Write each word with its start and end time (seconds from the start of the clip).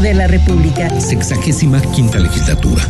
Senado 0.00 0.02
de 0.02 0.14
la 0.14 0.26
República. 0.26 1.00
Sexagésima 1.00 1.80
quinta 1.92 2.18
legislatura. 2.18 2.82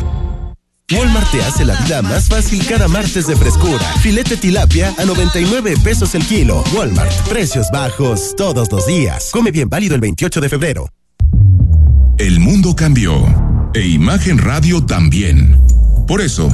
Walmart 0.93 1.31
te 1.31 1.41
hace 1.43 1.65
la 1.65 1.77
vida 1.83 2.03
más 2.03 2.29
fácil 2.29 2.67
cada 2.67 2.89
martes 2.89 3.27
de 3.27 3.37
frescura. 3.37 3.85
Filete 4.01 4.37
tilapia 4.37 4.93
a 4.99 5.05
99 5.05 5.77
pesos 5.85 6.15
el 6.15 6.25
kilo. 6.27 6.65
Walmart, 6.75 7.13
precios 7.29 7.69
bajos 7.73 8.35
todos 8.37 8.73
los 8.73 8.87
días. 8.87 9.31
Come 9.33 9.53
bien 9.53 9.69
válido 9.69 9.95
el 9.95 10.01
28 10.01 10.41
de 10.41 10.49
febrero. 10.49 10.89
El 12.19 12.41
mundo 12.41 12.75
cambió 12.75 13.15
e 13.73 13.87
Imagen 13.87 14.39
Radio 14.39 14.85
también. 14.85 15.61
Por 16.09 16.21
eso, 16.21 16.49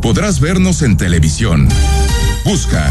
podrás 0.00 0.40
vernos 0.40 0.82
en 0.82 0.96
televisión. 0.96 1.68
Busca 2.44 2.90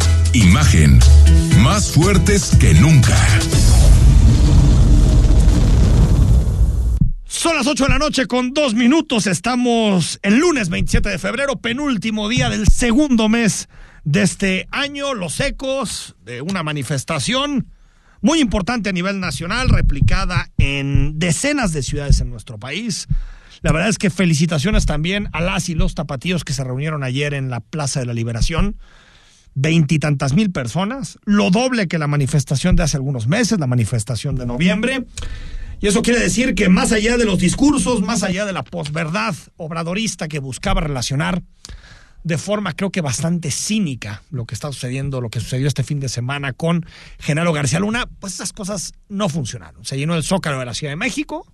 Imagen 0.33 0.97
más 1.61 1.91
fuertes 1.91 2.55
que 2.57 2.73
nunca. 2.75 3.17
Son 7.25 7.57
las 7.57 7.67
8 7.67 7.83
de 7.83 7.89
la 7.89 7.97
noche 7.97 8.27
con 8.27 8.53
dos 8.53 8.73
minutos. 8.73 9.27
Estamos 9.27 10.19
el 10.21 10.37
lunes 10.37 10.69
27 10.69 11.09
de 11.09 11.19
febrero, 11.19 11.57
penúltimo 11.57 12.29
día 12.29 12.49
del 12.49 12.67
segundo 12.69 13.27
mes 13.27 13.67
de 14.05 14.21
este 14.21 14.67
año. 14.71 15.13
Los 15.13 15.37
ecos 15.41 16.15
de 16.23 16.41
una 16.41 16.63
manifestación 16.63 17.67
muy 18.21 18.39
importante 18.39 18.87
a 18.87 18.93
nivel 18.93 19.19
nacional, 19.19 19.67
replicada 19.67 20.49
en 20.57 21.19
decenas 21.19 21.73
de 21.73 21.83
ciudades 21.83 22.21
en 22.21 22.29
nuestro 22.29 22.57
país. 22.57 23.09
La 23.63 23.73
verdad 23.73 23.89
es 23.89 23.97
que 23.97 24.09
felicitaciones 24.09 24.85
también 24.85 25.27
a 25.33 25.41
las 25.41 25.67
y 25.67 25.75
los 25.75 25.93
tapatíos 25.93 26.45
que 26.45 26.53
se 26.53 26.63
reunieron 26.63 27.03
ayer 27.03 27.33
en 27.33 27.49
la 27.49 27.59
Plaza 27.59 27.99
de 27.99 28.05
la 28.05 28.13
Liberación 28.13 28.77
veintitantas 29.53 30.33
mil 30.33 30.51
personas, 30.51 31.19
lo 31.25 31.49
doble 31.49 31.87
que 31.87 31.97
la 31.97 32.07
manifestación 32.07 32.75
de 32.75 32.83
hace 32.83 32.97
algunos 32.97 33.27
meses, 33.27 33.59
la 33.59 33.67
manifestación 33.67 34.35
de 34.35 34.45
noviembre. 34.45 35.05
Y 35.79 35.87
eso 35.87 36.01
quiere 36.01 36.19
decir 36.19 36.53
que 36.53 36.69
más 36.69 36.91
allá 36.91 37.17
de 37.17 37.25
los 37.25 37.39
discursos, 37.39 38.01
más 38.01 38.23
allá 38.23 38.45
de 38.45 38.53
la 38.53 38.63
posverdad 38.63 39.35
obradorista 39.57 40.27
que 40.27 40.39
buscaba 40.39 40.81
relacionar 40.81 41.41
de 42.23 42.37
forma 42.37 42.73
creo 42.73 42.91
que 42.91 43.01
bastante 43.01 43.49
cínica 43.49 44.21
lo 44.29 44.45
que 44.45 44.53
está 44.53 44.71
sucediendo, 44.71 45.21
lo 45.21 45.29
que 45.29 45.39
sucedió 45.39 45.67
este 45.67 45.83
fin 45.83 45.99
de 45.99 46.09
semana 46.09 46.53
con 46.53 46.85
Genaro 47.19 47.51
García 47.51 47.79
Luna, 47.79 48.07
pues 48.19 48.35
esas 48.35 48.53
cosas 48.53 48.93
no 49.09 49.27
funcionaron. 49.27 49.83
Se 49.85 49.97
llenó 49.97 50.15
el 50.15 50.23
zócalo 50.23 50.59
de 50.59 50.65
la 50.65 50.73
Ciudad 50.73 50.91
de 50.91 50.97
México, 50.97 51.51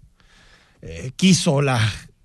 eh, 0.82 1.12
quiso 1.16 1.62
la 1.62 1.80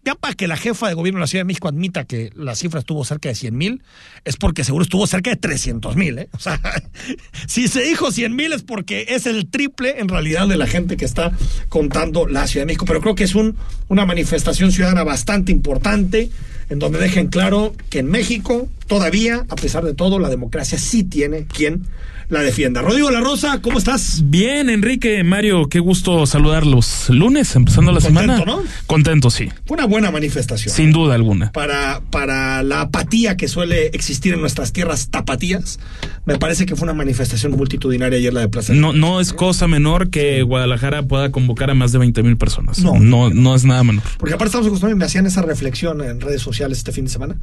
ya 0.05 0.15
para 0.15 0.35
que 0.35 0.49
la 0.49 0.57
jefa 0.57 0.89
de 0.89 0.95
gobierno 0.95 1.19
de 1.19 1.23
la 1.23 1.27
Ciudad 1.29 1.41
de 1.41 1.47
México 1.47 1.69
admita 1.69 2.05
que 2.05 2.31
la 2.35 2.57
cifra 2.57 2.81
estuvo 2.81 3.05
cerca 3.05 3.29
de 3.29 3.35
100 3.35 3.57
mil, 3.57 3.83
es 4.25 4.37
porque 4.37 4.65
seguro 4.65 4.83
estuvo 4.83 5.07
cerca 5.07 5.31
de 5.31 5.37
300 5.37 5.97
mil. 5.97 6.19
¿eh? 6.19 6.29
O 6.33 6.39
sea, 6.39 6.61
si 7.47 7.69
se 7.69 7.83
dijo 7.83 8.11
100 8.11 8.35
mil 8.35 8.53
es 8.53 8.63
porque 8.63 9.07
es 9.11 9.27
el 9.27 9.49
triple 9.49 10.01
en 10.01 10.09
realidad 10.09 10.49
de 10.49 10.57
la 10.57 10.67
gente 10.67 10.97
que 10.97 11.05
está 11.05 11.33
contando 11.69 12.27
la 12.27 12.47
Ciudad 12.47 12.63
de 12.63 12.67
México. 12.67 12.85
Pero 12.85 13.01
creo 13.01 13.15
que 13.15 13.25
es 13.25 13.35
un, 13.35 13.57
una 13.89 14.05
manifestación 14.05 14.73
ciudadana 14.73 15.05
bastante 15.05 15.53
importante 15.53 16.31
en 16.73 16.79
donde 16.79 16.99
dejen 16.99 17.29
claro 17.29 17.75
que 17.91 18.01
en 18.01 18.11
México 18.11 18.69
todavía, 18.87 19.45
a 19.49 19.57
pesar 19.57 19.85
de 19.85 19.95
todo, 19.95 20.19
la 20.19 20.29
democracia 20.29 20.79
sí 20.79 21.05
tiene 21.05 21.45
quien 21.47 21.87
la 22.29 22.41
defienda. 22.41 22.81
Rodrigo 22.81 23.11
La 23.11 23.21
Rosa, 23.21 23.61
¿cómo 23.61 23.79
estás? 23.79 24.23
Bien, 24.25 24.71
Enrique, 24.71 25.23
Mario, 25.23 25.69
qué 25.69 25.81
gusto 25.81 26.25
saludarlos. 26.27 27.11
Lunes, 27.11 27.55
empezando 27.55 27.93
la 27.93 28.01
Contento, 28.01 28.33
semana. 28.33 28.45
¿no? 28.45 28.63
Contento, 28.87 29.31
sí. 29.31 29.51
Fue 29.67 29.77
una 29.77 29.87
buena 29.87 30.11
manifestación. 30.11 30.75
Sin 30.75 30.93
duda 30.93 31.15
alguna. 31.15 31.53
Para, 31.53 32.01
para 32.11 32.63
la 32.63 32.83
apatía 32.83 33.37
que 33.37 33.49
suele 33.49 33.89
existir 33.89 34.33
en 34.33 34.41
nuestras 34.41 34.73
tierras 34.73 35.11
tapatías, 35.11 35.79
me 36.25 36.39
parece 36.39 36.65
que 36.65 36.75
fue 36.75 36.85
una 36.85 36.95
manifestación 36.95 37.53
multitudinaria 37.53 38.19
ayer 38.19 38.33
la 38.33 38.41
de 38.41 38.49
Plaza. 38.49 38.73
No, 38.73 38.95
no 38.95 39.21
es 39.21 39.35
cosa 39.35 39.69
menor 39.69 40.09
que 40.09 40.43
Guadalajara 40.43 41.03
pueda 41.03 41.31
convocar 41.31 41.71
a 41.71 41.75
más 41.75 41.93
de 41.93 41.99
20 41.99 42.23
mil 42.23 42.39
personas. 42.39 42.79
No. 42.79 42.99
no, 42.99 43.29
no 43.29 43.55
es 43.55 43.65
nada 43.65 43.85
menor. 43.85 44.05
Porque 44.17 44.35
aparte 44.35 44.49
estamos 44.49 44.69
acostumbrados, 44.69 44.99
me 44.99 45.05
hacían 45.05 45.27
esa 45.27 45.43
reflexión 45.43 46.01
en 46.01 46.21
redes 46.21 46.41
sociales 46.41 46.62
este 46.71 46.93
fin 46.93 47.07
de 47.07 47.11
semana. 47.11 47.37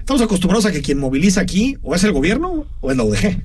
Estamos 0.00 0.22
acostumbrados 0.22 0.66
a 0.66 0.72
que 0.72 0.82
quien 0.82 0.98
moviliza 0.98 1.40
aquí 1.40 1.76
o 1.82 1.94
es 1.94 2.02
el 2.02 2.12
gobierno 2.12 2.66
o 2.80 2.90
es 2.90 2.96
la 2.96 3.04
UDG. 3.04 3.44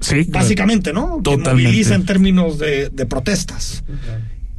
Sí. 0.00 0.24
Básicamente, 0.28 0.92
¿no? 0.92 1.20
Quien 1.22 1.22
Totalmente. 1.22 1.62
moviliza 1.68 1.94
en 1.94 2.06
términos 2.06 2.58
de, 2.58 2.88
de 2.88 3.06
protestas. 3.06 3.84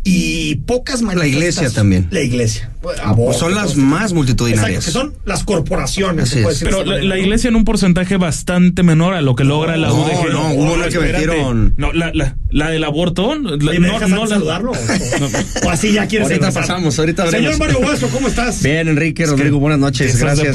Y 0.06 0.56
pocas 0.56 1.00
La 1.02 1.08
manifestaciones. 1.08 1.56
iglesia 1.56 1.70
también. 1.74 2.08
La 2.12 2.22
iglesia. 2.22 2.70
Pues 2.82 3.00
Aborto, 3.00 3.40
son 3.40 3.52
las 3.56 3.64
todo 3.68 3.74
esto. 3.76 3.82
más 3.86 4.12
multitudinarias. 4.12 4.86
Exacto, 4.88 5.10
que 5.10 5.14
son 5.16 5.22
las 5.26 5.44
corporaciones. 5.46 6.28
Se 6.28 6.42
puede 6.42 6.54
decir 6.56 6.68
Pero 6.68 6.84
la, 6.84 6.98
la 7.02 7.16
¿no? 7.16 7.22
iglesia 7.22 7.48
en 7.48 7.56
un 7.56 7.64
porcentaje 7.64 8.18
bastante 8.18 8.84
menor 8.84 9.14
a 9.14 9.22
lo 9.22 9.36
que 9.36 9.46
logra 9.46 9.78
la 9.78 9.88
no, 9.88 9.96
UDG. 10.04 10.30
no, 10.34 10.52
hubo 10.56 10.74
una 10.74 10.90
que 10.90 11.00
metieron- 11.00 11.74
No, 11.78 11.94
la, 11.94 12.12
la, 12.14 12.36
la 12.50 12.70
del 12.70 12.84
aborto. 12.84 13.34
la- 13.36 13.72
Oye, 13.72 13.80
¿me 13.80 13.88
no, 13.88 14.00
no 14.10 14.26
la- 14.26 14.28
saludarlo? 14.28 14.72
O, 15.64 15.68
o 15.68 15.70
así 15.70 15.94
ya 15.94 16.06
quieres 16.08 16.28
Ahorita 16.28 16.48
empezar? 16.48 16.64
pasamos, 16.68 17.00
ahorita 17.00 17.32
Señor. 17.32 17.58
Mario 17.58 17.80
Hueso, 17.80 18.10
¿cómo 18.10 18.28
estás? 18.28 18.62
Bien, 18.62 18.90
Enrique, 18.90 19.26
Rodrigo, 19.26 19.60
buenas 19.60 19.80
noches. 19.80 20.20
Gracias. 20.20 20.54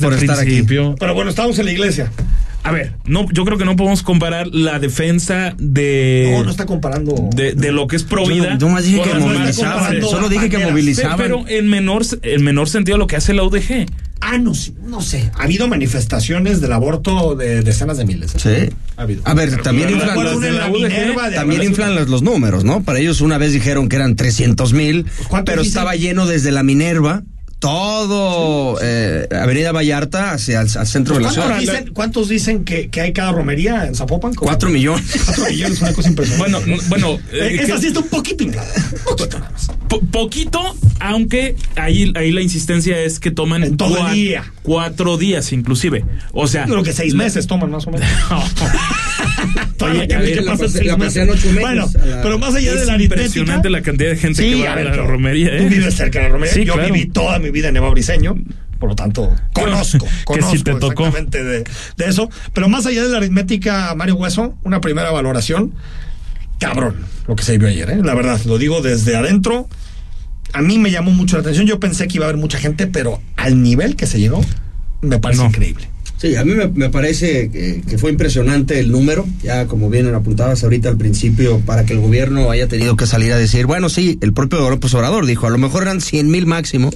por 0.00 0.14
estar 0.14 0.40
aquí. 0.40 0.62
Pero 0.64 1.14
bueno, 1.14 1.30
estamos 1.30 1.56
en 1.60 1.66
la 1.66 1.72
iglesia. 1.72 2.10
A 2.64 2.70
ver, 2.70 2.94
no, 3.06 3.26
yo 3.32 3.44
creo 3.44 3.58
que 3.58 3.64
no 3.64 3.74
podemos 3.74 4.02
comparar 4.02 4.46
la 4.48 4.78
defensa 4.78 5.54
de. 5.58 6.30
No, 6.32 6.44
no 6.44 6.50
está 6.50 6.64
comparando. 6.64 7.14
De, 7.34 7.54
de 7.54 7.72
lo 7.72 7.88
que 7.88 7.96
es 7.96 8.04
provida. 8.04 8.56
Yo 8.56 8.68
nomás 8.68 8.84
dije 8.84 9.02
que 9.02 9.14
movilizaban. 9.14 10.00
Solo 10.02 10.28
dije 10.28 10.48
que 10.48 10.58
movilizaban. 10.58 11.16
Pero 11.16 11.44
en 11.48 11.68
menor, 11.68 12.02
en 12.22 12.44
menor 12.44 12.68
sentido 12.68 12.98
lo 12.98 13.06
que 13.06 13.16
hace 13.16 13.34
la 13.34 13.42
UDG. 13.42 13.86
Ah, 14.24 14.38
no, 14.38 14.54
sé, 14.54 14.72
no 14.84 15.00
sé. 15.00 15.32
Ha 15.34 15.42
habido 15.42 15.66
manifestaciones 15.66 16.60
del 16.60 16.72
aborto 16.72 17.34
de 17.34 17.62
decenas 17.62 17.96
de 17.96 18.04
miles. 18.04 18.32
Sí. 18.36 18.68
Ha 18.96 19.02
habido. 19.02 19.22
A 19.24 19.34
ver, 19.34 19.60
también 19.62 19.88
pero 19.88 19.98
inflan, 19.98 20.24
los, 20.24 20.40
de 20.40 20.52
la 20.52 20.68
UDG 20.68 20.82
Minerva 20.82 21.28
de 21.28 21.34
también 21.34 21.62
inflan 21.64 21.96
los, 21.96 22.08
los 22.08 22.22
números, 22.22 22.62
¿no? 22.62 22.84
Para 22.84 23.00
ellos 23.00 23.20
una 23.20 23.36
vez 23.38 23.52
dijeron 23.52 23.88
que 23.88 23.96
eran 23.96 24.14
300 24.14 24.72
mil, 24.74 25.06
¿cuántos 25.28 25.52
pero 25.52 25.62
dicen? 25.62 25.70
estaba 25.72 25.96
lleno 25.96 26.26
desde 26.26 26.52
la 26.52 26.62
Minerva, 26.62 27.24
todo 27.62 28.76
eh, 28.82 29.28
Avenida 29.40 29.70
Vallarta 29.70 30.32
hacia 30.32 30.60
el 30.62 30.68
al 30.76 30.86
centro 30.86 31.14
de 31.14 31.20
la 31.22 31.28
¿Cuántos 31.28 31.44
ciudad. 31.44 31.60
dicen, 31.78 31.94
cuántos 31.94 32.28
dicen 32.28 32.64
que, 32.64 32.90
que 32.90 33.00
hay 33.00 33.12
cada 33.12 33.30
romería 33.30 33.86
en 33.86 33.94
Zapopan? 33.94 34.34
Cuatro 34.34 34.68
millones. 34.68 35.06
Cuatro 35.24 35.44
millones, 35.48 35.80
una 35.80 35.92
cosa 35.92 36.08
impresionante. 36.08 36.58
Bueno, 36.60 36.82
bueno. 36.88 37.18
Eh, 37.32 37.56
eh, 37.56 37.60
esa 37.62 37.78
sí 37.78 37.86
está 37.86 38.00
un 38.00 38.08
poquito 38.08 38.42
inflada. 38.44 38.68
Poquito 39.04 39.38
po- 39.88 40.00
poquito, 40.10 40.76
aunque 41.00 41.54
ahí, 41.76 42.12
ahí 42.16 42.32
la 42.32 42.40
insistencia 42.42 42.98
es 42.98 43.20
que 43.20 43.30
toman 43.30 43.62
En 43.62 43.76
todo 43.76 43.96
el 43.96 44.02
cua- 44.04 44.12
día. 44.12 44.52
cuatro 44.62 45.16
días 45.16 45.52
inclusive. 45.52 46.04
O 46.32 46.46
sea, 46.48 46.66
Yo 46.66 46.72
creo 46.72 46.84
que 46.84 46.92
seis 46.92 47.14
meses 47.14 47.46
toman 47.46 47.70
más 47.70 47.86
o 47.86 47.90
menos. 47.92 48.06
¿qué 50.06 50.14
a 50.14 50.18
ver, 50.18 50.44
pasa 50.44 50.62
la 50.64 50.68
seis 50.68 50.72
pasé- 50.72 50.84
la 50.86 50.96
meses? 50.96 51.06
pasé 51.14 51.22
en 51.22 51.30
ocho 51.30 51.46
meses 51.48 51.60
Bueno, 51.60 51.90
la- 52.06 52.22
pero 52.22 52.38
más 52.38 52.54
allá 52.54 52.74
de 52.74 52.86
la 52.86 52.92
aritmética. 52.94 53.26
impresionante 53.26 53.70
la 53.70 53.82
cantidad 53.82 54.10
de 54.10 54.16
gente 54.16 54.42
que 54.42 54.62
va 54.64 54.72
a, 54.72 54.76
ver, 54.76 54.86
la 54.96 54.96
romería. 55.02 55.48
¿eh? 55.56 55.58
Tú 55.62 55.68
vives 55.68 55.94
cerca 55.94 56.18
de 56.20 56.24
la 56.26 56.30
romería. 56.32 56.54
Sí, 56.54 56.64
Yo 56.64 56.74
claro. 56.74 56.92
viví 56.92 57.06
toda 57.06 57.38
mi 57.38 57.50
vida 57.50 57.68
en 57.68 57.76
Eva 57.76 57.90
Briseño. 57.90 58.36
Por 58.78 58.88
lo 58.88 58.96
tanto, 58.96 59.32
conozco, 59.52 60.04
Que 60.06 60.24
conozco 60.24 60.56
sí 60.56 60.62
te 60.64 60.72
tocó. 60.74 61.06
exactamente 61.06 61.44
de, 61.44 61.64
de 61.96 62.04
eso. 62.08 62.28
Pero 62.52 62.68
más 62.68 62.84
allá 62.86 63.04
de 63.04 63.10
la 63.10 63.18
aritmética, 63.18 63.94
Mario 63.94 64.16
Hueso, 64.16 64.56
una 64.64 64.80
primera 64.80 65.10
valoración. 65.12 65.72
Cabrón, 66.58 66.96
lo 67.28 67.36
que 67.36 67.44
se 67.44 67.58
vio 67.58 67.68
ayer, 67.68 67.90
¿eh? 67.90 67.98
La 68.02 68.14
verdad, 68.14 68.40
lo 68.44 68.58
digo 68.58 68.80
desde 68.82 69.16
adentro. 69.16 69.68
A 70.52 70.62
mí 70.62 70.78
me 70.78 70.90
llamó 70.90 71.12
mucho 71.12 71.36
la 71.36 71.40
atención. 71.42 71.66
Yo 71.66 71.80
pensé 71.80 72.08
que 72.08 72.16
iba 72.18 72.26
a 72.26 72.28
haber 72.28 72.40
mucha 72.40 72.58
gente, 72.58 72.86
pero 72.86 73.20
al 73.36 73.62
nivel 73.62 73.96
que 73.96 74.06
se 74.06 74.18
llegó, 74.20 74.44
me 75.00 75.18
parece 75.18 75.42
No. 75.42 75.48
increíble. 75.48 75.88
Sí, 76.22 76.36
a 76.36 76.44
mí 76.44 76.54
me, 76.54 76.68
me 76.68 76.88
parece 76.88 77.50
que, 77.50 77.82
que 77.82 77.98
fue 77.98 78.12
impresionante 78.12 78.78
el 78.78 78.92
número, 78.92 79.26
ya 79.42 79.66
como 79.66 79.90
bien 79.90 80.06
apuntabas 80.14 80.62
ahorita 80.62 80.88
al 80.88 80.96
principio, 80.96 81.58
para 81.66 81.84
que 81.84 81.94
el 81.94 81.98
gobierno 81.98 82.48
haya 82.48 82.68
tenido 82.68 82.96
que 82.96 83.08
salir 83.08 83.32
a 83.32 83.36
decir, 83.36 83.66
bueno, 83.66 83.88
sí, 83.88 84.20
el 84.20 84.32
propio 84.32 84.70
López 84.70 84.94
Obrador 84.94 85.26
dijo, 85.26 85.48
a 85.48 85.50
lo 85.50 85.58
mejor 85.58 85.82
eran 85.82 86.00
100 86.00 86.30
mil 86.30 86.46
máximo, 86.46 86.90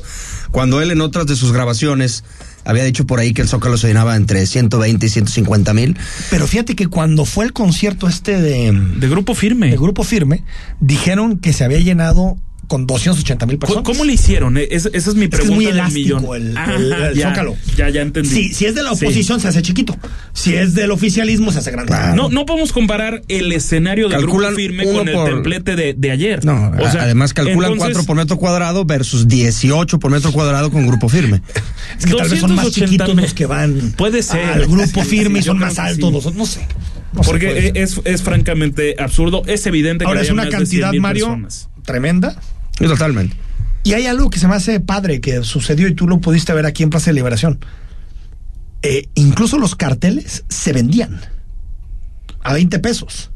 cuando 0.52 0.80
él 0.80 0.92
en 0.92 1.00
otras 1.00 1.26
de 1.26 1.34
sus 1.34 1.50
grabaciones 1.50 2.22
había 2.64 2.84
dicho 2.84 3.04
por 3.04 3.18
ahí 3.18 3.32
que 3.34 3.42
el 3.42 3.48
Zócalo 3.48 3.76
se 3.78 3.88
llenaba 3.88 4.14
entre 4.14 4.46
120 4.46 5.04
y 5.04 5.08
150 5.08 5.74
mil. 5.74 5.96
Pero 6.30 6.46
fíjate 6.46 6.76
que 6.76 6.86
cuando 6.86 7.24
fue 7.24 7.46
el 7.46 7.52
concierto 7.52 8.06
este 8.06 8.40
de, 8.40 8.72
De 8.72 9.08
grupo 9.08 9.34
firme. 9.34 9.70
de 9.70 9.76
Grupo 9.76 10.04
Firme, 10.04 10.44
dijeron 10.78 11.38
que 11.38 11.52
se 11.52 11.64
había 11.64 11.80
llenado 11.80 12.36
con 12.66 12.86
280 12.86 13.46
mil 13.46 13.58
¿Cómo, 13.58 13.60
personas. 13.60 13.84
cómo 13.84 14.04
le 14.04 14.12
hicieron? 14.14 14.56
Eh, 14.58 14.68
Esa, 14.70 14.88
es 14.92 15.14
mi 15.14 15.24
Es 15.24 15.30
que 15.30 15.36
es 15.36 15.40
pregunta 15.42 15.54
muy 15.54 15.64
del 15.66 15.74
elástico 15.74 16.20
millón. 16.20 16.36
el, 16.48 16.56
Ajá, 16.56 16.74
el- 16.76 16.92
el 16.92 17.14
ya, 17.14 17.28
zócalo. 17.30 17.56
Ya, 17.76 17.88
ya 17.90 18.02
entendí. 18.02 18.28
Si, 18.28 18.54
si 18.54 18.66
es 18.66 18.74
de 18.74 18.82
la 18.82 18.94
Sí. 18.94 19.04
oposición, 19.04 19.40
se 19.40 19.48
hace 19.48 19.62
chiquito. 19.62 19.96
Si 20.32 20.54
es 20.54 20.74
del 20.74 20.90
oficialismo, 20.90 21.52
se 21.52 21.58
hace 21.60 21.70
grande. 21.70 21.94
No, 22.14 22.28
no 22.28 22.44
podemos 22.46 22.72
comparar 22.72 23.22
el 23.28 23.52
escenario 23.52 24.08
de 24.08 24.16
Calculan 24.16 24.50
grupo 24.54 24.56
firme 24.56 24.84
con 24.84 25.08
el 25.08 25.14
por- 25.14 25.28
templete 25.30 25.76
de, 25.76 25.94
de 25.94 26.10
ayer. 26.10 26.44
No, 26.44 26.72
O 26.80 26.90
sea, 26.90 27.02
además 27.02 27.32
calculan 27.34 27.72
entonces, 27.72 27.94
4 27.94 28.04
por 28.06 28.16
metro 28.16 28.36
cuadrado 28.36 28.84
versus 28.84 29.28
18 29.28 29.98
por 29.98 30.10
metro 30.10 30.32
cuadrado 30.32 30.70
con 30.70 30.86
grupo 30.86 31.08
firme. 31.08 31.42
Es 31.98 32.04
que 32.06 32.14
tal 32.14 32.28
vez 32.28 32.40
son 32.40 32.54
más 32.54 32.64
280 32.66 32.86
chiquitos 32.86 33.14
mil. 33.14 33.22
los 33.24 33.34
que 33.34 33.46
van 33.46 33.94
Puede 33.96 34.22
ser. 34.22 34.44
al 34.44 34.66
grupo 34.66 35.02
firme 35.04 35.38
y 35.38 35.42
son 35.42 35.58
más 35.58 35.78
altos. 35.78 36.08
sí. 36.08 36.14
los 36.14 36.26
otros, 36.26 36.34
no 36.36 36.46
sé. 36.46 36.66
No 37.12 37.22
Porque 37.22 37.72
es, 37.76 37.98
es 38.04 38.22
francamente 38.22 38.96
absurdo. 38.98 39.42
Es 39.46 39.64
evidente 39.66 40.04
que 40.04 40.08
Ahora 40.08 40.20
es 40.20 40.30
una 40.30 40.48
cantidad, 40.50 40.90
100,000 40.90 41.00
Mario, 41.00 41.24
personas. 41.26 41.68
tremenda. 41.84 42.38
Y 42.80 42.86
totalmente. 42.86 43.36
Y 43.84 43.94
hay 43.94 44.06
algo 44.06 44.30
que 44.30 44.38
se 44.38 44.48
me 44.48 44.54
hace 44.54 44.80
padre 44.80 45.20
que 45.20 45.44
sucedió 45.44 45.86
y 45.86 45.94
tú 45.94 46.08
lo 46.08 46.18
pudiste 46.18 46.52
ver 46.52 46.66
aquí 46.66 46.82
en 46.82 46.90
Plaza 46.90 47.10
de 47.10 47.14
Liberación. 47.14 47.60
Eh, 48.82 49.08
incluso 49.14 49.58
los 49.58 49.76
carteles 49.76 50.44
se 50.48 50.72
vendían 50.72 51.20
a 52.42 52.52
20 52.52 52.78
pesos. 52.80 53.30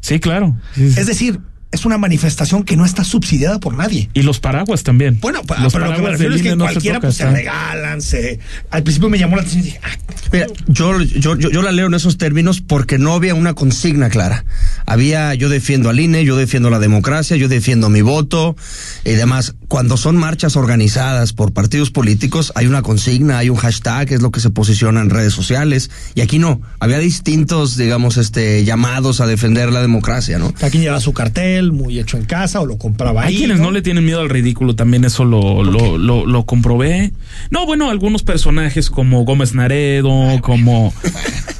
Sí, 0.00 0.20
claro. 0.20 0.56
Es 0.76 1.06
decir, 1.06 1.40
es 1.72 1.84
una 1.84 1.98
manifestación 1.98 2.62
que 2.64 2.76
no 2.76 2.84
está 2.84 3.04
subsidiada 3.04 3.58
por 3.60 3.74
nadie. 3.74 4.08
Y 4.14 4.22
los 4.22 4.40
paraguas 4.40 4.82
también. 4.82 5.18
Bueno, 5.20 5.42
pa- 5.42 5.58
los 5.60 5.72
pero 5.72 5.86
lo 5.86 5.96
que 5.96 6.02
me 6.02 6.10
refiero 6.10 6.32
de 6.32 6.36
es 6.38 6.42
que 6.42 6.56
no 6.56 6.66
se 6.66 6.72
cualquiera 6.72 6.96
toca, 6.98 7.08
pues, 7.08 7.16
se 7.16 7.22
está- 7.24 7.34
regalan, 7.34 8.00
se... 8.00 8.38
Al 8.70 8.82
principio 8.82 9.08
me 9.10 9.18
llamó 9.18 9.36
la 9.36 9.42
atención 9.42 9.62
y 9.62 9.66
dije, 9.66 9.80
ah, 9.82 9.88
Mira, 10.32 10.46
yo, 10.66 11.00
yo, 11.02 11.36
yo, 11.36 11.50
yo 11.50 11.62
la 11.62 11.70
leo 11.72 11.86
en 11.86 11.94
esos 11.94 12.18
términos 12.18 12.60
porque 12.60 12.98
no 12.98 13.12
había 13.14 13.34
una 13.34 13.54
consigna 13.54 14.08
clara. 14.08 14.44
Había, 14.86 15.34
yo 15.34 15.48
defiendo 15.48 15.88
al 15.88 16.00
INE, 16.00 16.24
yo 16.24 16.36
defiendo 16.36 16.68
la 16.70 16.78
democracia, 16.78 17.36
yo 17.36 17.48
defiendo 17.48 17.88
mi 17.90 18.00
voto 18.02 18.56
y 19.04 19.12
demás. 19.12 19.54
Cuando 19.68 19.96
son 19.96 20.16
marchas 20.16 20.56
organizadas 20.56 21.32
por 21.32 21.52
partidos 21.52 21.90
políticos, 21.90 22.52
hay 22.56 22.66
una 22.66 22.82
consigna, 22.82 23.38
hay 23.38 23.50
un 23.50 23.56
hashtag, 23.56 24.12
es 24.12 24.22
lo 24.22 24.30
que 24.30 24.40
se 24.40 24.50
posiciona 24.50 25.00
en 25.00 25.10
redes 25.10 25.32
sociales. 25.32 25.90
Y 26.14 26.20
aquí 26.22 26.38
no. 26.38 26.60
Había 26.80 26.98
distintos, 26.98 27.76
digamos, 27.76 28.16
este, 28.16 28.64
llamados 28.64 29.20
a 29.20 29.26
defender 29.26 29.70
la 29.72 29.80
democracia, 29.80 30.38
¿no? 30.38 30.52
cada 30.52 30.70
quien 30.70 30.82
lleva 30.82 31.00
su 31.00 31.12
cartel 31.12 31.55
muy 31.72 31.98
hecho 31.98 32.16
en 32.16 32.24
casa 32.24 32.60
o 32.60 32.66
lo 32.66 32.78
compraba 32.78 33.22
ahí. 33.22 33.32
Hay 33.34 33.38
quienes 33.38 33.58
no 33.60 33.70
le 33.70 33.82
tienen 33.82 34.04
miedo 34.04 34.20
al 34.20 34.28
ridículo, 34.28 34.74
también 34.76 35.04
eso 35.04 35.24
lo, 35.24 35.62
lo, 35.64 35.98
lo, 35.98 36.26
lo 36.26 36.44
comprobé. 36.46 37.12
No, 37.50 37.66
bueno, 37.66 37.90
algunos 37.90 38.22
personajes 38.22 38.90
como 38.90 39.24
Gómez 39.24 39.54
Naredo, 39.54 40.40
como 40.42 40.92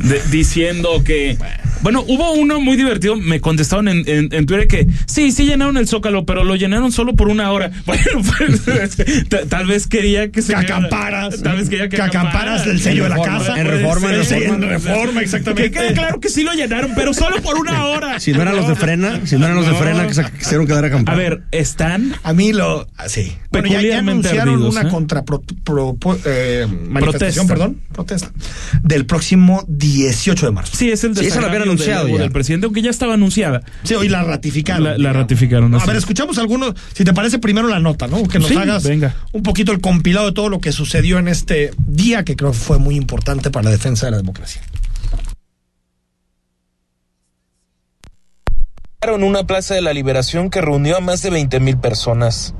de- 0.00 0.20
diciendo 0.30 1.02
que... 1.04 1.36
Bueno, 1.82 2.02
hubo 2.08 2.32
uno 2.32 2.58
muy 2.58 2.76
divertido, 2.76 3.16
me 3.16 3.40
contestaron 3.40 3.86
en, 3.88 4.02
en, 4.08 4.28
en 4.32 4.46
Twitter 4.46 4.66
que 4.66 4.86
sí, 5.06 5.30
sí 5.30 5.44
llenaron 5.44 5.76
el 5.76 5.86
Zócalo, 5.86 6.24
pero 6.24 6.42
lo 6.42 6.56
llenaron 6.56 6.90
solo 6.90 7.14
por 7.14 7.28
una 7.28 7.52
hora. 7.52 7.70
Bueno, 7.86 8.22
pues, 8.36 8.96
ta- 9.28 9.44
tal 9.46 9.66
vez 9.66 9.86
quería 9.86 10.30
que 10.32 10.40
se... 10.42 10.54
Que 10.54 10.58
acamparas. 10.58 11.42
Tal 11.42 11.58
vez 11.58 11.68
quería 11.68 11.88
que, 11.88 11.96
Que 11.96 12.02
acamparas 12.02 12.64
del 12.64 12.80
sello 12.80 13.04
de 13.04 13.10
la 13.10 13.16
casa. 13.22 13.60
en 13.60 13.66
Reforma, 13.66 14.08
en 14.10 14.16
Reforma. 14.16 14.54
en 14.54 14.62
Reforma, 14.70 15.20
exactamente. 15.22 15.70
Que 15.70 15.78
quede 15.78 15.92
claro 15.92 16.18
que 16.18 16.28
sí 16.30 16.42
lo 16.42 16.52
llenaron, 16.54 16.92
pero 16.96 17.12
solo 17.12 17.40
por 17.42 17.56
una 17.58 17.84
hora. 17.86 18.18
Si 18.20 18.32
no 18.32 18.42
eran 18.42 18.56
los 18.56 18.66
de 18.68 18.74
frena, 18.74 19.20
si 19.24 19.36
no 19.36 19.44
eran 19.44 19.56
los 19.56 19.66
de 19.66 19.72
No. 19.72 19.78
Frena 19.94 20.06
que 20.08 20.14
se 20.14 20.24
quisieron 20.38 20.66
quedar 20.66 20.84
a. 20.84 21.12
A 21.12 21.14
ver, 21.14 21.42
están 21.52 22.14
A 22.22 22.32
mí 22.32 22.52
lo. 22.52 22.86
ah, 22.96 23.08
Sí. 23.08 23.32
Bueno, 23.50 23.68
ya, 23.68 23.80
ya 23.80 23.98
anunciaron 23.98 24.54
ardidos, 24.54 24.74
una 24.76 24.88
¿eh? 24.88 24.90
contra 24.90 25.24
pro- 25.24 25.42
pro- 25.64 25.94
pro- 25.96 26.18
eh, 26.26 26.66
manifestación, 26.68 27.46
Protesta. 27.46 27.46
perdón, 27.46 27.80
protesta, 27.92 28.30
del 28.82 29.06
próximo 29.06 29.64
18 29.68 30.46
de 30.46 30.52
marzo. 30.52 30.72
Sí, 30.76 30.90
es 30.90 31.02
el 31.04 31.16
Sí, 31.16 31.26
esa 31.26 31.40
la 31.40 31.46
habían 31.46 31.62
anunciado 31.62 32.06
del, 32.06 32.18
del 32.18 32.30
presidente, 32.30 32.66
aunque 32.66 32.82
ya 32.82 32.90
estaba 32.90 33.14
anunciada. 33.14 33.62
Sí, 33.82 33.94
hoy 33.94 34.08
la 34.08 34.22
ratificaron. 34.24 34.84
La- 34.84 34.98
la 34.98 35.12
ratificaron, 35.12 35.72
A 35.74 35.78
así 35.78 35.86
ver, 35.86 35.96
es. 35.96 36.02
escuchamos 36.02 36.36
algunos. 36.38 36.74
Si 36.92 37.04
te 37.04 37.14
parece, 37.14 37.38
primero 37.38 37.68
la 37.68 37.80
nota, 37.80 38.06
¿no? 38.08 38.22
Que 38.28 38.38
nos 38.38 38.48
Sí, 38.48 38.56
hagas 38.56 38.84
venga. 38.84 39.14
un 39.32 39.42
poquito 39.42 39.72
el 39.72 39.80
compilado 39.80 40.26
de 40.26 40.32
todo 40.32 40.48
lo 40.50 40.60
que 40.60 40.72
sucedió 40.72 41.18
en 41.18 41.28
este 41.28 41.70
día, 41.86 42.24
que 42.24 42.36
creo 42.36 42.52
que 42.52 42.58
fue 42.58 42.78
muy 42.78 42.96
importante 42.96 43.50
para 43.50 43.64
la 43.64 43.70
defensa 43.70 44.06
de 44.06 44.10
la 44.12 44.16
democracia. 44.18 44.60
En 49.14 49.22
una 49.22 49.44
plaza 49.44 49.74
de 49.74 49.82
la 49.82 49.92
liberación 49.92 50.50
que 50.50 50.60
reunió 50.60 50.96
a 50.96 51.00
más 51.00 51.22
de 51.22 51.30
20 51.30 51.60
mil 51.60 51.78
personas. 51.78 52.54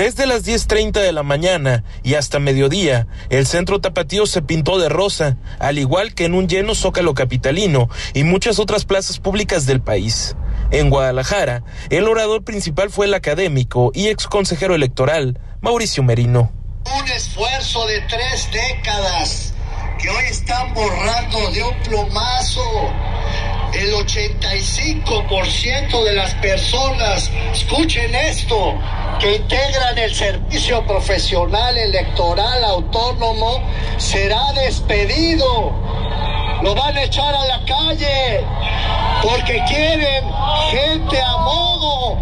Desde 0.00 0.26
las 0.26 0.46
10.30 0.46 0.92
de 0.92 1.12
la 1.12 1.22
mañana 1.22 1.84
y 2.02 2.14
hasta 2.14 2.38
mediodía, 2.38 3.06
el 3.28 3.46
centro 3.46 3.82
tapatío 3.82 4.24
se 4.24 4.40
pintó 4.40 4.78
de 4.78 4.88
rosa, 4.88 5.36
al 5.58 5.78
igual 5.78 6.14
que 6.14 6.24
en 6.24 6.32
un 6.32 6.48
lleno 6.48 6.74
zócalo 6.74 7.12
capitalino 7.12 7.90
y 8.14 8.24
muchas 8.24 8.58
otras 8.58 8.86
plazas 8.86 9.18
públicas 9.18 9.66
del 9.66 9.82
país. 9.82 10.36
En 10.72 10.88
Guadalajara, 10.88 11.64
el 11.90 12.06
orador 12.06 12.44
principal 12.44 12.90
fue 12.90 13.06
el 13.06 13.14
académico 13.14 13.90
y 13.92 14.06
ex 14.06 14.28
consejero 14.28 14.76
electoral, 14.76 15.40
Mauricio 15.60 16.04
Merino. 16.04 16.52
Un 16.96 17.08
esfuerzo 17.08 17.84
de 17.86 18.00
tres 18.02 18.48
décadas 18.52 19.52
que 20.00 20.08
hoy 20.08 20.26
están 20.30 20.72
borrando 20.72 21.50
de 21.50 21.64
un 21.64 21.74
plumazo. 21.80 22.62
El 23.72 23.92
85% 23.94 26.04
de 26.04 26.14
las 26.14 26.34
personas, 26.34 27.28
escuchen 27.52 28.14
esto, 28.14 28.78
que 29.18 29.34
integran 29.36 29.98
el 29.98 30.14
servicio 30.14 30.86
profesional 30.86 31.76
electoral 31.76 32.64
autónomo, 32.64 33.60
será 33.98 34.52
despedido. 34.52 35.72
Lo 36.62 36.76
van 36.76 36.96
a 36.96 37.02
echar 37.02 37.34
a 37.34 37.44
la 37.44 37.64
calle 37.64 38.44
porque 39.22 39.62
quieren 39.68 40.29
gente 40.70 41.16
a 41.18 41.38
modo. 41.38 42.18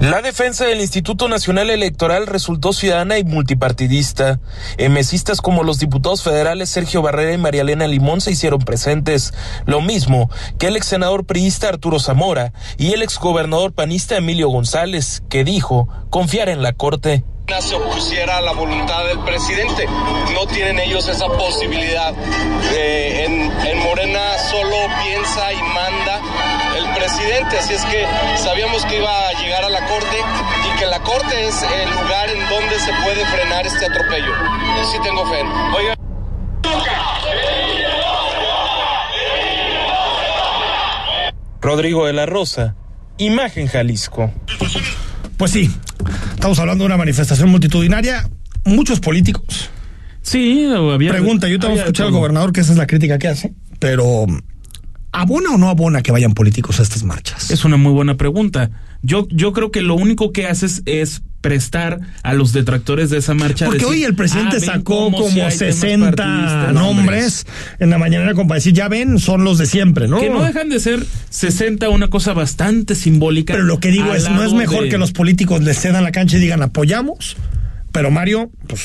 La 0.00 0.22
defensa 0.22 0.64
del 0.64 0.80
Instituto 0.80 1.28
Nacional 1.28 1.68
Electoral 1.68 2.26
resultó 2.26 2.72
ciudadana 2.72 3.18
y 3.18 3.24
multipartidista. 3.24 4.40
Emesistas 4.78 5.42
como 5.42 5.62
los 5.62 5.78
diputados 5.78 6.22
federales 6.22 6.70
Sergio 6.70 7.02
Barrera 7.02 7.34
y 7.34 7.38
María 7.38 7.60
Elena 7.60 7.86
Limón 7.86 8.22
se 8.22 8.30
hicieron 8.30 8.60
presentes, 8.60 9.34
lo 9.66 9.82
mismo 9.82 10.30
que 10.58 10.68
el 10.68 10.76
ex 10.76 10.86
senador 10.86 11.26
priista 11.26 11.68
Arturo 11.68 12.00
Zamora 12.00 12.54
y 12.78 12.94
el 12.94 13.02
ex 13.02 13.18
gobernador 13.18 13.74
panista 13.74 14.16
Emilio 14.16 14.48
González, 14.48 15.22
que 15.28 15.44
dijo 15.44 15.86
confiar 16.08 16.48
en 16.48 16.62
la 16.62 16.72
Corte 16.72 17.22
se 17.60 17.74
opusiera 17.74 18.36
a 18.36 18.40
la 18.40 18.52
voluntad 18.52 19.04
del 19.06 19.18
presidente. 19.20 19.84
No 20.32 20.46
tienen 20.46 20.78
ellos 20.78 21.08
esa 21.08 21.26
posibilidad. 21.26 22.14
Eh, 22.72 23.24
en, 23.26 23.66
en, 23.66 23.78
Morena 23.80 24.38
solo 24.50 24.76
piensa 25.02 25.52
y 25.52 25.56
manda 25.56 26.20
presidente, 27.10 27.58
así 27.58 27.74
es 27.74 27.84
que 27.86 28.04
sabíamos 28.36 28.84
que 28.84 28.98
iba 28.98 29.28
a 29.28 29.32
llegar 29.42 29.64
a 29.64 29.70
la 29.70 29.80
Corte 29.86 30.16
y 30.16 30.78
que 30.78 30.86
la 30.86 31.00
Corte 31.00 31.48
es 31.48 31.62
el 31.62 31.90
lugar 31.90 32.30
en 32.30 32.48
donde 32.48 32.78
se 32.78 32.92
puede 33.02 33.26
frenar 33.26 33.66
este 33.66 33.86
atropello. 33.86 34.32
Sí 34.90 34.98
tengo 35.02 35.26
fe. 35.26 35.42
Oiga. 35.76 35.94
Rodrigo 41.60 42.06
de 42.06 42.12
la 42.12 42.26
Rosa, 42.26 42.74
Imagen 43.18 43.66
Jalisco. 43.66 44.32
Pues 45.36 45.50
sí, 45.50 45.70
estamos 46.34 46.58
hablando 46.58 46.84
de 46.84 46.86
una 46.86 46.96
manifestación 46.96 47.50
multitudinaria, 47.50 48.28
muchos 48.64 49.00
políticos. 49.00 49.70
Sí, 50.22 50.70
había. 50.72 51.10
Pregunta, 51.10 51.48
yo 51.48 51.58
te 51.58 51.66
voy 51.66 51.78
a 51.78 51.80
escuchar 51.82 52.06
al 52.06 52.12
gobernador 52.12 52.52
que 52.52 52.60
esa 52.60 52.72
es 52.72 52.78
la 52.78 52.86
crítica 52.86 53.18
que 53.18 53.28
hace, 53.28 53.54
pero 53.78 54.26
¿abona 55.12 55.50
o 55.50 55.58
no 55.58 55.68
abona 55.68 56.02
que 56.02 56.12
vayan 56.12 56.34
políticos 56.34 56.80
a 56.80 56.82
estas 56.82 57.02
marchas? 57.04 57.50
Es 57.50 57.64
una 57.64 57.76
muy 57.76 57.92
buena 57.92 58.16
pregunta. 58.16 58.70
Yo, 59.02 59.26
yo 59.30 59.52
creo 59.52 59.70
que 59.70 59.80
lo 59.80 59.94
único 59.94 60.32
que 60.32 60.46
haces 60.46 60.82
es 60.86 61.22
prestar 61.40 62.00
a 62.22 62.34
los 62.34 62.52
detractores 62.52 63.10
de 63.10 63.18
esa 63.18 63.32
marcha. 63.34 63.66
Porque 63.66 63.84
decir, 63.84 63.94
hoy 63.94 64.04
el 64.04 64.14
presidente 64.14 64.58
ah, 64.58 64.60
sacó 64.60 65.10
como 65.10 65.30
si 65.30 65.40
60 65.40 66.72
nombres 66.72 67.46
en 67.78 67.90
la 67.90 67.98
mañana 67.98 68.34
como 68.34 68.48
para 68.48 68.56
decir, 68.56 68.74
ya 68.74 68.88
ven, 68.88 69.18
son 69.18 69.44
los 69.44 69.58
de 69.58 69.66
siempre, 69.66 70.06
¿no? 70.06 70.20
Que 70.20 70.28
no 70.28 70.42
dejan 70.42 70.68
de 70.68 70.80
ser 70.80 71.04
60, 71.30 71.88
una 71.88 72.08
cosa 72.08 72.34
bastante 72.34 72.94
simbólica. 72.94 73.54
Pero 73.54 73.64
lo 73.64 73.80
que 73.80 73.88
digo 73.88 74.14
es, 74.14 74.28
no 74.30 74.42
es 74.42 74.52
mejor 74.52 74.84
de... 74.84 74.88
que 74.90 74.98
los 74.98 75.12
políticos 75.12 75.62
les 75.62 75.78
cedan 75.78 76.04
la 76.04 76.12
cancha 76.12 76.36
y 76.36 76.40
digan 76.40 76.62
apoyamos, 76.62 77.36
pero 77.92 78.10
Mario, 78.10 78.50
pues 78.66 78.82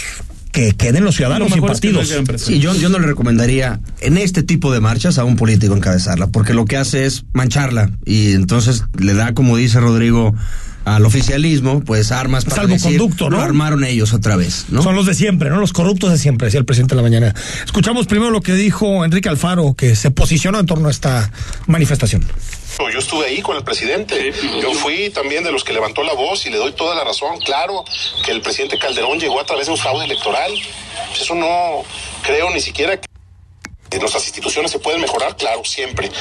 que 0.55 0.71
queden 0.71 1.03
los 1.03 1.15
ciudadanos 1.17 1.51
sin 1.51 1.61
partidos. 1.61 2.09
Es 2.09 2.29
que 2.29 2.37
sí, 2.37 2.59
yo, 2.59 2.73
yo 2.75 2.87
no 2.87 2.97
le 2.97 3.07
recomendaría 3.07 3.81
en 3.99 4.17
este 4.17 4.41
tipo 4.41 4.71
de 4.71 4.79
marchas 4.79 5.17
a 5.17 5.25
un 5.25 5.35
político 5.35 5.75
encabezarla, 5.75 6.27
porque 6.27 6.53
lo 6.53 6.63
que 6.63 6.77
hace 6.77 7.05
es 7.05 7.25
mancharla 7.33 7.91
y 8.05 8.31
entonces 8.31 8.85
le 8.97 9.15
da, 9.15 9.33
como 9.33 9.57
dice 9.57 9.81
Rodrigo, 9.81 10.33
al 10.85 11.05
oficialismo, 11.05 11.81
pues 11.81 12.13
armas 12.13 12.45
para 12.45 12.55
Salvoconducto, 12.55 13.25
decir, 13.25 13.31
¿no? 13.31 13.37
Lo 13.37 13.41
armaron 13.41 13.83
ellos 13.83 14.13
otra 14.13 14.37
vez, 14.37 14.67
¿no? 14.69 14.81
Son 14.81 14.95
los 14.95 15.05
de 15.05 15.13
siempre, 15.13 15.49
¿no? 15.49 15.59
Los 15.59 15.73
corruptos 15.73 16.09
de 16.09 16.17
siempre, 16.17 16.45
decía 16.45 16.61
el 16.61 16.65
presidente 16.65 16.95
de 16.95 17.01
la 17.01 17.03
mañana. 17.03 17.35
Escuchamos 17.65 18.07
primero 18.07 18.31
lo 18.31 18.39
que 18.39 18.53
dijo 18.53 19.03
Enrique 19.03 19.27
Alfaro, 19.27 19.73
que 19.73 19.97
se 19.97 20.09
posicionó 20.11 20.57
en 20.61 20.67
torno 20.67 20.87
a 20.87 20.91
esta 20.91 21.31
manifestación. 21.67 22.23
Yo 22.91 22.99
estuve 22.99 23.25
ahí 23.27 23.41
con 23.41 23.55
el 23.55 23.63
presidente. 23.63 24.33
Yo 24.61 24.73
fui 24.73 25.09
también 25.09 25.43
de 25.43 25.51
los 25.51 25.63
que 25.63 25.73
levantó 25.73 26.03
la 26.03 26.13
voz 26.13 26.45
y 26.45 26.49
le 26.49 26.57
doy 26.57 26.73
toda 26.73 26.95
la 26.95 27.03
razón. 27.03 27.39
Claro 27.39 27.83
que 28.25 28.31
el 28.31 28.41
presidente 28.41 28.77
Calderón 28.77 29.19
llegó 29.19 29.39
a 29.39 29.45
través 29.45 29.67
de 29.67 29.71
un 29.71 29.77
fraude 29.77 30.05
electoral. 30.05 30.51
Eso 31.19 31.35
no 31.35 31.83
creo 32.23 32.49
ni 32.51 32.59
siquiera 32.59 32.97
que 32.97 33.07
nuestras 33.99 34.25
instituciones 34.25 34.71
se 34.71 34.79
pueden 34.79 34.99
mejorar, 34.99 35.35
claro, 35.37 35.63
siempre, 35.63 36.11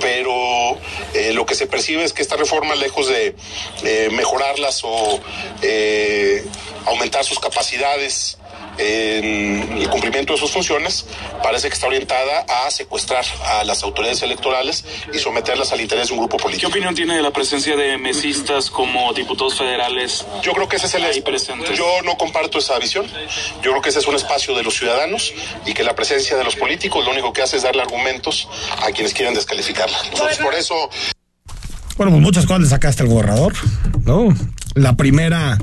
pero 0.00 0.78
eh, 1.14 1.32
lo 1.32 1.46
que 1.46 1.54
se 1.54 1.66
percibe 1.66 2.04
es 2.04 2.12
que 2.12 2.22
esta 2.22 2.36
reforma, 2.36 2.74
lejos 2.74 3.08
de 3.08 3.34
eh, 3.82 4.08
mejorarlas 4.12 4.82
o 4.84 5.20
eh, 5.62 6.44
aumentar 6.86 7.24
sus 7.24 7.38
capacidades 7.38 8.38
en 8.78 9.78
el 9.78 9.88
cumplimiento 9.88 10.32
de 10.32 10.38
sus 10.38 10.50
funciones, 10.50 11.06
parece 11.42 11.68
que 11.68 11.74
está 11.74 11.86
orientada 11.86 12.44
a 12.66 12.70
secuestrar 12.70 13.24
a 13.44 13.64
las 13.64 13.82
autoridades 13.82 14.22
electorales 14.22 14.84
y 15.12 15.18
someterlas 15.18 15.72
al 15.72 15.80
interés 15.80 16.08
de 16.08 16.14
un 16.14 16.20
grupo 16.20 16.36
político. 16.36 16.68
¿Qué 16.68 16.78
opinión 16.78 16.94
tiene 16.94 17.16
de 17.16 17.22
la 17.22 17.30
presencia 17.30 17.76
de 17.76 17.98
mesistas 17.98 18.70
como 18.70 19.12
diputados 19.12 19.56
federales? 19.56 20.24
Yo 20.42 20.52
creo 20.52 20.68
que 20.68 20.76
ese 20.76 20.86
es 20.86 20.94
el 20.94 21.04
ahí 21.04 21.20
presentes. 21.20 21.76
Yo 21.76 22.02
no 22.04 22.16
comparto 22.16 22.58
esa 22.58 22.78
visión. 22.78 23.06
Yo 23.62 23.70
creo 23.70 23.82
que 23.82 23.90
ese 23.90 23.98
es 23.98 24.06
un 24.06 24.14
espacio 24.14 24.54
de 24.54 24.62
los 24.62 24.74
ciudadanos 24.74 25.32
y 25.66 25.74
que 25.74 25.84
la 25.84 25.94
presencia 25.94 26.36
de 26.36 26.44
los 26.44 26.56
políticos 26.56 27.04
lo 27.04 27.12
único 27.12 27.32
que 27.32 27.42
hace 27.42 27.56
es 27.56 27.62
darle 27.62 27.82
argumentos 27.82 28.48
a 28.82 28.90
quienes 28.92 29.14
quieren 29.14 29.34
descalificarla. 29.34 29.98
Entonces, 30.10 30.38
por 30.38 30.54
eso 30.54 30.90
bueno, 31.96 32.10
pues 32.10 32.22
muchas 32.22 32.44
cosas 32.46 32.62
le 32.62 32.68
sacaste 32.68 33.04
al 33.04 33.08
gobernador, 33.08 33.54
¿no? 34.04 34.34
La 34.74 34.96
primera, 34.96 35.56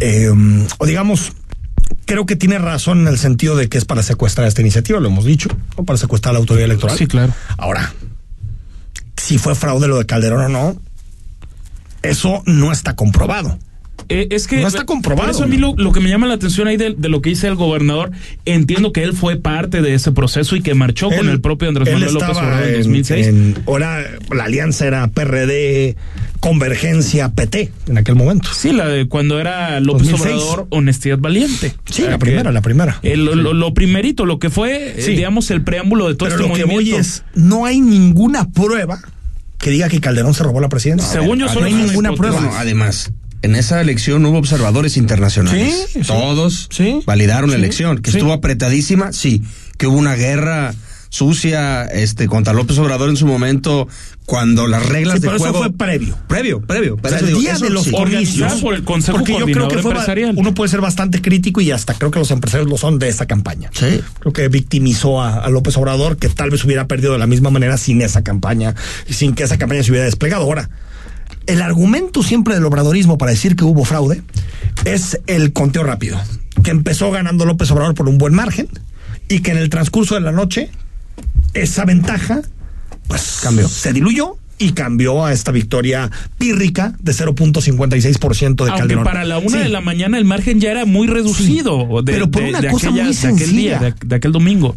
eh, 0.00 0.30
o 0.78 0.86
digamos, 0.86 1.32
creo 2.04 2.26
que 2.26 2.36
tiene 2.36 2.58
razón 2.58 3.00
en 3.00 3.08
el 3.08 3.18
sentido 3.18 3.56
de 3.56 3.68
que 3.68 3.78
es 3.78 3.84
para 3.84 4.02
secuestrar 4.02 4.46
esta 4.46 4.60
iniciativa, 4.60 5.00
lo 5.00 5.08
hemos 5.08 5.24
dicho, 5.24 5.48
¿no? 5.76 5.84
para 5.84 5.98
secuestrar 5.98 6.30
a 6.30 6.34
la 6.34 6.38
autoridad 6.38 6.66
electoral. 6.66 6.96
Sí, 6.96 7.06
claro. 7.06 7.32
Ahora, 7.58 7.92
si 9.16 9.38
fue 9.38 9.54
fraude 9.54 9.88
lo 9.88 9.98
de 9.98 10.06
Calderón 10.06 10.42
o 10.42 10.48
no, 10.48 10.80
eso 12.02 12.42
no 12.46 12.72
está 12.72 12.94
comprobado. 12.96 13.58
Eh, 14.08 14.28
es 14.30 14.46
que 14.46 14.60
no 14.60 14.68
está 14.68 14.84
comprobado. 14.84 15.26
Por 15.26 15.34
eso 15.34 15.44
a 15.44 15.46
mí 15.46 15.56
lo, 15.56 15.74
lo 15.76 15.92
que 15.92 16.00
me 16.00 16.08
llama 16.08 16.26
la 16.26 16.34
atención 16.34 16.68
ahí 16.68 16.76
de, 16.76 16.94
de, 16.96 17.08
lo 17.08 17.20
que 17.22 17.30
dice 17.30 17.46
el 17.48 17.54
gobernador, 17.56 18.10
entiendo 18.44 18.92
que 18.92 19.02
él 19.02 19.12
fue 19.14 19.36
parte 19.36 19.82
de 19.82 19.94
ese 19.94 20.12
proceso 20.12 20.54
y 20.56 20.60
que 20.62 20.74
marchó 20.74 21.10
él, 21.10 21.16
con 21.18 21.28
el 21.28 21.40
propio 21.40 21.68
Andrés 21.68 21.92
Manuel 21.92 22.14
López 22.14 22.36
Obrador 22.36 22.62
en, 22.64 22.74
en 22.74 22.82
2006. 22.82 23.26
En, 23.26 23.58
ahora 23.66 24.04
la 24.32 24.44
alianza 24.44 24.86
era 24.86 25.06
PRD, 25.08 25.96
Convergencia, 26.40 27.30
PT 27.30 27.72
en 27.88 27.98
aquel 27.98 28.14
momento. 28.14 28.48
Sí, 28.54 28.72
la 28.72 28.86
de 28.88 29.08
cuando 29.08 29.40
era 29.40 29.80
López 29.80 30.10
2006. 30.10 30.34
Obrador, 30.42 30.66
Honestidad 30.70 31.18
Valiente. 31.18 31.74
Sí, 31.90 32.02
la 32.02 32.18
primera, 32.18 32.52
la 32.52 32.60
primera. 32.62 33.00
El, 33.02 33.24
lo, 33.24 33.52
lo, 33.54 33.74
primerito, 33.74 34.24
lo 34.26 34.38
que 34.38 34.50
fue, 34.50 34.94
Sí. 34.98 35.12
eh, 35.12 35.16
digamos, 35.16 35.50
el 35.50 35.62
preámbulo 35.62 36.06
de 36.08 36.14
todo 36.14 36.28
Pero 36.28 36.40
este 36.42 36.48
lo 36.48 36.54
que 36.54 36.64
movimiento. 36.66 36.92
voy 36.96 37.00
es, 37.00 37.24
no 37.34 37.66
hay 37.66 37.80
ninguna 37.80 38.48
prueba 38.50 39.00
que 39.58 39.70
diga 39.70 39.88
que 39.88 40.00
Calderón 40.00 40.34
se 40.34 40.44
robó 40.44 40.60
la 40.60 40.68
presidencia. 40.68 41.08
Según 41.08 41.38
yo, 41.38 41.46
no 41.46 41.52
solo 41.52 41.66
hay 41.66 41.72
es 41.72 41.78
una 41.78 41.86
ninguna 41.88 42.12
prueba. 42.12 42.36
Bueno, 42.36 42.52
además, 42.56 43.10
en 43.46 43.54
esa 43.56 43.80
elección 43.80 44.24
hubo 44.26 44.38
observadores 44.38 44.96
internacionales. 44.98 45.88
Sí, 45.92 46.00
sí. 46.02 46.06
Todos 46.06 46.68
Sí. 46.70 47.00
validaron 47.06 47.50
la 47.50 47.56
elección. 47.56 47.98
Que 47.98 48.10
Sí. 48.10 48.18
estuvo 48.18 48.32
apretadísima, 48.34 49.12
sí. 49.12 49.42
Que 49.78 49.86
hubo 49.86 49.96
una 49.96 50.14
guerra 50.14 50.74
sucia 51.08 51.84
este 51.84 52.26
contra 52.26 52.52
López 52.52 52.76
Obrador 52.78 53.08
en 53.08 53.16
su 53.16 53.26
momento 53.26 53.88
cuando 54.26 54.66
las 54.66 54.84
reglas 54.86 55.14
Sí, 55.14 55.20
de 55.20 55.26
pero 55.28 55.36
eso 55.36 55.44
juego 55.44 55.58
fue 55.60 55.72
previo. 55.72 56.18
previo 56.26 56.60
previo 56.60 56.94
O 56.94 56.96
pero 56.96 57.10
sea, 57.10 57.18
eso 57.18 57.24
el 57.26 57.28
digo, 57.28 57.40
día 57.40 57.52
eso 57.52 57.64
de 57.64 57.70
los 57.70 57.84
sí. 57.84 57.90
Comicios. 57.92 58.54
por 58.60 58.74
el 58.74 58.82
Consejo 58.84 59.18
porque 59.18 59.32
yo 59.38 59.46
creo 59.46 59.68
que 59.68 59.78
fue, 59.78 59.94
uno 60.34 60.52
puede 60.52 60.68
ser 60.68 60.80
bastante 60.80 61.22
crítico 61.22 61.60
y 61.60 61.70
hasta 61.70 61.94
creo 61.94 62.10
que 62.10 62.18
los 62.18 62.30
empresarios 62.32 62.68
lo 62.68 62.76
son 62.76 62.98
de 62.98 63.08
esa 63.08 63.24
campaña. 63.26 63.70
Sí. 63.72 64.00
Creo 64.18 64.32
que 64.32 64.48
victimizó 64.48 65.22
a, 65.22 65.36
a 65.44 65.48
López 65.48 65.76
Obrador, 65.76 66.16
que 66.16 66.28
tal 66.28 66.50
vez 66.50 66.64
hubiera 66.64 66.86
perdido 66.88 67.12
de 67.12 67.18
la 67.20 67.26
misma 67.28 67.50
manera 67.50 67.78
sin 67.78 68.02
esa 68.02 68.22
campaña 68.22 68.74
y 69.08 69.12
sin 69.14 69.34
que 69.34 69.44
esa 69.44 69.58
campaña 69.58 69.84
se 69.84 69.92
hubiera 69.92 70.06
desplegado. 70.06 70.42
Ahora, 70.42 70.68
el 71.46 71.62
argumento 71.62 72.22
siempre 72.22 72.54
del 72.54 72.64
obradorismo 72.64 73.18
para 73.18 73.30
decir 73.32 73.56
que 73.56 73.64
hubo 73.64 73.84
fraude 73.84 74.22
es 74.84 75.20
el 75.26 75.52
conteo 75.52 75.82
rápido, 75.84 76.20
que 76.62 76.70
empezó 76.70 77.10
ganando 77.10 77.44
López 77.46 77.70
Obrador 77.70 77.94
por 77.94 78.08
un 78.08 78.18
buen 78.18 78.34
margen 78.34 78.68
y 79.28 79.40
que 79.40 79.52
en 79.52 79.58
el 79.58 79.70
transcurso 79.70 80.14
de 80.14 80.20
la 80.20 80.32
noche 80.32 80.70
esa 81.54 81.84
ventaja 81.84 82.42
pues 83.08 83.38
Cambió. 83.42 83.68
se 83.68 83.92
diluyó 83.92 84.36
y 84.58 84.72
cambió 84.72 85.24
a 85.24 85.32
esta 85.32 85.52
victoria 85.52 86.10
pírrica 86.38 86.94
de 87.00 87.12
0.56% 87.12 88.64
de 88.64 88.70
Aunque 88.70 88.78
Calderón. 88.80 89.04
para 89.04 89.24
la 89.24 89.38
una 89.38 89.50
Sí. 89.58 89.58
de 89.58 89.68
la 89.68 89.80
mañana 89.80 90.18
el 90.18 90.24
margen 90.24 90.60
ya 90.60 90.70
era 90.70 90.84
muy 90.86 91.06
reducido. 91.06 92.02
de- 92.02 92.12
pero 92.12 92.30
por 92.30 92.42
de- 92.42 92.48
una 92.50 92.60
de 92.60 92.68
cosa 92.70 92.88
aquella- 92.88 93.04
muy 93.04 93.12
de 93.14 93.18
aquel 93.20 93.36
día, 93.38 93.46
sencilla. 93.46 93.78
de, 93.80 93.94
de 94.06 94.16
aquel 94.16 94.32
domingo. 94.32 94.74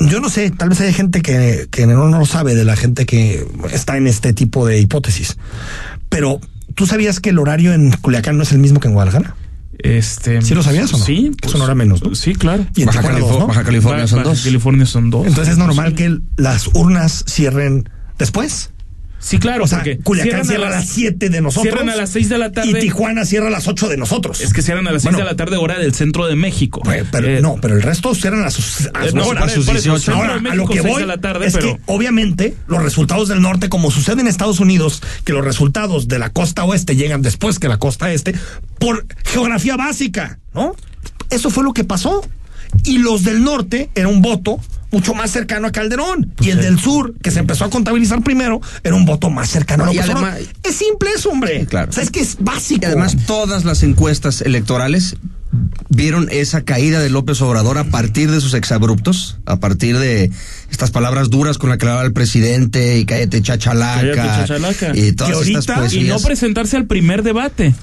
Yo 0.00 0.20
no 0.20 0.28
sé, 0.28 0.50
tal 0.50 0.68
vez 0.68 0.80
hay 0.80 0.92
gente 0.92 1.22
que, 1.22 1.68
que 1.70 1.86
no, 1.86 2.08
no 2.08 2.18
lo 2.18 2.26
sabe 2.26 2.54
de 2.54 2.64
la 2.64 2.76
gente 2.76 3.06
que 3.06 3.44
está 3.72 3.96
en 3.96 4.06
este 4.06 4.32
tipo 4.32 4.66
de 4.66 4.78
hipótesis. 4.80 5.36
Pero, 6.08 6.40
¿tú 6.74 6.86
sabías 6.86 7.20
que 7.20 7.30
el 7.30 7.38
horario 7.38 7.72
en 7.72 7.90
Culiacán 7.92 8.36
no 8.36 8.44
es 8.44 8.52
el 8.52 8.58
mismo 8.58 8.80
que 8.80 8.88
en 8.88 8.94
Guadalajara? 8.94 9.34
Este, 9.78 10.42
¿Sí 10.42 10.54
lo 10.54 10.62
sabías 10.62 10.92
o 10.92 10.98
no? 10.98 11.04
Sí. 11.04 11.30
Que 11.40 11.48
es 11.48 11.54
una 11.54 11.64
hora 11.64 11.74
menos, 11.74 12.02
¿no? 12.02 12.14
Sí, 12.14 12.34
claro. 12.34 12.66
Y 12.74 12.82
en 12.82 12.86
Baja, 12.86 13.00
Tijuana 13.00 13.20
dos, 13.20 13.38
¿no? 13.38 13.46
Baja 13.46 13.64
California 13.64 14.06
son 14.06 14.18
Baja 14.18 14.30
dos. 14.30 14.42
California 14.42 14.86
son 14.86 15.10
dos. 15.10 15.26
Entonces 15.26 15.52
es 15.52 15.58
normal 15.58 15.94
que 15.94 16.18
las 16.36 16.68
urnas 16.74 17.24
cierren 17.28 17.88
después. 18.18 18.70
Sí, 19.20 19.38
claro, 19.38 19.64
O 19.64 19.66
sea, 19.66 19.78
porque 19.78 19.98
Culiacán 19.98 20.44
cierra 20.44 20.68
a 20.68 20.70
las 20.70 20.86
7 20.88 21.28
de 21.28 21.40
nosotros. 21.40 21.62
Cierran 21.74 21.88
a 21.88 21.96
las 21.96 22.10
6 22.10 22.28
de 22.28 22.38
la 22.38 22.52
tarde. 22.52 22.70
Y 22.70 22.74
Tijuana 22.74 23.24
cierra 23.24 23.48
a 23.48 23.50
las 23.50 23.66
8 23.66 23.88
de 23.88 23.96
nosotros. 23.96 24.40
Es 24.40 24.52
que 24.52 24.62
cierran 24.62 24.86
a 24.86 24.92
las 24.92 25.02
6 25.02 25.12
Bueno, 25.12 25.18
de 25.26 25.30
la 25.32 25.36
tarde, 25.36 25.56
hora 25.56 25.78
del 25.78 25.92
centro 25.94 26.26
de 26.28 26.36
México. 26.36 26.80
Pues, 26.84 27.04
pero, 27.10 27.26
Eh, 27.26 27.40
no, 27.40 27.56
pero 27.60 27.74
el 27.74 27.82
resto 27.82 28.14
cierran 28.14 28.44
a 28.44 28.50
sus, 28.50 28.86
a 28.94 29.04
Eh, 29.04 29.06
sus 29.06 29.14
no, 29.14 29.26
horas. 29.26 29.52
por- 29.52 29.64
por 29.66 29.76
eso, 29.76 29.98
centro 29.98 30.14
de 30.14 30.20
Ahora, 30.30 30.50
a 30.52 30.54
lo 30.54 30.66
que 30.68 30.80
6 30.80 30.86
voy 30.86 31.00
de 31.02 31.06
la 31.08 31.18
tarde, 31.18 31.46
es 31.46 31.52
pero- 31.52 31.74
que 31.76 31.80
obviamente 31.86 32.54
los 32.68 32.82
resultados 32.82 33.28
del 33.28 33.40
norte, 33.42 33.68
como 33.68 33.90
sucede 33.90 34.20
en 34.20 34.28
Estados 34.28 34.60
Unidos, 34.60 35.02
que 35.24 35.32
los 35.32 35.44
resultados 35.44 36.06
de 36.08 36.18
la 36.20 36.30
costa 36.30 36.64
oeste 36.64 36.94
llegan 36.94 37.20
después 37.20 37.58
que 37.58 37.68
la 37.68 37.78
costa 37.78 38.12
este, 38.12 38.34
por 38.78 39.04
geografía 39.24 39.76
básica, 39.76 40.38
¿no? 40.54 40.76
Eso 41.30 41.50
fue 41.50 41.64
lo 41.64 41.72
que 41.74 41.84
pasó. 41.84 42.24
Y 42.84 42.98
los 42.98 43.24
del 43.24 43.42
norte 43.42 43.90
era 43.94 44.08
un 44.08 44.22
voto 44.22 44.58
mucho 44.90 45.12
más 45.14 45.30
cercano 45.30 45.66
a 45.66 45.72
Calderón. 45.72 46.32
y 46.40 46.48
el 46.50 46.60
del 46.62 46.78
sur, 46.78 47.14
que 47.22 47.30
se 47.30 47.40
empezó 47.40 47.64
a 47.66 47.70
contabilizar 47.70 48.22
primero, 48.22 48.60
era 48.82 48.94
un 48.94 49.04
voto 49.04 49.28
más 49.28 49.50
cercano 49.50 49.84
a 49.84 49.92
Y 49.92 49.96
López 49.96 50.10
además-. 50.10 50.38
Es 50.62 50.76
simple 50.76 51.10
eso, 51.14 51.28
hombre. 51.30 51.66
Claro. 51.66 51.90
O 51.90 51.92
sea, 51.92 52.02
es 52.02 52.10
que 52.10 52.20
es 52.20 52.36
básico. 52.40 52.80
Y 52.82 52.86
además 52.86 53.16
todas 53.26 53.64
las 53.66 53.82
encuestas 53.82 54.40
electorales 54.40 55.16
vieron 55.90 56.28
esa 56.30 56.62
caída 56.62 57.00
de 57.00 57.08
López 57.10 57.40
Obrador 57.42 57.78
a 57.78 57.84
partir 57.84 58.30
de 58.30 58.40
sus 58.40 58.54
exabruptos, 58.54 59.38
a 59.46 59.58
partir 59.60 59.98
de 59.98 60.30
estas 60.70 60.90
palabras 60.90 61.30
duras 61.30 61.56
con 61.58 61.68
las 61.70 61.78
que 61.78 61.86
hablaba 61.86 62.04
el 62.04 62.12
presidente 62.12 62.98
y 62.98 63.04
cállate 63.06 63.40
chachalaca, 63.42 64.00
Cállate, 64.14 64.40
chachalaca. 64.40 64.92
y 64.96 65.12
todas 65.12 65.46
estas 65.46 65.68
ahorita- 65.68 65.94
y 65.96 66.00
no 66.00 66.14
poesías. 66.14 66.22
presentarse 66.22 66.76
al 66.76 66.86
primer 66.86 67.22
debate. 67.22 67.74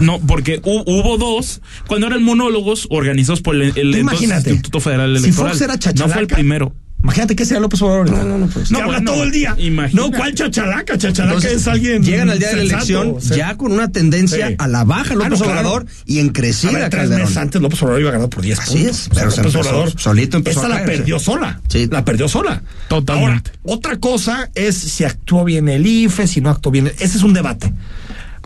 No, 0.00 0.18
porque 0.20 0.60
hu- 0.62 0.82
hubo 0.86 1.16
dos, 1.18 1.60
cuando 1.86 2.06
eran 2.06 2.22
monólogos 2.22 2.86
organizados 2.90 3.40
por 3.40 3.54
el, 3.56 3.72
imagínate, 3.96 4.50
Instituto 4.50 4.80
Federal 4.80 5.16
si 5.18 5.24
Electoral. 5.24 5.52
Fox 5.52 5.60
era 5.62 5.74
no 5.74 5.80
fue 5.80 5.90
el 5.92 5.96
chachalaca, 5.98 6.34
primero. 6.36 6.74
Imagínate 7.02 7.34
que 7.34 7.46
sea 7.46 7.58
López 7.60 7.80
Obrador. 7.80 8.10
No, 8.10 8.24
no, 8.24 8.36
no, 8.36 8.46
pues. 8.46 8.68
Que 8.68 8.74
No, 8.74 8.80
habla 8.80 9.02
todo 9.02 9.22
el 9.22 9.30
día. 9.30 9.54
imagínate. 9.56 10.10
No, 10.10 10.14
¿cuál 10.14 10.34
chachalaca? 10.34 10.98
Chachalaca 10.98 11.34
Entonces, 11.36 11.62
es 11.62 11.66
alguien. 11.66 12.02
llegan 12.04 12.28
al 12.28 12.38
día 12.38 12.48
de 12.50 12.56
la 12.56 12.62
elección 12.62 13.14
o 13.16 13.20
sea. 13.22 13.36
ya 13.38 13.56
con 13.56 13.72
una 13.72 13.90
tendencia 13.90 14.48
Sí. 14.48 14.54
a 14.58 14.68
la 14.68 14.84
baja 14.84 15.14
López 15.14 15.24
Ah, 15.24 15.28
no, 15.30 15.36
claro. 15.38 15.50
Obrador 15.60 15.86
y 16.04 16.18
en 16.18 16.28
A 16.28 16.32
crecida 16.34 16.72
ver, 16.72 16.90
tres 16.90 17.00
Calderón. 17.04 17.22
meses 17.22 17.36
antes 17.38 17.62
López 17.62 17.82
Obrador 17.82 18.00
iba 18.02 18.10
ganando 18.10 18.28
por 18.28 18.42
10 18.42 18.58
Así 18.60 18.74
puntos. 18.80 18.90
es, 18.90 19.08
O 19.08 19.14
sea, 19.14 19.14
pero 19.14 19.30
se 19.30 19.36
López 19.38 19.54
empezó- 19.54 19.70
Obrador, 19.76 19.98
solito 20.00 20.36
empezó 20.36 20.58
esa 20.60 20.66
a 20.66 20.78
la 20.78 20.84
perdió 20.84 21.18
sola. 21.18 21.60
Sí. 21.68 21.88
La 21.90 22.04
perdió 22.04 22.28
sola. 22.28 22.62
Totalmente. 22.90 23.50
Ahora, 23.50 23.74
otra 23.74 23.96
cosa 23.98 24.50
es 24.54 24.74
si 24.76 25.04
actuó 25.04 25.42
bien 25.46 25.70
el 25.70 25.86
IFE, 25.86 26.26
si 26.26 26.42
no 26.42 26.50
actuó 26.50 26.70
bien. 26.70 26.88
Ese 26.98 27.16
es 27.16 27.22
un 27.22 27.32
debate. 27.32 27.72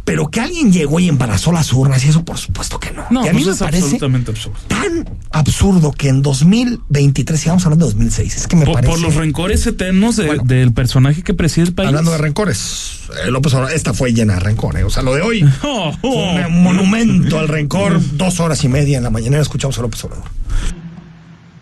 Pero 0.04 0.28
que 0.28 0.38
alguien 0.40 0.70
llegó 0.70 1.00
y 1.00 1.08
embarazó 1.08 1.50
las 1.50 1.73
urnas 1.73 2.04
y 2.04 2.11
eso, 2.11 2.26
por 2.26 2.37
supuesto 2.37 2.78
que 2.78 2.90
no. 2.90 3.04
No, 3.11 3.25
y 3.25 3.28
a 3.28 3.32
mí 3.32 3.38
pues 3.42 3.46
me 3.46 3.52
es 3.52 3.58
parece 3.58 3.82
absolutamente 3.84 4.30
absurdo. 4.32 4.58
tan 4.68 5.08
absurdo 5.30 5.92
que 5.92 6.08
en 6.08 6.20
2023, 6.20 7.40
sigamos 7.40 7.64
hablando 7.64 7.87
de 7.87 7.92
2006, 7.92 8.37
es 8.37 8.46
que 8.46 8.56
me 8.56 8.66
Por, 8.66 8.75
parece... 8.75 8.92
por 8.92 9.00
los 9.00 9.14
rencores 9.14 9.66
eternos 9.66 10.16
de- 10.16 10.26
Bueno. 10.26 10.42
del 10.44 10.75
personaje 10.75 11.23
que 11.23 11.32
preside 11.32 11.64
el 11.68 11.73
país. 11.75 11.88
Hablando 11.88 12.11
de 12.12 12.18
rencores, 12.18 13.00
eh, 13.26 13.30
López 13.30 13.54
Obrador, 13.54 13.75
esta 13.75 13.94
fue 13.94 14.12
llena 14.12 14.34
de 14.34 14.40
rencores. 14.40 14.84
O 14.84 14.90
sea, 14.90 15.02
lo 15.02 15.14
de 15.14 15.23
hoy 15.23 15.42
Oh, 15.62 15.92
fue 15.99 16.11
oh. 16.44 16.49
un 16.49 16.62
monumento 16.62 17.38
al 17.38 17.49
rencor. 17.49 17.99
Dos 18.18 18.40
horas 18.40 18.62
y 18.62 18.68
media 18.68 18.99
en 18.99 19.04
la 19.04 19.11
mañana 19.11 19.38
escuchamos 19.38 19.78
a 19.78 19.82
López 19.82 20.04
Obrador. 20.04 20.26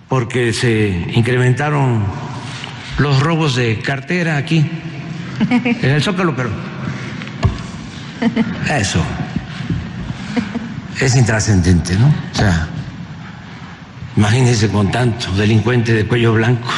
porque 0.08 0.52
se 0.52 0.88
incrementaron 1.14 2.02
los 2.99 3.20
robos 3.20 3.54
de 3.54 3.78
cartera 3.78 4.37
aquí, 4.37 4.68
en 5.49 5.90
el 5.90 6.02
Zócalo, 6.02 6.34
pero 6.37 6.50
eso 8.69 9.02
es 11.00 11.17
intrascendente, 11.17 11.97
¿no? 11.97 12.07
O 12.07 12.37
sea, 12.37 12.69
imagínense 14.17 14.69
con 14.69 14.91
tanto 14.91 15.33
delincuente 15.33 15.93
de 15.93 16.07
cuello 16.07 16.35
blanco 16.35 16.71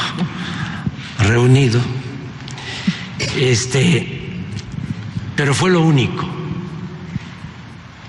reunido, 1.19 1.81
este, 3.37 4.45
pero 5.37 5.55
fue 5.55 5.71
lo 5.71 5.83
único. 5.83 6.27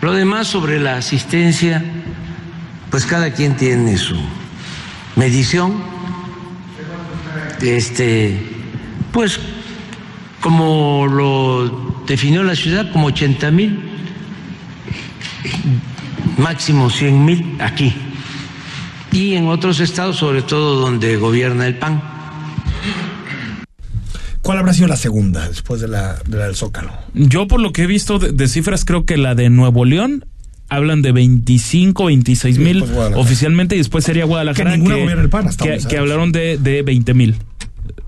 Lo 0.02 0.14
demás 0.14 0.48
sobre 0.48 0.80
la 0.80 0.98
asistencia, 0.98 1.84
pues 2.92 3.06
cada 3.06 3.32
quien 3.32 3.56
tiene 3.56 3.98
su 3.98 4.20
medición, 5.16 5.84
este, 7.62 8.40
pues 9.12 9.40
como 10.42 11.08
lo 11.08 11.85
definió 12.08 12.44
la 12.44 12.56
ciudad, 12.56 12.92
como 12.92 13.08
80 13.08 13.52
mil, 13.52 13.80
máximo 16.38 16.90
100 16.90 17.26
mil 17.26 17.58
aquí. 17.60 17.94
Y 19.12 19.36
en 19.36 19.48
otros 19.48 19.80
estados, 19.80 20.18
sobre 20.18 20.42
todo 20.42 20.76
donde 20.80 21.16
gobierna 21.18 21.68
el 21.68 21.78
PAN. 21.78 22.02
¿Cuál 24.42 24.60
habrá 24.60 24.74
sido 24.74 24.88
la 24.88 24.98
segunda 24.98 25.48
después 25.48 25.82
de 25.82 25.88
la, 25.88 26.20
de 26.28 26.38
la 26.38 26.46
del 26.46 26.56
Zócalo? 26.56 26.92
Yo 27.14 27.48
por 27.48 27.60
lo 27.60 27.72
que 27.72 27.84
he 27.84 27.88
visto 27.88 28.20
de, 28.20 28.32
de 28.32 28.48
cifras 28.48 28.86
creo 28.86 29.06
que 29.06 29.18
la 29.18 29.34
de 29.34 29.50
Nuevo 29.50 29.86
León 29.86 30.26
hablan 30.70 31.02
de 31.02 31.12
25, 31.12 32.06
26 32.06 32.60
mil 32.60 32.84
pues, 32.84 33.14
oficialmente 33.16 33.76
y 33.76 33.80
después 33.80 34.04
sería 34.04 34.26
Guadalajara 34.26 34.72
Que 34.72 34.78
ninguna 34.78 34.98
gobierna 34.98 35.24
el 35.24 35.30
PAN 35.30 35.48
hasta 35.48 35.64
que, 35.64 35.78
que 35.88 35.98
hablaron 35.98 36.32
de, 36.32 36.58
de 36.58 36.84
20 36.84 37.14
mil. 37.14 37.36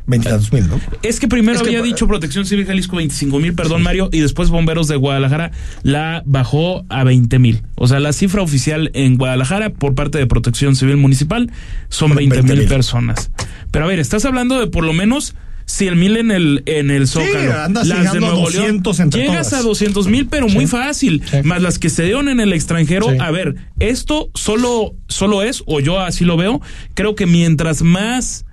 22 0.07 0.53
mil, 0.53 0.67
¿no? 0.69 0.79
Es 1.03 1.19
que 1.19 1.27
primero 1.27 1.57
Es 1.57 1.61
que- 1.61 1.67
había 1.69 1.81
dicho 1.81 2.07
Protección 2.07 2.45
Civil 2.45 2.65
Jalisco 2.65 2.95
25 2.95 3.39
mil, 3.39 3.53
perdón 3.53 3.83
Mario, 3.83 4.09
y 4.11 4.19
después 4.21 4.49
Bomberos 4.49 4.87
de 4.87 4.95
Guadalajara 4.95 5.51
la 5.83 6.23
bajó 6.25 6.85
a 6.89 7.03
20 7.03 7.39
mil. 7.39 7.61
O 7.75 7.87
sea, 7.87 7.99
la 7.99 8.13
cifra 8.13 8.41
oficial 8.41 8.89
en 8.93 9.17
Guadalajara 9.17 9.71
por 9.71 9.95
parte 9.95 10.17
de 10.17 10.25
Protección 10.25 10.75
Civil 10.75 10.97
Municipal 10.97 11.51
son 11.89 12.09
Fueron 12.13 12.15
20 12.29 12.35
mil 12.43 12.45
20,000. 12.59 12.69
personas. 12.69 13.31
Pero 13.71 13.85
a 13.85 13.87
ver, 13.89 13.99
estás 13.99 14.23
hablando 14.25 14.59
de 14.59 14.67
por 14.67 14.83
lo 14.85 14.93
menos 14.93 15.35
100 15.69 15.99
mil 15.99 16.15
en 16.15 16.31
el, 16.31 16.63
en 16.65 16.89
el 16.91 17.07
Zócalo. 17.09 17.61
andas 17.61 17.87
las 17.87 17.97
de 17.97 18.03
llegando 18.05 18.27
a 18.27 18.29
Nuevo 18.29 18.49
León. 18.49 18.81
200 18.83 18.99
entre 19.01 19.21
Llegas 19.23 19.49
todas. 19.49 19.65
a 19.65 19.67
200 19.67 20.07
mil, 20.07 20.27
pero 20.27 20.47
muy 20.47 20.65
fácil. 20.65 21.21
Sí. 21.29 21.37
Más 21.43 21.61
las 21.61 21.77
que 21.77 21.89
se 21.89 22.03
dieron 22.03 22.29
en 22.29 22.39
el 22.39 22.53
extranjero. 22.53 23.09
Sí. 23.11 23.17
A 23.19 23.29
ver, 23.31 23.55
esto 23.81 24.29
solo, 24.33 24.95
solo 25.09 25.43
es, 25.43 25.63
o 25.65 25.81
yo 25.81 25.99
así 25.99 26.23
lo 26.23 26.37
veo, 26.37 26.61
creo 26.93 27.15
que 27.15 27.25
mientras 27.25 27.81
más 27.81 28.45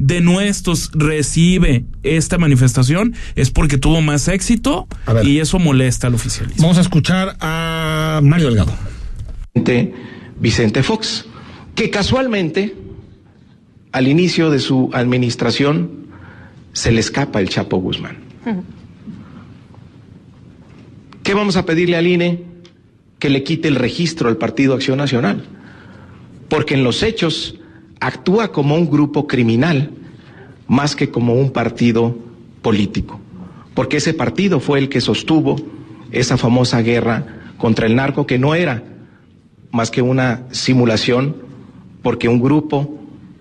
de 0.00 0.22
nuestros 0.22 0.90
recibe 0.94 1.84
esta 2.02 2.38
manifestación 2.38 3.14
es 3.36 3.50
porque 3.50 3.76
tuvo 3.76 4.00
más 4.00 4.28
éxito 4.28 4.88
ver. 5.06 5.28
y 5.28 5.40
eso 5.40 5.58
molesta 5.58 6.06
al 6.06 6.14
oficialismo. 6.14 6.62
Vamos 6.62 6.78
a 6.78 6.80
escuchar 6.80 7.36
a 7.40 8.20
Mario 8.22 8.46
Delgado. 8.46 8.72
Vicente 10.40 10.82
Fox, 10.82 11.26
que 11.74 11.90
casualmente 11.90 12.74
al 13.92 14.08
inicio 14.08 14.50
de 14.50 14.58
su 14.58 14.88
administración 14.94 16.06
se 16.72 16.92
le 16.92 17.00
escapa 17.00 17.38
el 17.40 17.50
Chapo 17.50 17.76
Guzmán. 17.76 18.16
¿Qué 21.22 21.34
vamos 21.34 21.58
a 21.58 21.66
pedirle 21.66 21.98
al 21.98 22.06
INE? 22.06 22.42
Que 23.18 23.28
le 23.28 23.44
quite 23.44 23.68
el 23.68 23.74
registro 23.74 24.30
al 24.30 24.38
Partido 24.38 24.72
Acción 24.72 24.96
Nacional, 24.96 25.44
porque 26.48 26.72
en 26.72 26.84
los 26.84 27.02
hechos 27.02 27.59
actúa 28.00 28.50
como 28.50 28.74
un 28.74 28.90
grupo 28.90 29.26
criminal 29.26 29.92
más 30.66 30.96
que 30.96 31.10
como 31.10 31.34
un 31.34 31.50
partido 31.50 32.16
político, 32.62 33.20
porque 33.74 33.98
ese 33.98 34.14
partido 34.14 34.60
fue 34.60 34.78
el 34.78 34.88
que 34.88 35.00
sostuvo 35.00 35.56
esa 36.10 36.36
famosa 36.36 36.80
guerra 36.82 37.26
contra 37.58 37.86
el 37.86 37.94
narco 37.94 38.26
que 38.26 38.38
no 38.38 38.54
era 38.54 38.82
más 39.70 39.90
que 39.90 40.02
una 40.02 40.46
simulación, 40.50 41.36
porque 42.02 42.28
un 42.28 42.40
grupo 42.40 42.98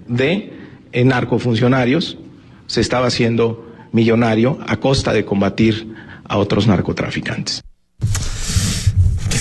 de 0.07 0.53
eh, 0.91 1.03
narcofuncionarios 1.03 2.17
se 2.67 2.81
estaba 2.81 3.07
haciendo 3.07 3.65
millonario 3.91 4.59
a 4.67 4.77
costa 4.77 5.13
de 5.13 5.25
combatir 5.25 5.93
a 6.25 6.37
otros 6.37 6.67
narcotraficantes. 6.67 7.63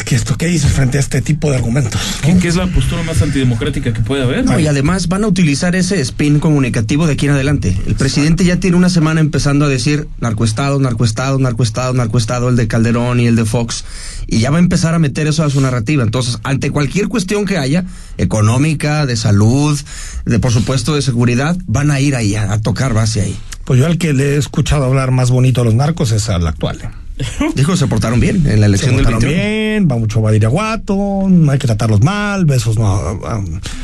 Que 0.09 0.15
esto, 0.15 0.39
¿qué 0.39 0.47
dices 0.47 0.73
frente 0.73 0.97
a 0.97 1.01
este 1.01 1.21
tipo 1.21 1.51
de 1.51 1.57
argumentos? 1.57 2.01
¿Qué, 2.23 2.35
qué 2.39 2.49
es 2.49 2.57
la 2.57 2.67
postura 2.67 3.03
más 3.03 3.21
antidemocrática 3.21 3.93
que 3.93 4.01
puede 4.01 4.23
haber? 4.23 4.43
No, 4.47 4.59
y 4.59 4.67
además 4.67 5.09
van 5.09 5.23
a 5.23 5.27
utilizar 5.27 5.77
ese 5.77 6.01
spin 6.01 6.41
comunicativo 6.41 7.07
de 7.07 7.13
aquí 7.13 7.27
en 7.27 7.33
adelante. 7.33 7.77
El 7.87 7.95
presidente 7.95 8.43
ya 8.43 8.57
tiene 8.59 8.79
una 8.79 8.89
semana 8.89 9.21
empezando 9.21 9.67
a 9.67 9.69
decir 9.69 10.09
narcoestado, 10.19 10.81
narcoestado, 10.81 11.39
narcoestado, 11.39 11.93
narcoestado, 11.93 12.49
el 12.49 12.57
de 12.57 12.67
Calderón 12.67 13.21
y 13.21 13.27
el 13.27 13.37
de 13.37 13.45
Fox, 13.45 13.85
y 14.27 14.39
ya 14.39 14.51
va 14.51 14.57
a 14.57 14.61
empezar 14.61 14.95
a 14.95 14.99
meter 14.99 15.27
eso 15.27 15.45
a 15.45 15.51
su 15.51 15.61
narrativa. 15.61 16.05
Entonces, 16.05 16.39
ante 16.43 16.71
cualquier 16.71 17.09
cuestión 17.09 17.45
que 17.45 17.59
haya, 17.59 17.85
económica, 18.17 19.05
de 19.05 19.15
salud, 19.15 19.79
de 20.25 20.39
por 20.39 20.53
supuesto 20.53 20.95
de 20.95 21.03
seguridad, 21.03 21.55
van 21.67 21.91
a 21.91 22.01
ir 22.01 22.17
ahí 22.17 22.35
a, 22.35 22.51
a 22.55 22.63
tocar 22.63 22.95
base 22.95 23.21
ahí. 23.21 23.39
Pues 23.67 23.79
yo 23.79 23.85
al 23.85 23.99
que 23.99 24.15
le 24.15 24.37
he 24.37 24.37
escuchado 24.39 24.87
hablar 24.87 25.11
más 25.11 25.31
bonito 25.31 25.61
a 25.61 25.65
los 25.65 25.75
narcos 25.75 26.13
es 26.13 26.31
al 26.31 26.47
actual. 26.47 26.79
Dijo, 27.55 27.77
se 27.77 27.87
portaron 27.87 28.21
bien 28.21 28.37
en 28.47 28.61
la 28.61 28.67
Se 28.67 28.67
elección 28.67 28.97
del 28.97 29.05
portaron 29.05 29.21
21. 29.21 29.45
bien, 29.53 29.89
va 29.91 29.97
mucho 29.99 30.19
a 30.21 30.23
Badiraguato, 30.23 31.27
no 31.29 31.53
hay 31.53 31.59
que 31.59 31.67
tratarlos 31.67 32.01
mal, 32.03 32.45
besos, 32.45 32.79
no, 32.79 32.87
ah, 33.25 33.41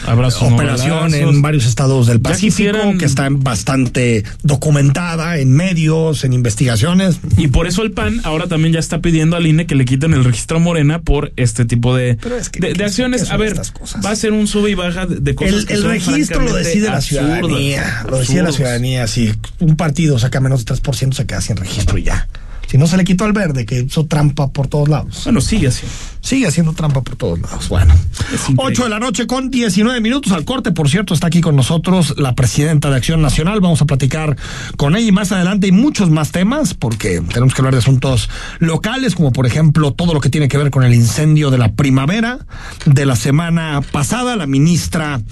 Abrazos, 0.07 0.53
operación 0.53 1.15
en 1.15 1.43
varios 1.43 1.67
estados 1.67 2.07
del 2.07 2.21
Pacífico, 2.21 2.79
que 2.99 3.05
está 3.05 3.29
bastante 3.31 4.25
documentada 4.43 5.39
en 5.39 5.53
medios, 5.53 6.25
en 6.25 6.33
investigaciones. 6.33 7.19
Y 7.37 7.49
por 7.49 7.67
eso 7.67 7.83
el 7.83 7.93
PAN 7.93 8.21
ahora 8.25 8.47
también 8.47 8.73
ya 8.75 8.81
está 8.81 9.01
pidiendo 9.01 9.37
al 9.37 9.47
INE 9.47 9.67
que 9.67 9.75
le 9.75 9.85
quiten 9.85 10.15
el 10.15 10.25
registro 10.25 10.59
a 10.59 10.61
Morena 10.61 11.01
por 11.01 11.33
este 11.37 11.65
tipo 11.65 11.95
de, 11.97 12.17
Pero 12.21 12.37
es 12.37 12.49
que, 12.51 12.61
de, 12.61 12.69
¿qué 12.69 12.73
de 12.75 12.79
son- 12.79 12.87
acciones. 13.13 13.31
A 13.31 13.37
ver, 13.37 13.61
va 14.05 14.11
a 14.11 14.17
ser 14.17 14.33
un 14.33 14.47
sube 14.47 14.71
y 14.71 14.75
baja 14.75 15.07
de, 15.07 15.17
de 15.17 15.35
cosas 15.35 15.55
El, 15.55 15.67
que 15.67 15.75
el 15.75 15.81
son 15.83 15.91
registro 15.91 16.41
lo 16.43 16.55
decide 16.55 16.89
la 16.89 16.97
absurdas, 16.97 17.39
ciudadanía, 17.41 18.05
lo 18.09 18.19
decide 18.19 18.43
la 18.43 18.53
ciudadanía. 18.53 19.07
Si 19.07 19.33
un 19.61 19.77
partido 19.77 20.19
saca 20.19 20.41
menos 20.41 20.65
de 20.65 20.75
3%, 20.75 21.13
se 21.13 21.27
queda 21.27 21.41
sin 21.41 21.57
registro 21.57 21.99
y 21.99 22.05
ya. 22.05 22.29
Si 22.75 22.79
no 22.79 22.89
se 22.89 22.97
le 22.97 23.05
quitó 23.05 23.25
al 23.25 23.33
verde, 23.33 23.67
que 23.67 23.83
hizo 23.83 24.07
trampa 24.07 24.51
por 24.51 24.67
todos 24.67 24.89
lados. 24.89 25.21
Bueno, 25.23 25.41
sigue 25.41 25.69
así. 25.69 25.87
Sigue 26.21 26.49
haciendo 26.49 26.73
trampa 26.73 27.03
por 27.03 27.15
todos 27.15 27.39
lados. 27.39 27.69
Bueno, 27.69 27.95
Es 27.95 28.51
increíble. 28.51 28.65
8 28.65 28.83
de 28.83 28.89
la 28.89 28.99
noche 28.99 29.29
con 29.29 29.49
19 29.49 30.01
minutos 30.01 30.33
al 30.33 30.45
corte. 30.45 30.73
Por 30.73 30.91
cierto, 30.91 31.15
está 31.15 31.29
aquí 31.29 31.41
con 31.41 31.55
nosotros 31.55 32.15
la 32.17 32.35
presidenta 32.35 32.91
de 32.91 32.97
Acción 32.97 33.23
Nacional. 33.23 33.61
Vamos 33.61 33.81
a 33.81 33.85
platicar 33.85 34.37
con 34.77 34.97
ella 34.97 35.07
y 35.07 35.13
más 35.13 35.31
adelante 35.31 35.67
hay 35.67 35.71
muchos 35.71 36.11
más 36.11 36.33
temas 36.33 36.75
porque 36.75 37.23
tenemos 37.33 37.55
que 37.55 37.61
hablar 37.61 37.75
de 37.75 37.79
asuntos 37.79 38.29
locales, 38.59 39.15
como 39.15 39.31
por 39.31 39.47
ejemplo 39.47 39.93
todo 39.93 40.13
lo 40.13 40.19
que 40.19 40.29
tiene 40.29 40.49
que 40.49 40.59
ver 40.59 40.73
con 40.73 40.83
el 40.83 40.95
incendio 40.95 41.53
de 41.53 41.59
la 41.59 41.75
primavera 41.75 42.41
de 42.87 43.07
la 43.07 43.15
semana 43.15 43.83
pasada. 43.93 44.35
La 44.35 44.49
ministra 44.49 45.23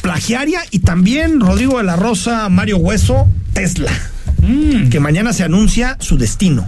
plagiaria 0.00 0.62
y 0.70 0.78
también 0.78 1.38
Rodrigo 1.38 1.76
de 1.76 1.84
la 1.84 1.96
Rosa, 1.96 2.48
Mario 2.48 2.78
Hueso, 2.78 3.28
Tesla. 3.52 3.92
Mm. 4.42 4.88
Que 4.90 5.00
mañana 5.00 5.32
se 5.32 5.44
anuncia 5.44 5.96
su 6.00 6.16
destino. 6.18 6.66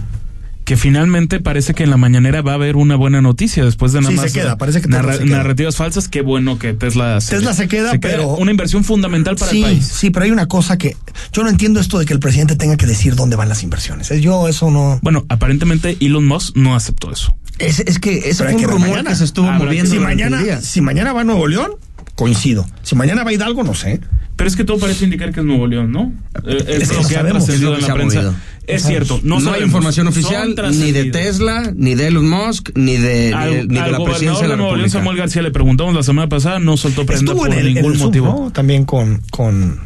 que 0.65 0.77
finalmente 0.77 1.39
parece 1.39 1.73
que 1.73 1.83
en 1.83 1.89
la 1.89 1.97
mañanera 1.97 2.43
va 2.43 2.51
a 2.51 2.53
haber 2.53 2.75
una 2.75 2.95
buena 2.95 3.23
noticia 3.23 3.65
después 3.65 3.91
de 3.91 4.01
nada 4.01 4.11
Sí, 4.11 4.17
más 4.17 4.31
se 4.31 4.39
queda, 4.39 4.55
parece 4.59 4.81
que 4.81 4.87
narra- 4.87 5.13
se 5.17 5.23
queda. 5.23 5.37
narrativas 5.37 5.75
falsas. 5.75 6.07
Qué 6.07 6.21
bueno 6.21 6.59
que 6.59 6.73
Tesla 6.75 7.17
Tesla 7.27 7.55
se 7.55 7.67
queda, 7.67 7.93
pero- 7.99 8.35
Una 8.35 8.51
inversión 8.51 8.83
fundamental 8.83 9.35
para 9.35 9.49
sí, 9.49 9.57
el 9.57 9.63
país. 9.63 9.85
sí, 9.87 10.11
pero 10.11 10.25
hay 10.25 10.31
una 10.31 10.47
cosa 10.47 10.77
que 10.77 10.95
yo 11.33 11.41
no 11.41 11.49
entiendo 11.49 11.79
esto 11.79 11.97
de 11.97 12.05
que 12.05 12.13
el 12.13 12.19
presidente 12.19 12.55
tenga 12.55 12.77
que 12.77 12.85
decir 12.85 13.15
dónde 13.15 13.35
van 13.35 13.49
las 13.49 13.63
inversiones. 13.63 14.11
Eh, 14.11 14.21
Yo 14.21 14.47
eso 14.47 14.69
no. 14.69 14.99
Bueno, 15.01 15.25
aparentemente 15.29 15.97
Elon 16.01 16.27
Musk 16.27 16.55
no 16.55 16.75
aceptó 16.75 17.11
eso. 17.11 17.35
Es, 17.57 17.79
es 17.79 17.97
que 17.97 18.29
ese 18.29 18.43
Pero 18.43 18.51
fue 18.51 18.51
que 18.51 18.55
un 18.55 18.61
ver 18.61 18.69
rumor 18.69 18.89
mañana. 18.89 19.09
que 19.09 19.15
se 19.15 19.23
estuvo 19.23 19.47
Habrá 19.47 19.57
que 19.57 19.65
moviendo 19.65 19.89
Si 19.91 19.97
mañana, 19.99 20.61
si 20.61 20.81
mañana 20.81 21.13
va 21.13 21.21
a 21.21 21.23
Nuevo 21.23 21.47
León, 21.47 21.71
coincido. 22.13 22.67
Si 22.83 22.95
mañana 22.95 23.23
va 23.23 23.31
a 23.31 23.33
Hidalgo, 23.33 23.63
no 23.63 23.73
sé. 23.73 24.01
Pero 24.39 24.47
es 24.47 24.55
que 24.55 24.63
todo 24.63 24.79
parece 24.79 25.03
indicar 25.03 25.31
que 25.33 25.41
es 25.41 25.45
Nuevo 25.45 25.67
León, 25.67 25.91
¿no? 25.91 26.11
Eh, 26.47 26.63
es, 26.81 26.87
lo 26.93 26.99
que 27.07 27.15
ha 27.15 27.19
sabemos. 27.19 27.45
trascendido 27.45 27.75
Es 27.75 27.83
en 27.83 27.87
la 27.89 27.93
prensa. 27.93 28.15
movido. 28.21 28.35
Es 28.67 28.83
cierto, 28.83 29.19
no, 29.23 29.39
No, 29.39 29.51
hay 29.53 29.63
información 29.63 30.07
oficial 30.07 30.55
ni 30.71 30.91
de. 30.93 31.05
Tesla, 31.11 31.73
ni 31.75 31.93
de 31.95 32.07
Elon 32.07 32.29
Musk, 32.29 32.69
ni 32.75 32.97
de, 32.97 33.27
ni 33.27 33.33
Al, 33.33 33.49
de- 33.51 33.57
ni 33.65 33.67
de 33.67 33.73
la 33.73 33.79
gobernador 33.97 34.09
presidencia 34.09 34.43
de 34.43 34.49
la 34.49 34.55
Nuevo 34.57 34.75
León. 34.77 34.89
Samuel 34.89 35.17
García, 35.17 35.41
le 35.41 35.51
preguntamos 35.51 35.93
la 35.93 36.03
semana 36.03 36.29
pasada, 36.29 36.59
no 36.59 36.77
soltó 36.77 37.05
prenda 37.05 37.31
Estuvo 37.33 37.43
por 37.45 37.53
en 37.53 37.59
el, 37.59 37.67
en 37.67 37.73
ningún 37.75 37.91
el 37.93 37.97
Zoom, 37.99 38.07
motivo. 38.07 38.27
¿no? 38.45 38.51
También 38.51 38.85
con, 38.85 39.21
con, 39.29 39.77
con 39.77 39.79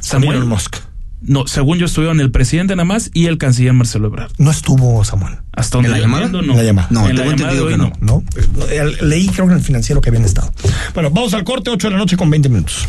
Samuel. 0.00 0.36
Elon 0.38 0.48
Musk. 0.48 0.76
No, 1.22 1.46
según 1.46 1.78
yo 1.78 1.84
estuvieron 1.86 2.18
el 2.20 2.30
presidente 2.30 2.74
nada 2.74 2.86
más 2.86 3.10
y 3.12 3.26
el 3.26 3.36
canciller 3.36 3.74
Marcelo 3.74 4.08
Ebrard. 4.08 4.32
No 4.38 4.50
estuvo 4.50 5.04
Samuel. 5.04 5.34
Hasta 5.52 5.76
donde 5.76 5.88
¿En 5.90 5.92
la 5.96 6.00
llamada? 6.00 6.28
no. 6.28 6.40
En 6.40 6.56
la 6.56 6.62
llamada. 6.64 6.88
No, 6.90 7.08
en 7.08 7.14
la 7.16 7.22
tengo 7.24 7.36
llamada 7.36 7.52
de 7.52 7.58
entendido 7.60 7.66
hoy 7.66 7.72
que 7.72 8.06
no. 8.06 8.22
¿no? 8.24 8.24
Eh, 8.70 9.04
Leí 9.04 9.28
creo 9.28 9.44
que 9.46 9.52
en 9.52 9.58
el 9.58 9.64
financiero 9.64 10.00
que 10.00 10.08
habían 10.08 10.24
estado. 10.24 10.50
Bueno, 10.94 11.10
vamos 11.10 11.34
al 11.34 11.44
corte, 11.44 11.68
8 11.70 11.88
de 11.88 11.92
la 11.92 11.98
noche 11.98 12.16
con 12.16 12.30
20 12.30 12.48
minutos. 12.48 12.88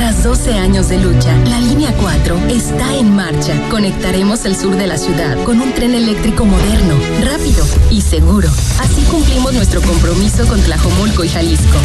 Tras 0.00 0.24
12 0.24 0.54
años 0.54 0.88
de 0.88 0.96
lucha, 0.96 1.36
la 1.44 1.60
línea 1.60 1.94
4 1.98 2.34
está 2.48 2.96
en 2.96 3.14
marcha. 3.14 3.54
Conectaremos 3.68 4.46
el 4.46 4.56
sur 4.56 4.74
de 4.74 4.86
la 4.86 4.96
ciudad 4.96 5.36
con 5.44 5.60
un 5.60 5.74
tren 5.74 5.94
eléctrico 5.94 6.46
moderno, 6.46 6.94
rápido 7.22 7.66
y 7.90 8.00
seguro. 8.00 8.48
Así 8.80 9.02
cumplimos 9.10 9.52
nuestro 9.52 9.82
compromiso 9.82 10.48
con 10.48 10.58
Tlajomulco 10.62 11.22
y 11.22 11.28
Jalisco. 11.28 11.76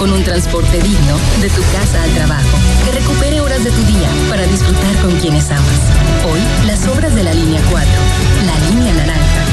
Con 0.00 0.12
un 0.12 0.24
transporte 0.24 0.82
digno 0.82 1.16
de 1.40 1.48
tu 1.48 1.62
casa 1.70 2.02
al 2.02 2.10
trabajo, 2.10 2.58
que 2.84 2.98
recupere 2.98 3.40
horas 3.40 3.62
de 3.62 3.70
tu 3.70 3.82
día 3.84 4.08
para 4.28 4.42
disfrutar 4.48 4.96
con 4.96 5.12
quienes 5.20 5.48
amas. 5.52 5.80
Hoy, 6.28 6.40
las 6.66 6.88
obras 6.88 7.14
de 7.14 7.22
la 7.22 7.32
línea 7.32 7.62
4, 7.70 7.88
la 8.46 8.68
línea 8.68 8.94
naranja, 8.94 9.44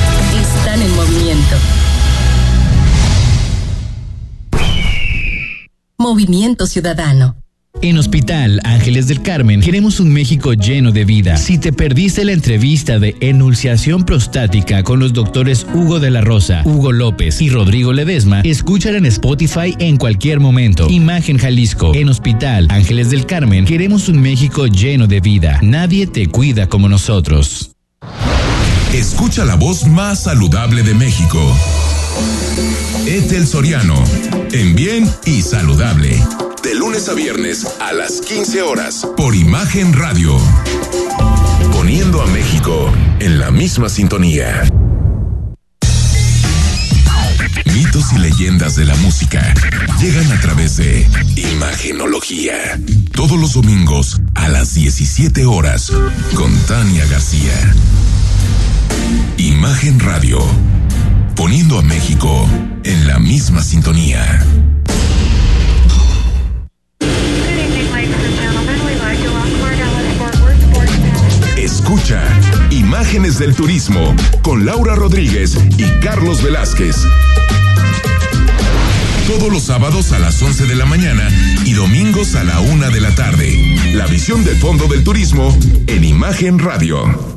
están 0.42 0.82
en 0.82 0.96
movimiento. 0.96 1.56
Movimiento 6.00 6.66
Ciudadano. 6.66 7.36
En 7.82 7.98
Hospital 7.98 8.60
Ángeles 8.64 9.08
del 9.08 9.22
Carmen 9.22 9.62
queremos 9.62 10.00
un 10.00 10.12
México 10.12 10.54
lleno 10.54 10.92
de 10.92 11.06
vida. 11.06 11.38
Si 11.38 11.58
te 11.58 11.72
perdiste 11.72 12.26
la 12.26 12.32
entrevista 12.32 12.98
de 12.98 13.16
enunciación 13.20 14.04
prostática 14.04 14.84
con 14.84 15.00
los 15.00 15.14
doctores 15.14 15.66
Hugo 15.74 16.00
de 16.00 16.10
la 16.10 16.22
Rosa, 16.22 16.64
Hugo 16.66 16.92
López 16.92 17.42
y 17.42 17.50
Rodrigo 17.50 17.94
Ledesma, 17.94 18.42
escúchala 18.42 18.98
en 18.98 19.06
Spotify 19.06 19.76
en 19.80 19.98
cualquier 19.98 20.40
momento. 20.40 20.90
Imagen 20.90 21.38
Jalisco. 21.38 21.94
En 21.94 22.10
Hospital 22.10 22.68
Ángeles 22.70 23.12
del 23.12 23.26
Carmen 23.26 23.66
queremos 23.66 24.10
un 24.10 24.22
México 24.22 24.66
lleno 24.66 25.06
de 25.06 25.20
vida. 25.20 25.60
Nadie 25.62 26.08
te 26.08 26.28
cuida 26.28 26.68
como 26.68 26.90
nosotros. 26.90 27.72
Escucha 28.94 29.46
la 29.46 29.56
voz 29.56 29.86
más 29.86 30.24
saludable 30.24 30.82
de 30.82 30.96
México. 30.96 31.40
Etel 33.06 33.48
Soriano, 33.48 34.04
en 34.52 34.76
bien 34.76 35.10
y 35.26 35.42
saludable. 35.42 36.22
De 36.64 36.76
lunes 36.76 37.08
a 37.10 37.14
viernes 37.14 37.68
a 37.80 37.94
las 37.94 38.22
15 38.22 38.62
horas 38.62 39.08
por 39.16 39.36
Imagen 39.36 39.94
Radio. 39.94 40.38
Poniendo 41.72 42.22
a 42.22 42.28
México 42.28 42.92
en 43.20 43.40
la 43.40 43.52
misma 43.52 43.90
sintonía. 43.90 44.64
Mitos 47.74 48.12
y 48.14 48.18
leyendas 48.20 48.76
de 48.76 48.86
la 48.86 48.96
música 48.98 49.54
llegan 50.02 50.32
a 50.32 50.42
través 50.42 50.78
de 50.78 51.08
Imagenología. 51.36 52.80
Todos 53.14 53.40
los 53.40 53.54
domingos 53.54 54.20
a 54.36 54.48
las 54.50 54.74
17 54.74 55.46
horas 55.46 55.92
con 56.34 56.54
Tania 56.66 57.06
García. 57.06 57.74
Imagen 59.38 60.00
Radio. 60.00 60.40
Poniendo 61.38 61.78
a 61.78 61.84
México 61.84 62.50
en 62.84 63.06
la 63.06 63.20
misma 63.20 63.62
sintonía. 63.62 64.44
Escucha 71.56 72.24
Imágenes 72.72 73.38
del 73.38 73.56
Turismo 73.56 74.16
con 74.42 74.66
Laura 74.66 74.96
Rodríguez 74.96 75.56
y 75.78 75.84
Carlos 76.00 76.42
Velázquez. 76.42 76.96
Todos 79.28 79.52
los 79.52 79.62
sábados 79.62 80.14
a 80.14 80.20
las 80.20 80.42
11 80.42 80.66
de 80.66 80.76
la 80.76 80.88
mañana 80.88 81.30
y 81.66 81.74
domingos 81.74 82.34
a 82.34 82.44
la 82.44 82.60
una 82.62 82.90
de 82.90 83.00
la 83.00 83.14
tarde. 83.14 83.78
La 83.94 84.08
visión 84.08 84.44
del 84.44 84.58
fondo 84.58 84.88
del 84.88 85.04
turismo 85.04 85.56
en 85.86 86.04
Imagen 86.04 86.58
Radio. 86.58 87.37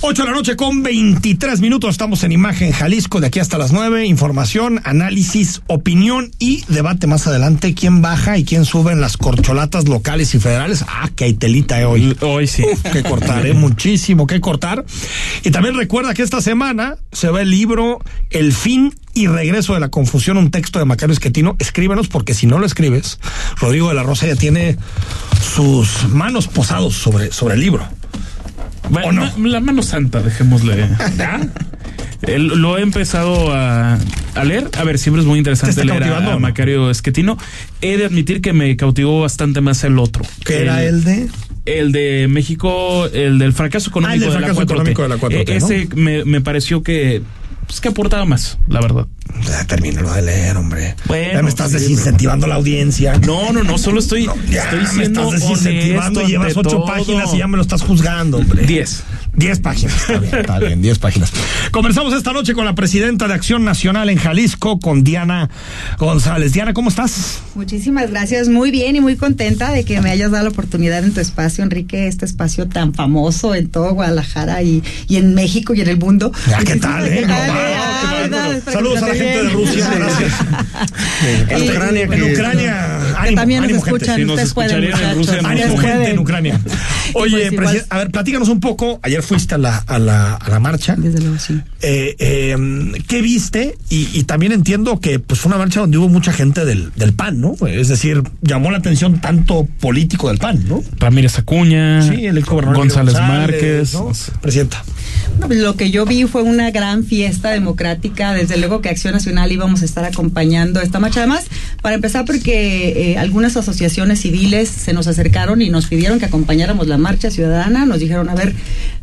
8 0.00 0.22
de 0.22 0.28
la 0.28 0.34
noche 0.34 0.54
con 0.54 0.84
23 0.84 1.60
minutos. 1.60 1.90
Estamos 1.90 2.22
en 2.22 2.30
Imagen 2.30 2.70
Jalisco 2.70 3.20
de 3.20 3.26
aquí 3.26 3.40
hasta 3.40 3.58
las 3.58 3.72
9. 3.72 4.06
Información, 4.06 4.80
análisis, 4.84 5.62
opinión 5.66 6.30
y 6.38 6.64
debate 6.68 7.08
más 7.08 7.26
adelante. 7.26 7.74
¿Quién 7.74 8.00
baja 8.00 8.38
y 8.38 8.44
quién 8.44 8.64
sube 8.64 8.92
en 8.92 9.00
las 9.00 9.16
corcholatas 9.16 9.88
locales 9.88 10.36
y 10.36 10.38
federales? 10.38 10.84
Ah, 10.86 11.10
que 11.16 11.24
hay 11.24 11.34
telita 11.34 11.80
eh, 11.80 11.84
hoy. 11.84 12.16
Hoy 12.20 12.46
sí. 12.46 12.62
Uf, 12.62 12.80
que 12.92 13.02
cortar, 13.02 13.44
eh, 13.44 13.54
muchísimo 13.54 14.28
que 14.28 14.40
cortar. 14.40 14.84
Y 15.42 15.50
también 15.50 15.76
recuerda 15.76 16.14
que 16.14 16.22
esta 16.22 16.40
semana 16.40 16.96
se 17.10 17.28
va 17.28 17.42
el 17.42 17.50
libro 17.50 17.98
El 18.30 18.52
fin 18.52 18.94
y 19.14 19.26
regreso 19.26 19.74
de 19.74 19.80
la 19.80 19.88
confusión, 19.88 20.36
un 20.36 20.52
texto 20.52 20.78
de 20.78 20.84
Macario 20.84 21.12
Esquetino. 21.12 21.56
Escríbenos 21.58 22.06
porque 22.06 22.34
si 22.34 22.46
no 22.46 22.60
lo 22.60 22.66
escribes, 22.66 23.18
Rodrigo 23.56 23.88
de 23.88 23.96
la 23.96 24.04
Rosa 24.04 24.28
ya 24.28 24.36
tiene 24.36 24.76
sus 25.42 26.08
manos 26.08 26.46
posados 26.46 26.94
sobre, 26.94 27.32
sobre 27.32 27.54
el 27.54 27.60
libro. 27.60 27.88
Bueno, 28.90 29.30
ma- 29.36 29.48
La 29.48 29.60
mano 29.60 29.82
santa, 29.82 30.20
dejémosle. 30.22 30.88
El- 32.22 32.48
lo 32.48 32.76
he 32.78 32.82
empezado 32.82 33.52
a, 33.52 33.96
a 34.34 34.44
leer. 34.44 34.68
A 34.76 34.84
ver, 34.84 34.98
siempre 34.98 35.20
es 35.22 35.26
muy 35.26 35.38
interesante 35.38 35.74
¿Te 35.76 35.82
está 35.82 35.98
leer 36.00 36.12
a? 36.12 36.38
Macario 36.38 36.90
Esquetino. 36.90 37.38
He 37.80 37.96
de 37.96 38.06
admitir 38.06 38.40
que 38.40 38.52
me 38.52 38.76
cautivó 38.76 39.20
bastante 39.20 39.60
más 39.60 39.84
el 39.84 39.98
otro. 39.98 40.24
¿Qué 40.44 40.62
era 40.62 40.82
el 40.84 41.04
de? 41.04 41.28
El 41.64 41.92
de 41.92 42.26
México, 42.28 43.06
el 43.06 43.38
del 43.38 43.52
fracaso 43.52 43.90
económico, 43.90 44.12
Ah, 44.12 44.14
el 44.14 44.20
del 44.20 44.30
fracaso 44.32 44.60
de, 44.60 44.66
la 44.66 44.72
4T. 44.72 44.72
económico 44.72 45.02
de 45.02 45.08
la 45.08 45.16
4T, 45.16 45.48
Eh, 45.48 45.58
¿no? 45.60 45.66
Ese 45.66 45.88
me, 45.94 46.24
me 46.24 46.40
pareció 46.40 46.82
que 46.82 47.22
pues 47.66 47.80
que 47.82 47.88
aportaba 47.88 48.24
más, 48.24 48.58
la 48.68 48.80
verdad. 48.80 49.06
Ya, 49.48 49.64
termínalo 49.64 50.12
de 50.12 50.22
leer, 50.22 50.56
hombre. 50.56 50.94
Bueno, 51.06 51.32
ya 51.34 51.42
me 51.42 51.48
estás 51.48 51.72
desincentivando 51.72 52.46
la 52.46 52.56
audiencia. 52.56 53.18
No, 53.18 53.52
no, 53.52 53.62
no, 53.62 53.78
solo 53.78 54.00
estoy, 54.00 54.28
Ya, 54.50 54.64
estoy 54.64 54.96
me 54.98 55.04
estás 55.04 55.30
desincentivando. 55.32 56.22
Llevas 56.26 56.56
ocho 56.56 56.70
todo. 56.70 56.86
páginas 56.86 57.32
y 57.34 57.38
ya 57.38 57.46
me 57.46 57.56
lo 57.56 57.62
estás 57.62 57.82
juzgando, 57.82 58.38
hombre. 58.38 58.66
Diez. 58.66 59.02
Diez 59.34 59.60
páginas, 59.60 59.94
está 60.00 60.18
bien, 60.18 60.34
está 60.34 60.58
bien, 60.58 60.82
diez 60.82 60.98
páginas. 60.98 61.30
Conversamos 61.70 62.12
esta 62.12 62.32
noche 62.32 62.54
con 62.54 62.64
la 62.64 62.74
presidenta 62.74 63.28
de 63.28 63.34
Acción 63.34 63.64
Nacional 63.64 64.10
en 64.10 64.18
Jalisco, 64.18 64.80
con 64.80 65.04
Diana 65.04 65.48
González. 65.96 66.52
Diana, 66.52 66.74
¿cómo 66.74 66.88
estás? 66.88 67.40
Muchísimas 67.54 68.10
gracias, 68.10 68.48
muy 68.48 68.72
bien 68.72 68.96
y 68.96 69.00
muy 69.00 69.14
contenta 69.14 69.70
de 69.70 69.84
que 69.84 70.00
me 70.00 70.10
hayas 70.10 70.32
dado 70.32 70.42
la 70.44 70.50
oportunidad 70.50 71.04
en 71.04 71.14
tu 71.14 71.20
espacio, 71.20 71.62
Enrique, 71.62 72.08
este 72.08 72.24
espacio 72.24 72.66
tan 72.68 72.94
famoso 72.94 73.54
en 73.54 73.68
todo 73.68 73.92
Guadalajara 73.94 74.62
y, 74.64 74.82
y 75.06 75.16
en 75.18 75.34
México 75.34 75.72
y 75.72 75.82
en 75.82 75.88
el 75.88 75.98
mundo. 75.98 76.32
Ya, 76.48 76.58
¿qué 76.58 76.76
tal, 76.76 77.06
eh? 77.06 77.20
Qué 77.20 77.26
tal. 77.26 77.50
¿verdad? 78.30 78.52
Espero 78.56 78.72
Saludos 78.72 79.02
a 79.02 79.08
la 79.08 79.14
gente 79.18 79.42
de. 79.44 79.50
Rusia, 79.50 79.90
gracias. 79.94 80.32
En 81.50 81.68
Ucrania, 81.70 82.02
en 82.04 82.32
Ucrania, 82.32 82.96
ánimo, 83.16 83.24
que 83.28 83.34
también 83.34 83.60
nos 83.62 83.68
ánimo, 83.70 83.82
gente. 83.84 83.96
escuchan, 84.04 84.16
Sí, 84.16 84.22
nos 84.22 84.30
ustedes 84.30 84.54
pueden, 84.54 84.84
en 84.84 84.90
muchachos. 84.90 85.16
Rusia, 85.16 85.32
Ánimo, 85.38 85.50
Ustedes 85.50 85.80
gente 85.80 85.92
en 85.92 86.00
pueden. 86.00 86.18
Ucrania. 86.18 86.60
Oye, 87.14 87.52
pues 87.52 87.86
a 87.88 87.98
ver, 87.98 88.10
platícanos 88.10 88.48
un 88.48 88.60
poco. 88.60 89.00
Ayer 89.02 89.22
fuiste 89.22 89.54
a 89.54 89.58
la, 89.58 89.76
a 89.76 89.98
la, 89.98 90.34
a 90.34 90.50
la 90.50 90.60
marcha. 90.60 90.94
Desde 90.96 91.20
luego, 91.20 91.38
sí. 91.38 91.60
Eh, 91.82 92.16
eh, 92.18 92.56
¿Qué 93.06 93.22
viste? 93.22 93.76
Y, 93.88 94.08
y 94.12 94.24
también 94.24 94.52
entiendo 94.52 95.00
que 95.00 95.18
pues, 95.18 95.40
fue 95.40 95.50
una 95.50 95.58
marcha 95.58 95.80
donde 95.80 95.98
hubo 95.98 96.08
mucha 96.08 96.32
gente 96.32 96.64
del, 96.64 96.92
del 96.94 97.12
PAN, 97.12 97.40
¿no? 97.40 97.54
Es 97.66 97.88
decir, 97.88 98.22
llamó 98.42 98.70
la 98.70 98.78
atención 98.78 99.20
tanto 99.20 99.66
político 99.80 100.28
del 100.28 100.38
PAN, 100.38 100.68
¿no? 100.68 100.82
Ramírez 100.98 101.38
Acuña, 101.38 102.02
Sí, 102.02 102.26
el 102.26 102.42
González, 102.44 102.76
González, 102.76 103.14
Márquez. 103.14 103.94
¿no? 103.94 104.12
Presidenta. 104.40 104.84
No, 105.38 105.46
pues 105.46 105.60
lo 105.60 105.76
que 105.76 105.90
yo 105.90 106.04
vi 106.04 106.24
fue 106.24 106.42
una 106.42 106.70
gran 106.70 107.04
fiesta 107.04 107.50
democrática. 107.50 108.32
Desde 108.32 108.56
luego 108.56 108.80
que 108.80 108.88
Acción 108.88 109.14
Nacional 109.14 109.52
íbamos 109.52 109.82
a 109.82 109.84
estar 109.84 110.04
acompañando 110.04 110.80
esta 110.80 110.98
marcha. 110.98 111.20
Además, 111.20 111.46
para 111.80 111.94
empezar, 111.94 112.24
porque 112.24 113.12
eh, 113.12 113.18
algunas 113.18 113.56
asociaciones 113.56 114.20
civiles 114.20 114.68
se 114.68 114.92
nos 114.92 115.06
acercaron 115.06 115.62
y 115.62 115.70
nos 115.70 115.86
pidieron 115.86 116.18
que 116.18 116.26
acompañáramos 116.26 116.86
la 116.86 116.97
marcha 116.98 117.30
ciudadana. 117.30 117.86
Nos 117.86 118.00
dijeron, 118.00 118.28
a 118.28 118.34
ver, 118.34 118.54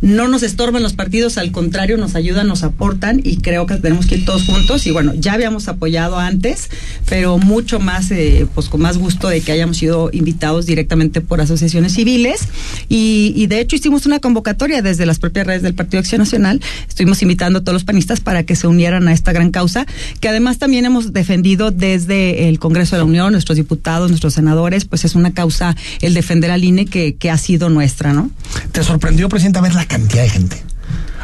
no 0.01 0.27
nos 0.27 0.43
estorban 0.43 0.83
los 0.83 0.93
partidos, 0.93 1.37
al 1.37 1.51
contrario, 1.51 1.97
nos 1.97 2.15
ayudan, 2.15 2.47
nos 2.47 2.63
aportan 2.63 3.21
y 3.23 3.37
creo 3.37 3.65
que 3.65 3.75
tenemos 3.77 4.05
que 4.05 4.15
ir 4.15 4.25
todos 4.25 4.43
juntos. 4.43 4.85
Y 4.85 4.91
bueno, 4.91 5.13
ya 5.15 5.33
habíamos 5.33 5.67
apoyado 5.67 6.19
antes, 6.19 6.69
pero 7.09 7.37
mucho 7.37 7.79
más, 7.79 8.11
eh, 8.11 8.45
pues 8.53 8.69
con 8.69 8.81
más 8.81 8.97
gusto 8.97 9.27
de 9.29 9.41
que 9.41 9.51
hayamos 9.51 9.77
sido 9.77 10.09
invitados 10.11 10.65
directamente 10.65 11.21
por 11.21 11.41
asociaciones 11.41 11.93
civiles. 11.93 12.47
Y, 12.89 13.45
de 13.47 13.59
hecho 13.59 13.75
hicimos 13.75 14.05
una 14.05 14.19
convocatoria 14.19 14.81
desde 14.81 15.05
las 15.05 15.19
propias 15.19 15.47
redes 15.47 15.61
del 15.61 15.73
Partido 15.73 15.99
Acción 15.99 16.19
Nacional. 16.19 16.61
Estuvimos 16.87 17.21
invitando 17.21 17.59
a 17.59 17.61
todos 17.61 17.73
los 17.73 17.83
panistas 17.83 18.19
para 18.19 18.43
que 18.43 18.55
se 18.55 18.67
unieran 18.67 19.07
a 19.07 19.13
esta 19.13 19.33
gran 19.33 19.51
causa, 19.51 19.85
que 20.19 20.29
además 20.29 20.57
también 20.57 20.85
hemos 20.85 21.13
defendido 21.13 21.71
desde 21.71 22.49
el 22.49 22.59
Congreso 22.59 22.95
de 22.95 22.99
la 22.99 23.05
Unión, 23.05 23.31
nuestros 23.31 23.55
diputados, 23.55 24.09
nuestros 24.09 24.33
senadores, 24.33 24.85
pues 24.85 25.05
es 25.05 25.15
una 25.15 25.33
causa 25.33 25.75
el 26.01 26.13
defender 26.13 26.51
al 26.51 26.63
INE 26.63 26.85
que 26.85 27.31
ha 27.31 27.37
sido 27.37 27.69
nuestra, 27.69 27.84
¿no? 28.13 28.29
¿Te 28.71 28.83
sorprendió, 28.83 29.29
presidenta, 29.29 29.61
ver 29.61 29.75
la 29.75 29.85
cantidad 29.85 30.23
de 30.23 30.29
gente? 30.29 30.63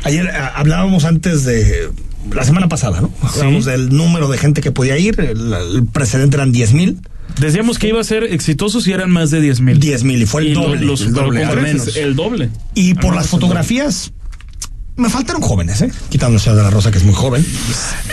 Ayer 0.04 0.30
ah, 0.30 0.54
hablábamos 0.56 1.06
antes 1.06 1.43
de 1.43 1.89
la 2.34 2.43
semana 2.43 2.67
pasada, 2.67 3.02
¿no? 3.02 3.12
Hablábamos 3.21 3.65
del 3.65 3.89
número 3.89 4.28
de 4.30 4.38
gente 4.38 4.62
que 4.62 4.71
podía 4.71 4.97
ir. 4.97 5.19
El, 5.19 5.54
el 5.54 5.86
precedente 5.86 6.38
eran 6.38 6.52
10 6.52 6.74
mil. 6.74 7.02
Decíamos 7.39 7.80
que 7.80 7.88
iba 7.88 8.02
a 8.02 8.04
ser 8.04 8.24
exitoso 8.26 8.82
si 8.82 8.91
eran 8.91 9.10
más 9.10 9.32
de 9.32 9.41
10 9.41 9.62
mil. 9.62 9.80
10 9.80 10.04
mil 10.04 10.21
y 10.21 10.26
fue 10.26 10.43
el 10.43 10.54
doble. 10.54 10.82
los 10.82 11.02
el 11.02 11.13
doble, 11.13 11.43
al 11.43 11.50
supercongresos, 11.50 11.95
menos. 11.95 11.97
El 11.97 12.15
doble. 12.15 12.50
Y 12.76 12.93
por 12.95 13.15
las 13.15 13.28
fotografías, 13.28 14.12
me 14.97 15.10
faltaron 15.10 15.41
jóvenes, 15.41 15.82
¿eh? 15.82 15.91
Señor 16.12 16.56
de 16.58 16.63
la 16.63 16.69
Rosa, 16.69 16.91
que 16.91 16.97
es 16.99 17.04
muy 17.04 17.13
joven. 17.15 17.45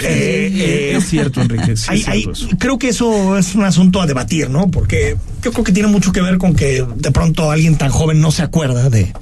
Eh, 0.02 0.50
eh, 0.54 0.94
es 0.96 1.08
cierto, 1.08 1.40
Enrique. 1.42 1.76
sí 1.76 1.86
hay- 1.88 2.00
es 2.00 2.08
hay- 2.08 2.22
cierto 2.22 2.32
eso. 2.46 2.48
creo 2.58 2.78
que 2.78 2.88
eso 2.88 3.36
es 3.38 3.54
un 3.54 3.64
asunto 3.64 4.00
a 4.00 4.06
debatir, 4.06 4.48
¿no? 4.50 4.70
Porque 4.70 5.16
yo 5.42 5.52
creo 5.52 5.64
que 5.64 5.72
tiene 5.72 5.88
mucho 5.88 6.12
que 6.12 6.20
ver 6.20 6.38
con 6.38 6.54
que 6.54 6.84
de 6.96 7.10
pronto 7.10 7.50
alguien 7.50 7.76
tan 7.76 7.90
joven 7.90 8.20
no 8.20 8.30
se 8.30 8.42
acuerda 8.42 8.88
de, 8.90 9.12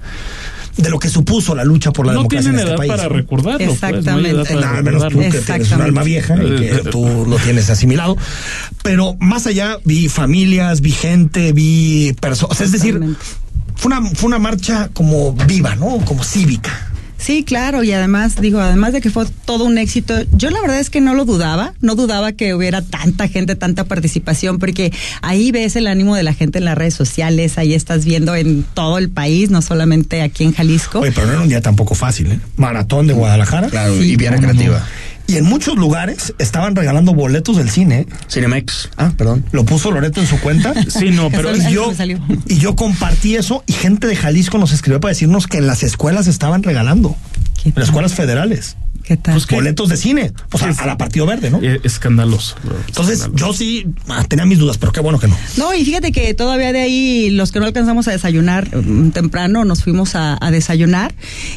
de 0.76 0.90
lo 0.90 0.98
que 0.98 1.08
supuso 1.08 1.54
la 1.54 1.64
lucha 1.64 1.92
por 1.92 2.06
la 2.06 2.12
No 2.12 2.18
democracia 2.20 2.50
tienen 2.50 2.60
en 2.60 2.66
este 2.66 2.70
edad 2.70 2.76
país. 2.78 2.90
para 3.02 3.08
recordarlo. 3.08 3.58
pues, 3.58 3.80
no 3.80 3.86
hay 3.86 3.92
edad 3.94 4.40
Exactamente. 4.42 4.54
para 4.54 4.60
Nada 4.66 4.82
menos 4.82 5.02
tú 5.12 5.18
que 5.18 5.40
tienes 5.40 5.72
un 5.72 5.80
alma 5.80 6.02
vieja 6.02 6.34
y 6.36 6.56
que 6.56 6.68
tú 6.90 7.26
lo 7.28 7.36
tienes 7.38 7.70
asimilado. 7.70 8.16
Pero 8.82 9.16
más 9.18 9.46
allá 9.46 9.78
vi 9.84 10.08
familias, 10.08 10.80
vi 10.82 10.92
gente, 10.92 11.52
vi 11.52 12.12
personas. 12.20 12.60
Es 12.60 12.72
decir, 12.72 13.00
fue 13.76 13.92
una, 13.94 14.08
fue 14.10 14.28
una 14.28 14.38
marcha 14.38 14.90
como 14.92 15.32
viva, 15.32 15.74
¿no? 15.76 15.98
Como 16.04 16.22
cívica. 16.22 16.85
Sí, 17.18 17.44
claro, 17.44 17.82
y 17.82 17.92
además, 17.92 18.40
digo, 18.40 18.60
además 18.60 18.92
de 18.92 19.00
que 19.00 19.10
fue 19.10 19.24
todo 19.44 19.64
un 19.64 19.78
éxito, 19.78 20.14
yo 20.32 20.50
la 20.50 20.60
verdad 20.60 20.78
es 20.78 20.90
que 20.90 21.00
no 21.00 21.14
lo 21.14 21.24
dudaba, 21.24 21.72
no 21.80 21.94
dudaba 21.94 22.32
que 22.32 22.54
hubiera 22.54 22.82
tanta 22.82 23.26
gente, 23.28 23.56
tanta 23.56 23.84
participación, 23.84 24.58
porque 24.58 24.92
ahí 25.22 25.50
ves 25.50 25.76
el 25.76 25.86
ánimo 25.86 26.14
de 26.14 26.22
la 26.22 26.34
gente 26.34 26.58
en 26.58 26.66
las 26.66 26.76
redes 26.76 26.94
sociales, 26.94 27.58
ahí 27.58 27.74
estás 27.74 28.04
viendo 28.04 28.34
en 28.34 28.64
todo 28.74 28.98
el 28.98 29.08
país, 29.08 29.50
no 29.50 29.62
solamente 29.62 30.22
aquí 30.22 30.44
en 30.44 30.52
Jalisco. 30.52 31.00
Oye, 31.00 31.12
pero 31.12 31.26
no 31.26 31.32
era 31.32 31.42
un 31.42 31.48
día 31.48 31.62
tampoco 31.62 31.94
fácil, 31.94 32.32
¿eh? 32.32 32.40
Maratón 32.56 33.06
de 33.06 33.14
Guadalajara. 33.14 33.68
Claro, 33.68 34.02
y 34.02 34.16
Viana 34.16 34.38
Creativa. 34.38 34.86
Y 35.26 35.36
en 35.36 35.44
muchos 35.44 35.76
lugares 35.76 36.34
estaban 36.38 36.76
regalando 36.76 37.14
boletos 37.14 37.56
del 37.56 37.70
cine. 37.70 38.06
Cinemex. 38.30 38.90
Ah, 38.96 39.12
perdón. 39.16 39.44
Lo 39.52 39.64
puso 39.64 39.90
Loreto 39.90 40.20
en 40.20 40.26
su 40.26 40.38
cuenta. 40.40 40.72
Sí, 40.96 41.10
no, 41.10 41.30
pero 41.30 41.54
y 41.54 41.72
yo, 41.72 41.92
y 42.46 42.58
yo 42.58 42.74
compartí 42.74 43.36
eso 43.36 43.62
y 43.66 43.72
gente 43.72 44.06
de 44.06 44.16
Jalisco 44.16 44.56
nos 44.56 44.72
escribió 44.72 45.00
para 45.00 45.10
decirnos 45.10 45.46
que 45.46 45.58
en 45.58 45.66
las 45.66 45.82
escuelas 45.82 46.26
estaban 46.26 46.62
regalando. 46.62 47.16
¿Qué 47.62 47.70
En 47.70 47.74
las 47.74 47.86
escuelas 47.86 48.14
federales. 48.14 48.76
¿Qué 49.06 49.16
tal? 49.16 49.34
Pues 49.34 49.46
boletos 49.46 49.88
de 49.88 49.96
cine. 49.96 50.32
O 50.52 50.58
sea, 50.58 50.70
Es- 50.70 50.80
a 50.80 50.86
la 50.86 50.98
Partido 50.98 51.26
Verde, 51.26 51.48
¿no? 51.50 51.60
Eh, 51.62 51.80
Escandaloso. 51.84 52.56
bro, 52.64 52.76
Entonces, 52.88 53.20
escandaloso. 53.20 53.46
yo 53.52 53.56
sí 53.56 53.86
ah, 54.08 54.24
tenía 54.28 54.44
mis 54.46 54.58
dudas, 54.58 54.78
pero 54.78 54.90
qué 54.90 55.00
bueno 55.00 55.20
que 55.20 55.28
no. 55.28 55.36
No, 55.56 55.72
y 55.74 55.84
fíjate 55.84 56.10
que 56.10 56.34
todavía 56.34 56.72
de 56.72 56.80
ahí, 56.80 57.30
los 57.30 57.52
que 57.52 57.60
no 57.60 57.66
alcanzamos 57.66 58.08
a 58.08 58.10
desayunar 58.10 58.74
mm, 58.76 59.10
temprano, 59.10 59.64
nos 59.64 59.84
fuimos 59.84 60.16
a, 60.16 60.36
a 60.44 60.50
desayunar 60.50 61.14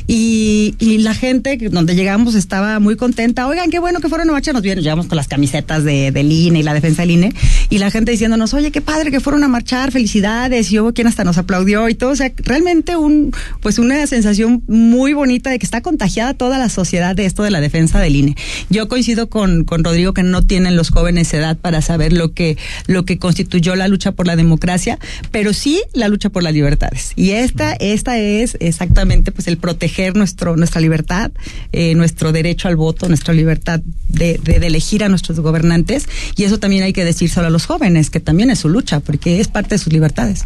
y, 0.08 0.76
y 0.80 1.00
la 1.00 1.14
gente 1.14 1.58
donde 1.72 1.96
llegamos 1.96 2.36
estaba 2.36 2.80
muy 2.80 2.96
contenta. 2.96 3.48
Oigan, 3.48 3.70
qué 3.72 3.80
bueno 3.80 4.00
que 4.00 4.10
fueron 4.10 4.30
a 4.30 4.34
marchar. 4.34 4.54
Nos 4.54 4.64
vieron, 4.64 4.84
llegamos 4.84 5.08
con 5.08 5.16
las 5.16 5.28
camisetas 5.28 5.84
de, 5.84 6.12
del 6.12 6.32
INE 6.32 6.60
y 6.60 6.64
la 6.64 6.74
defensa 6.74 7.02
del 7.02 7.12
INE 7.12 7.34
y 7.70 7.80
la 7.80 7.90
gente 7.92 8.12
diciéndonos, 8.12 8.54
oye, 8.54 8.72
qué 8.72 8.82
padre 8.82 9.12
que 9.12 9.20
fueron 9.20 9.44
a 9.44 9.48
marchar, 9.48 9.92
felicidades. 9.92 10.72
Y 10.72 10.80
hubo 10.80 10.94
quien 10.94 11.08
hasta 11.08 11.24
nos 11.24 11.38
aplaudió 11.40 11.90
y 11.90 11.96
todo. 11.96 12.12
O 12.12 12.16
sea, 12.16 12.32
realmente 12.38 12.96
un, 12.96 13.34
pues 13.62 13.80
una 13.80 14.06
sensación 14.08 14.64
muy 14.68 15.14
bonita 15.14 15.50
de 15.50 15.58
que 15.60 15.66
está 15.66 15.82
contagiada 15.82 16.34
toda 16.36 16.58
la 16.60 16.70
sociedad 16.70 17.16
de 17.16 17.26
de 17.44 17.52
la 17.52 17.62
defensa 17.62 18.00
del 18.00 18.16
INE. 18.16 18.36
Yo 18.70 18.88
coincido 18.88 19.30
con, 19.30 19.64
con 19.64 19.84
Rodrigo 19.84 20.14
que 20.14 20.24
no 20.24 20.42
tienen 20.44 20.76
los 20.76 20.90
jóvenes 20.90 21.34
edad 21.34 21.58
para 21.58 21.82
saber 21.82 22.14
lo 22.14 22.34
que, 22.34 22.58
lo 22.88 23.06
que 23.06 23.18
constituyó 23.18 23.76
la 23.76 23.88
lucha 23.88 24.12
por 24.12 24.28
la 24.28 24.36
democracia, 24.36 25.00
pero 25.32 25.54
sí 25.54 25.82
la 25.94 26.08
lucha 26.08 26.30
por 26.30 26.44
las 26.44 26.54
libertades. 26.54 27.14
Y 27.16 27.32
esta, 27.32 27.74
esta 27.74 28.18
es 28.18 28.58
exactamente 28.60 29.32
pues 29.32 29.48
el 29.48 29.58
proteger 29.58 30.16
nuestro, 30.16 30.56
nuestra 30.56 30.82
libertad, 30.82 31.32
eh, 31.72 31.96
nuestro 31.96 32.32
derecho 32.32 32.68
al 32.68 32.76
voto, 32.76 33.08
nuestra 33.08 33.34
libertad 33.34 33.82
de, 34.08 34.40
elegir 34.46 35.04
a 35.04 35.10
nuestros 35.10 35.40
gobernantes. 35.40 36.08
Y 36.36 36.44
eso 36.44 36.60
también 36.60 36.84
hay 36.84 36.94
que 36.94 37.06
decírselo 37.06 37.48
a 37.48 37.50
los 37.50 37.66
jóvenes, 37.66 38.10
que 38.10 38.20
también 38.20 38.50
es 38.50 38.60
su 38.60 38.70
lucha, 38.70 39.00
porque 39.00 39.40
es 39.40 39.48
parte 39.48 39.76
de 39.76 39.80
sus 39.80 39.94
libertades. 39.94 40.44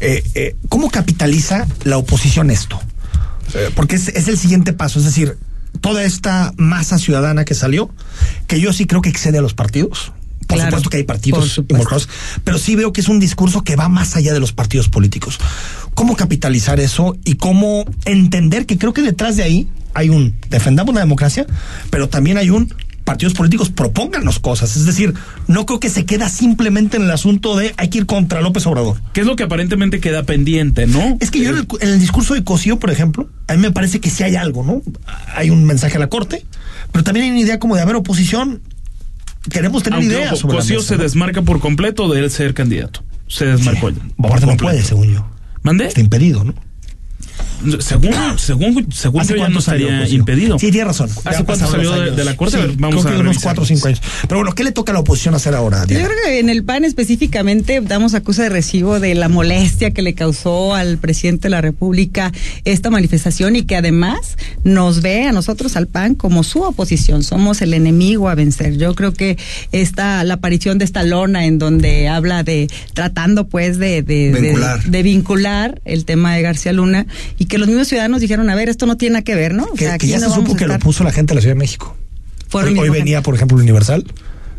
Eh, 0.00 0.22
eh, 0.34 0.56
¿Cómo 0.68 0.90
capitaliza 0.90 1.66
la 1.84 1.98
oposición 1.98 2.50
esto? 2.50 2.80
Porque 3.74 3.96
es, 3.96 4.06
es 4.08 4.28
el 4.28 4.38
siguiente 4.38 4.72
paso, 4.72 5.00
es 5.00 5.06
decir, 5.06 5.36
toda 5.80 6.04
esta 6.04 6.52
masa 6.56 6.98
ciudadana 6.98 7.44
que 7.44 7.54
salió, 7.54 7.90
que 8.46 8.60
yo 8.60 8.72
sí 8.72 8.86
creo 8.86 9.02
que 9.02 9.08
excede 9.08 9.38
a 9.38 9.42
los 9.42 9.54
partidos. 9.54 10.12
Por 10.46 10.56
Claro, 10.56 10.70
supuesto 10.70 10.90
que 10.90 10.96
hay 10.96 11.04
partidos 11.04 11.58
involucrados, 11.58 12.08
pero 12.42 12.58
sí 12.58 12.74
veo 12.74 12.92
que 12.92 13.00
es 13.00 13.08
un 13.08 13.20
discurso 13.20 13.62
que 13.62 13.76
va 13.76 13.88
más 13.88 14.16
allá 14.16 14.32
de 14.32 14.40
los 14.40 14.52
partidos 14.52 14.88
políticos. 14.88 15.38
¿Cómo 15.94 16.16
capitalizar 16.16 16.80
eso 16.80 17.16
y 17.24 17.34
cómo 17.34 17.84
entender 18.04 18.66
que 18.66 18.76
creo 18.76 18.92
que 18.92 19.02
detrás 19.02 19.36
de 19.36 19.44
ahí 19.44 19.68
hay 19.94 20.08
un 20.08 20.34
defendamos 20.48 20.92
la 20.94 21.02
democracia, 21.02 21.46
pero 21.90 22.08
también 22.08 22.36
hay 22.36 22.50
un 22.50 22.74
partidos 23.10 23.34
políticos 23.34 23.70
propónganos 23.70 24.38
cosas. 24.38 24.76
Es 24.76 24.86
decir, 24.86 25.14
no 25.48 25.66
creo 25.66 25.80
que 25.80 25.90
se 25.90 26.04
queda 26.04 26.28
simplemente 26.28 26.96
en 26.96 27.02
el 27.02 27.10
asunto 27.10 27.56
de 27.56 27.74
hay 27.76 27.88
que 27.88 27.98
ir 27.98 28.06
contra 28.06 28.40
López 28.40 28.64
Obrador. 28.68 29.02
¿Qué 29.12 29.22
es 29.22 29.26
lo 29.26 29.34
que 29.34 29.42
aparentemente 29.42 29.98
queda 29.98 30.22
pendiente, 30.22 30.86
no? 30.86 31.16
Es 31.18 31.32
que 31.32 31.40
yo 31.40 31.50
en 31.50 31.56
el, 31.56 31.66
en 31.80 31.88
el 31.88 31.98
discurso 31.98 32.34
de 32.34 32.44
Cosío, 32.44 32.78
por 32.78 32.88
ejemplo, 32.88 33.28
a 33.48 33.54
mí 33.54 33.58
me 33.58 33.72
parece 33.72 33.98
que 33.98 34.10
sí 34.10 34.22
hay 34.22 34.36
algo, 34.36 34.62
¿no? 34.62 34.80
Hay 35.34 35.50
un 35.50 35.64
mensaje 35.64 35.96
a 35.96 35.98
la 35.98 36.06
Corte, 36.06 36.46
pero 36.92 37.02
también 37.02 37.24
hay 37.24 37.30
una 37.32 37.40
idea 37.40 37.58
como 37.58 37.74
de 37.74 37.82
haber 37.82 37.96
oposición. 37.96 38.62
Queremos 39.50 39.82
tener 39.82 39.98
Aunque, 39.98 40.14
ideas 40.14 40.28
ojo, 40.34 40.42
sobre 40.42 40.54
la 40.54 40.60
Cosío 40.60 40.76
mesa, 40.76 40.88
se 40.90 40.96
¿no? 40.96 41.02
desmarca 41.02 41.42
por 41.42 41.58
completo 41.58 42.08
de 42.12 42.20
él 42.20 42.30
ser 42.30 42.54
candidato. 42.54 43.02
Se 43.26 43.44
desmarcó 43.44 43.90
ya. 43.90 44.02
Aparte 44.22 44.46
no 44.46 44.56
puede, 44.56 44.84
según 44.84 45.12
yo. 45.12 45.26
¿Mande? 45.64 45.86
Está 45.86 46.00
impedido, 46.00 46.44
¿no? 46.44 46.54
Según, 47.80 48.14
según, 48.38 48.86
según 48.92 49.20
¿Hace 49.20 49.30
yo 49.32 49.36
ya 49.36 49.42
cuánto 49.42 49.54
no 49.56 49.60
salió 49.60 49.86
estaría 49.86 50.04
Cosío? 50.04 50.18
impedido. 50.18 50.58
Sí, 50.58 50.70
tiene 50.70 50.86
razón. 50.86 51.10
¿Hace 51.24 51.44
cuánto 51.44 51.66
salió 51.66 51.92
de, 51.92 52.24
la 52.24 52.36
corte? 52.36 52.56
A 52.56 52.60
Sí, 52.62 52.66
ver, 52.68 52.76
vamos 52.78 53.02
creo 53.04 53.14
a 53.14 53.16
que 53.16 53.20
unos 53.22 53.38
cuatro 53.38 53.62
o 53.62 53.66
cinco 53.66 53.88
años. 53.88 54.00
Pero 54.22 54.40
bueno, 54.40 54.54
¿qué 54.54 54.64
le 54.64 54.72
toca 54.72 54.92
a 54.92 54.94
la 54.94 55.00
oposición 55.00 55.34
hacer 55.34 55.54
ahora, 55.54 55.80
Yo 55.82 55.86
Diana? 55.86 56.06
creo 56.06 56.18
que 56.24 56.38
en 56.40 56.48
el 56.48 56.64
PAN 56.64 56.84
específicamente 56.84 57.80
damos 57.82 58.14
acusa 58.14 58.44
de 58.44 58.48
recibo 58.48 58.98
de 58.98 59.14
la 59.14 59.28
molestia 59.28 59.90
que 59.90 60.00
le 60.02 60.14
causó 60.14 60.74
al 60.74 60.96
presidente 60.98 61.42
de 61.44 61.50
la 61.50 61.60
República 61.60 62.32
esta 62.64 62.88
manifestación 62.90 63.56
y 63.56 63.62
que 63.62 63.76
además 63.76 64.36
nos 64.64 65.02
ve 65.02 65.24
a 65.24 65.32
nosotros 65.32 65.76
al 65.76 65.86
PAN 65.86 66.14
como 66.14 66.42
su 66.44 66.62
oposición, 66.62 67.22
somos 67.22 67.60
el 67.62 67.74
enemigo 67.74 68.28
a 68.30 68.34
vencer. 68.34 68.78
Yo 68.78 68.94
creo 68.94 69.12
que 69.12 69.36
esta 69.72 70.24
la 70.24 70.34
aparición 70.34 70.78
de 70.78 70.84
esta 70.86 71.02
lona 71.02 71.44
en 71.44 71.58
donde 71.58 72.08
habla 72.08 72.42
de 72.42 72.68
tratando 72.94 73.48
pues 73.48 73.78
de 73.78 74.02
de 74.02 74.30
Vincular. 74.30 74.82
de, 74.84 74.90
de 74.90 75.02
vincular 75.02 75.80
el 75.84 76.04
tema 76.04 76.34
de 76.34 76.42
García 76.42 76.72
Luna 76.72 77.06
y 77.38 77.46
que 77.46 77.58
los 77.58 77.68
mismos 77.68 77.88
ciudadanos 77.88 78.20
dijeron, 78.20 78.48
a 78.50 78.54
ver, 78.54 78.68
esto 78.68 78.86
no 78.86 78.96
tiene 78.96 79.14
nada 79.14 79.22
que 79.24 79.34
ver, 79.34 79.54
¿no? 79.54 79.64
O 79.64 79.72
Que, 79.72 79.84
sea, 79.86 79.88
que 79.98 80.06
aquí 80.06 80.08
ya 80.08 80.18
no 80.18 80.28
se 80.28 80.34
supo 80.34 80.56
que 80.56 80.66
lo 80.66 80.78
puso 80.78 81.04
la 81.04 81.12
gente 81.12 81.30
de 81.32 81.36
la 81.36 81.40
Ciudad 81.40 81.54
de 81.54 81.58
México. 81.60 81.96
Hoy, 82.52 82.76
hoy 82.78 82.88
venía, 82.90 83.18
gente. 83.18 83.22
por 83.22 83.34
ejemplo, 83.34 83.56
el 83.58 83.62
Universal, 83.62 84.04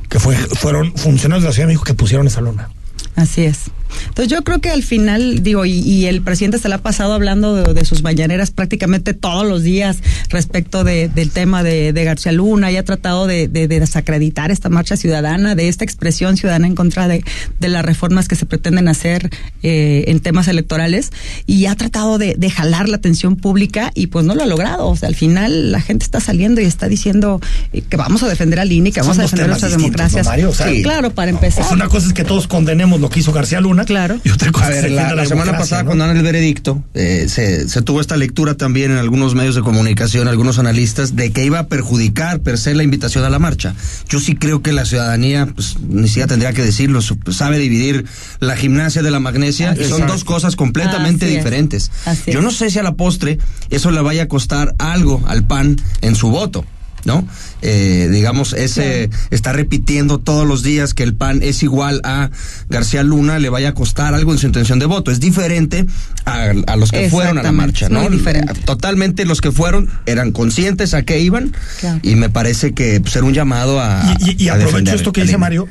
que 0.10 0.20
fue, 0.20 0.36
fueron 0.36 0.96
funcionarios 0.96 1.44
de 1.44 1.50
la 1.50 1.54
Ciudad 1.54 1.68
de 1.68 1.74
México 1.74 1.84
que 1.86 1.94
pusieron 1.94 2.28
esa 2.28 2.42
lona. 2.42 2.70
Así 3.16 3.44
es. 3.44 3.60
Entonces 4.08 4.28
yo 4.32 4.44
creo 4.44 4.60
que 4.60 4.70
al 4.70 4.84
final, 4.84 5.44
digo, 5.44 5.66
y, 5.66 5.72
y 5.80 6.06
el 6.06 6.22
presidente 6.22 6.58
se 6.60 6.70
la 6.70 6.76
ha 6.76 6.82
pasado 6.82 7.14
hablando 7.14 7.56
de, 7.56 7.74
de 7.74 7.86
sus 7.86 8.04
mañaneras 8.04 8.52
prácticamente 8.52 9.14
todos 9.14 9.46
los 9.48 9.64
días 9.64 9.98
respecto 10.30 10.84
de- 10.84 11.10
del 11.10 11.32
tema 11.32 11.64
de, 11.64 11.94
de 11.94 12.04
García 12.04 12.32
Luna 12.32 12.72
y 12.72 12.78
ha 12.78 12.84
tratado 12.84 13.28
de, 13.28 13.48
de- 13.48 13.68
de 13.68 13.80
desacreditar 13.80 14.52
esta 14.52 14.70
marcha 14.70 14.96
ciudadana, 14.98 15.56
de 15.56 15.68
esta 15.68 15.84
expresión 15.84 16.38
ciudadana 16.38 16.68
en 16.68 16.76
contra 16.76 17.08
de, 17.08 17.24
las 17.60 17.86
reformas 17.86 18.28
que 18.28 18.36
se 18.36 18.46
pretenden 18.46 18.88
hacer 18.88 19.30
eh, 19.64 20.06
en 20.08 20.20
temas 20.20 20.48
electorales 20.48 21.12
y 21.46 21.66
ha 21.68 21.76
tratado 21.76 22.18
de, 22.18 22.36
jalar 22.52 22.90
la 22.90 22.98
atención 22.98 23.38
pública 23.38 23.92
y 23.96 24.08
pues 24.08 24.26
no 24.26 24.36
lo 24.36 24.44
ha 24.44 24.46
logrado. 24.46 24.88
O 24.90 24.96
sea, 24.98 25.08
al 25.08 25.16
final 25.16 25.72
la 25.72 25.80
gente 25.82 26.04
está 26.04 26.20
saliendo 26.20 26.60
y 26.62 26.66
está 26.66 26.88
diciendo 26.90 27.40
eh, 27.72 27.82
que 27.82 27.96
vamos 27.98 28.24
a 28.24 28.28
defender 28.28 28.60
al 28.60 28.72
INE, 28.72 28.92
que 28.92 29.00
vamos 29.00 29.16
Son 29.16 29.22
a 29.22 29.24
defender 29.24 29.48
nuestras 29.48 29.72
democracias. 29.72 30.26
¿no, 30.26 30.32
Mario? 30.32 30.50
O 30.50 30.54
sea, 30.54 30.68
Sí, 30.70 30.84
claro, 30.84 31.12
para 31.12 31.32
empezar. 31.32 31.64
O 31.64 31.68
sea, 31.68 31.76
una 31.76 31.88
cosa 31.88 32.08
es 32.08 32.14
que 32.14 32.24
todos 32.24 32.48
condenemos 32.48 33.00
lo 33.00 33.10
que 33.10 33.22
hizo 33.22 33.32
García 33.32 33.62
Luna. 33.62 33.81
Claro. 33.86 34.20
Y 34.24 34.30
otra 34.30 34.52
cosa 34.52 34.68
A 34.68 34.70
ver, 34.70 34.92
la, 34.92 35.14
la 35.16 35.26
semana 35.26 35.58
pasada, 35.58 35.84
¿no? 35.84 35.88
cuando 35.88 36.06
dan 36.08 36.18
el 36.18 36.24
veredicto, 36.24 36.84
eh, 36.94 37.26
se, 37.28 37.68
se 37.68 37.82
tuvo 37.82 38.02
esta 38.02 38.18
lectura 38.18 38.56
también 38.56 38.92
en 38.92 38.98
algunos 38.98 39.36
medios 39.36 39.56
de 39.56 39.62
comunicación, 39.62 40.28
algunos 40.28 40.60
analistas, 40.60 41.16
de 41.16 41.32
que 41.32 41.44
iba 41.46 41.60
a 41.60 41.68
perjudicar 41.68 42.40
per 42.42 42.58
se 42.58 42.74
la 42.74 42.84
invitación 42.84 43.24
a 43.24 43.30
la 43.30 43.40
marcha. 43.40 43.74
Yo 44.10 44.20
sí 44.20 44.36
creo 44.36 44.62
que 44.62 44.72
la 44.72 44.86
ciudadanía, 44.86 45.48
pues 45.48 45.78
ni 45.88 46.08
siquiera 46.08 46.28
tendría 46.28 46.54
que 46.54 46.62
decirlo, 46.64 47.02
su- 47.02 47.18
sabe 47.32 47.58
dividir 47.58 48.06
la 48.40 48.56
gimnasia 48.56 49.02
de 49.02 49.12
la 49.12 49.20
magnesia, 49.20 49.76
y 49.80 49.84
son 49.86 50.08
dos 50.08 50.24
cosas 50.24 50.56
completamente 50.56 51.26
Así 51.26 51.36
diferentes. 51.38 51.92
Yo 52.28 52.42
no 52.42 52.52
sé 52.52 52.70
si 52.70 52.80
a 52.80 52.84
la 52.84 52.94
postre 52.94 53.38
eso 53.70 53.92
le 53.92 54.02
vaya 54.02 54.24
a 54.24 54.28
costar 54.28 54.76
algo 54.78 55.22
al 55.28 55.44
PAN 55.46 55.78
en 56.02 56.16
su 56.16 56.30
voto. 56.30 56.66
¿No? 57.06 57.28
Eh, 57.64 58.10
digamos, 58.12 58.54
ese 58.54 59.10
está 59.32 59.54
repitiendo 59.54 60.20
todos 60.20 60.48
los 60.48 60.62
días 60.64 60.94
que 60.94 61.02
el 61.04 61.14
PAN 61.16 61.40
es 61.42 61.64
igual 61.64 62.00
a 62.04 62.30
García 62.70 63.02
Luna, 63.04 63.40
le 63.40 63.50
vaya 63.50 63.70
a 63.70 63.74
costar 63.74 64.14
algo 64.14 64.32
en 64.34 64.38
su 64.38 64.46
intención 64.48 64.78
de 64.80 64.86
voto. 64.86 65.10
Es 65.12 65.20
diferente 65.20 65.86
a, 66.26 66.52
a 66.68 66.76
los 66.76 66.92
que 66.92 67.10
fueron 67.10 67.38
a 67.40 67.44
la 67.44 67.52
marcha, 67.52 67.90
¿no? 67.90 68.02
muy 68.04 68.18
diferente. 68.18 68.54
Totalmente 68.66 69.26
los 69.26 69.42
que 69.42 69.52
fueron 69.52 69.90
eran 70.06 70.32
conscientes 70.32 70.94
a 70.94 71.02
qué 71.04 71.20
iban 71.20 71.56
Claro. 71.80 72.00
y 72.04 72.16
me 72.16 72.30
parece 72.30 72.74
que 72.74 73.02
pues, 73.02 73.16
era 73.16 73.26
un 73.26 73.34
llamado 73.34 73.80
a. 73.82 74.04
Y, 74.20 74.32
y- 74.32 74.44
y 74.46 74.50
a 74.50 74.54
aprovecho 74.56 74.94
esto 74.96 75.12
que 75.12 75.22
dice. 75.24 75.38
Mario. 75.38 75.68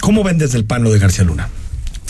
¿Cómo 0.00 0.22
ven 0.24 0.38
desde 0.38 0.58
el 0.58 0.64
PAN 0.64 0.82
lo 0.82 0.92
de 0.92 0.98
García 0.98 1.24
Luna, 1.24 1.48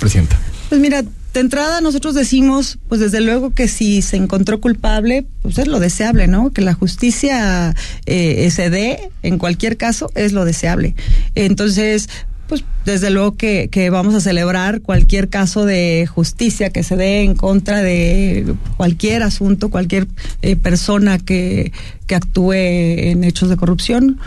Presidenta? 0.00 0.38
Pues 0.68 0.80
mira, 0.80 1.02
de 1.34 1.40
entrada 1.40 1.80
nosotros 1.80 2.14
decimos, 2.14 2.78
pues 2.88 3.00
desde 3.00 3.20
luego 3.20 3.50
que 3.50 3.68
si 3.68 4.02
se 4.02 4.16
encontró 4.16 4.60
culpable, 4.60 5.26
pues 5.42 5.58
es 5.58 5.66
lo 5.68 5.78
deseable, 5.78 6.26
¿no? 6.26 6.50
Que 6.50 6.62
la 6.62 6.74
justicia 6.74 7.74
eh, 8.06 8.50
se 8.50 8.70
dé 8.70 9.10
en 9.22 9.38
cualquier 9.38 9.76
caso 9.76 10.10
es 10.14 10.32
lo 10.32 10.44
deseable. 10.44 10.94
Entonces, 11.34 12.08
pues 12.48 12.64
desde 12.86 13.10
luego 13.10 13.36
que, 13.36 13.68
que 13.70 13.90
vamos 13.90 14.14
a 14.14 14.20
celebrar 14.20 14.80
cualquier 14.80 15.28
caso 15.28 15.66
de 15.66 16.08
justicia 16.10 16.70
que 16.70 16.82
se 16.82 16.96
dé 16.96 17.22
en 17.22 17.34
contra 17.34 17.82
de 17.82 18.54
cualquier 18.78 19.22
asunto, 19.22 19.68
cualquier 19.68 20.08
eh, 20.40 20.56
persona 20.56 21.18
que, 21.18 21.72
que 22.06 22.14
actúe 22.14 22.54
en 22.54 23.22
hechos 23.22 23.50
de 23.50 23.56
corrupción, 23.56 24.18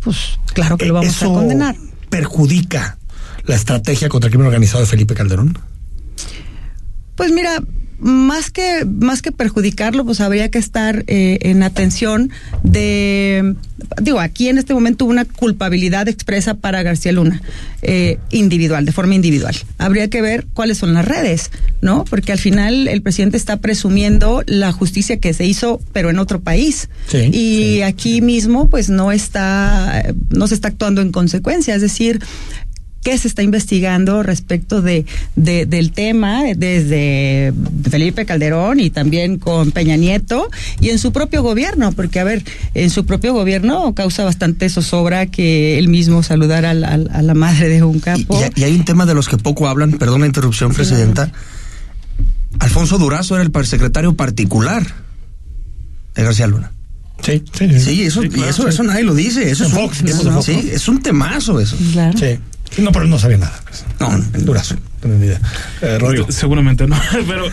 pues 0.00 0.38
claro 0.54 0.78
que 0.78 0.86
lo 0.86 0.94
vamos 0.94 1.08
¿Eso 1.08 1.32
a 1.32 1.40
condenar. 1.40 1.76
perjudica 2.08 2.98
la 3.44 3.56
estrategia 3.56 4.08
contra 4.08 4.28
el 4.28 4.32
crimen 4.32 4.46
organizado 4.46 4.80
de 4.80 4.86
Felipe 4.86 5.14
Calderón? 5.14 5.58
Pues 7.16 7.32
mira, 7.32 7.62
más 7.98 8.50
que 8.50 8.84
más 8.84 9.22
que 9.22 9.32
perjudicarlo, 9.32 10.04
pues 10.04 10.20
habría 10.20 10.50
que 10.50 10.58
estar 10.58 11.04
eh, 11.06 11.38
en 11.42 11.62
atención 11.62 12.30
de, 12.62 13.54
digo, 14.02 14.20
aquí 14.20 14.48
en 14.48 14.58
este 14.58 14.74
momento 14.74 15.04
hubo 15.04 15.12
una 15.12 15.24
culpabilidad 15.24 16.06
expresa 16.08 16.54
para 16.54 16.82
García 16.82 17.12
Luna, 17.12 17.40
eh, 17.82 18.18
individual, 18.30 18.84
de 18.84 18.92
forma 18.92 19.14
individual. 19.14 19.56
Habría 19.78 20.10
que 20.10 20.20
ver 20.20 20.46
cuáles 20.52 20.78
son 20.78 20.92
las 20.92 21.06
redes, 21.06 21.50
¿no? 21.80 22.04
Porque 22.04 22.32
al 22.32 22.38
final 22.38 22.86
el 22.88 23.00
presidente 23.00 23.38
está 23.38 23.58
presumiendo 23.58 24.42
la 24.46 24.72
justicia 24.72 25.18
que 25.18 25.32
se 25.32 25.46
hizo, 25.46 25.80
pero 25.92 26.10
en 26.10 26.18
otro 26.18 26.40
país. 26.40 26.90
Sí, 27.08 27.30
y 27.32 27.80
aquí 27.80 28.20
mismo, 28.20 28.68
pues 28.68 28.90
no 28.90 29.10
está, 29.10 30.14
no 30.30 30.46
se 30.48 30.54
está 30.54 30.68
actuando 30.68 31.00
en 31.00 31.12
consecuencia, 31.12 31.74
es 31.74 31.80
decir, 31.80 32.20
qué 33.06 33.16
se 33.18 33.28
está 33.28 33.44
investigando 33.44 34.24
respecto 34.24 34.82
de, 34.82 35.06
de- 35.36 35.64
del 35.64 35.92
tema 35.92 36.42
desde 36.56 37.52
Felipe 37.88 38.26
Calderón 38.26 38.80
y 38.80 38.90
también 38.90 39.38
con 39.38 39.70
Peña 39.70 39.94
Nieto 39.96 40.50
y 40.80 40.88
en 40.90 40.98
su 40.98 41.12
propio 41.12 41.40
gobierno, 41.44 41.92
porque 41.92 42.18
a 42.18 42.24
ver, 42.24 42.42
en 42.74 42.90
su 42.90 43.06
propio 43.06 43.32
gobierno 43.32 43.94
causa 43.94 44.24
bastante 44.24 44.68
zozobra 44.68 45.26
que 45.26 45.78
él 45.78 45.86
mismo 45.86 46.24
saludara 46.24 46.70
a 46.70 46.74
la, 46.74 46.88
a 46.94 47.22
la 47.22 47.34
madre 47.34 47.68
de 47.68 47.84
un 47.84 47.98
Y, 47.98 48.00
capo. 48.00 48.42
y- 48.56 48.60
y 48.62 48.64
hay 48.64 48.74
un 48.74 48.84
tema 48.84 49.06
de 49.06 49.14
los 49.14 49.28
que 49.28 49.36
poco 49.36 49.68
hablan, 49.68 49.92
perdón 49.92 50.22
la 50.22 50.26
interrupción, 50.26 50.72
Presidenta. 50.74 51.30
Alfonso 52.58 52.98
Durazo 52.98 53.36
era 53.38 53.44
el 53.44 53.66
secretario 53.66 54.16
particular 54.16 54.84
de 56.16 56.22
García 56.24 56.48
Luna. 56.48 56.72
Sí, 57.22 57.40
sí, 57.56 57.78
Sí, 57.80 58.02
eso, 58.02 58.24
y 58.24 58.28
eso, 58.48 58.62
sí. 58.64 58.68
eso 58.70 58.82
nadie 58.82 59.04
lo 59.04 59.14
dice. 59.14 59.48
Eso 59.48 59.64
es 59.64 59.72
un, 59.72 59.78
Fox, 59.78 60.02
sí, 60.44 60.70
es 60.72 60.88
un 60.88 61.00
temazo 61.02 61.60
eso. 61.60 61.76
Claro. 61.92 62.18
Sí. 62.18 62.38
No, 62.78 62.92
pero 62.92 63.06
no 63.06 63.18
sabía 63.18 63.38
nada. 63.38 63.58
pues. 63.66 63.84
No, 64.00 64.14
El 64.34 64.44
durazo. 64.44 64.76
No 65.02 65.24
idea. 65.24 65.40
Eh, 65.82 65.98
Rodrigo. 65.98 66.26
Seguramente 66.32 66.86
no. 66.88 66.96
Pero, 67.28 67.44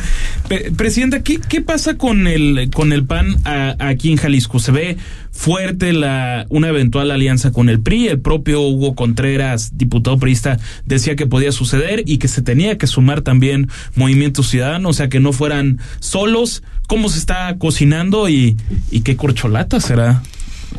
pe- 0.50 0.72
Presidenta, 0.76 1.22
¿qué, 1.22 1.40
qué 1.40 1.62
pasa 1.62 1.98
con 1.98 2.26
el, 2.26 2.72
con 2.74 2.92
el 2.94 3.06
PAN 3.06 3.38
a- 3.46 3.76
aquí 3.80 4.12
en 4.12 4.18
Jalisco? 4.18 4.58
¿Se 4.60 4.72
ve 4.72 4.98
fuerte 5.32 5.94
la, 5.94 6.48
una 6.50 6.70
eventual 6.70 7.12
alianza 7.12 7.52
con 7.52 7.70
el 7.70 7.80
PRI? 7.80 8.08
El 8.08 8.20
propio 8.22 8.62
Hugo 8.62 8.96
Contreras, 8.96 9.78
diputado 9.78 10.18
priista, 10.18 10.58
decía 10.86 11.16
que 11.16 11.28
podía 11.28 11.52
suceder 11.52 12.02
y 12.08 12.18
que 12.18 12.28
se 12.28 12.42
tenía 12.42 12.78
que 12.80 12.88
sumar 12.88 13.22
también 13.22 13.70
Movimiento 13.96 14.42
Ciudadano, 14.42 14.90
o 14.90 14.94
sea, 14.94 15.10
que 15.10 15.20
no 15.20 15.32
fueran 15.32 15.80
solos. 16.00 16.64
¿Cómo 16.88 17.08
se 17.10 17.20
está 17.20 17.56
cocinando 17.60 18.30
y, 18.30 18.58
y 18.90 19.02
qué 19.02 19.16
corcholata 19.16 19.80
será 19.80 20.24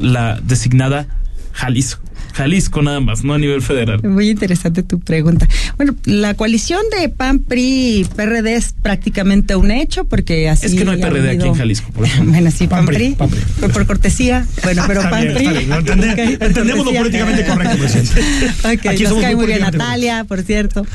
la 0.01 0.41
designada 0.43 1.07
Jalisco? 1.53 2.03
Jalisco 2.35 2.83
nada 2.83 3.01
más, 3.01 3.25
no 3.25 3.33
a 3.35 3.39
nivel 3.39 3.63
federal. 3.63 4.03
Muy 4.03 4.29
interesante 4.31 4.83
tu 4.83 5.01
pregunta. 5.01 5.49
Bueno, 5.77 5.95
la 6.05 6.35
coalición 6.35 6.81
de 6.99 7.09
PAN, 7.09 7.39
PRI 7.39 8.01
y 8.01 8.05
PRD 8.05 8.57
es 8.57 8.75
prácticamente 8.83 9.55
un 9.57 9.71
hecho 9.71 10.05
porque 10.05 10.49
así. 10.49 10.67
Es 10.67 10.75
que 10.75 10.85
no 10.85 10.91
hay 10.91 11.01
ha 11.03 11.07
PRD 11.09 11.21
aquí 11.29 11.37
habido- 11.37 11.47
en 11.47 11.55
Jalisco, 11.55 11.91
por 11.93 12.05
ejemplo. 12.07 12.33
Bueno, 12.33 12.51
sí, 12.51 12.67
PAN, 12.67 12.87
PRI, 12.87 12.97
PRI. 12.97 13.15
PAN, 13.15 13.29
PRI. 13.31 13.41
Por, 13.61 13.73
por 13.73 13.87
cortesía. 13.87 14.47
Bueno, 14.63 14.83
pero 14.87 15.01
Está 15.01 15.11
PAN, 15.11 15.23
bien, 15.23 15.35
PRI. 15.35 15.49
bien, 15.49 15.69
lo 15.69 15.77
entendemos. 15.79 16.13
Ok, 16.15 16.39
por 16.39 16.47
Entendemos 16.49 16.87
lo 16.87 16.93
políticamente 16.93 17.45
correcto, 17.47 17.79
presidente. 17.79 18.21
Ok, 18.75 18.87
Aquí 18.87 19.03
nos 19.05 19.15
cae 19.15 19.37
muy 19.37 19.47
bien 19.47 19.61
Natalia, 19.61 20.25
por 20.25 20.43
cierto. 20.43 20.87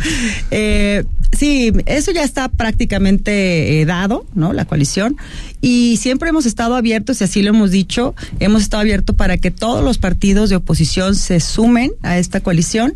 Eh, 0.52 1.04
sí, 1.38 1.72
eso 1.86 2.12
ya 2.12 2.24
está 2.24 2.50
prácticamente 2.50 3.82
eh, 3.82 3.86
dado, 3.86 4.26
¿no? 4.36 4.54
La 4.54 4.66
coalición. 4.66 5.16
Y 5.62 5.98
siempre 5.98 6.30
hemos 6.30 6.46
estado 6.46 6.76
abiertos, 6.76 7.22
y 7.22 7.26
así 7.26 7.42
lo 7.42 7.50
hemos 7.50 7.72
dicho, 7.72 8.16
hemos 8.40 8.62
estado 8.62 8.82
abiertos 8.82 9.16
para 9.16 9.38
que 9.38 9.52
todos 9.52 9.84
los 9.84 9.98
partidos 9.98 10.50
de 10.50 10.56
oposición 10.56 11.16
se 11.16 11.40
sumen 11.40 11.92
a 12.02 12.18
esta 12.18 12.40
coalición. 12.40 12.94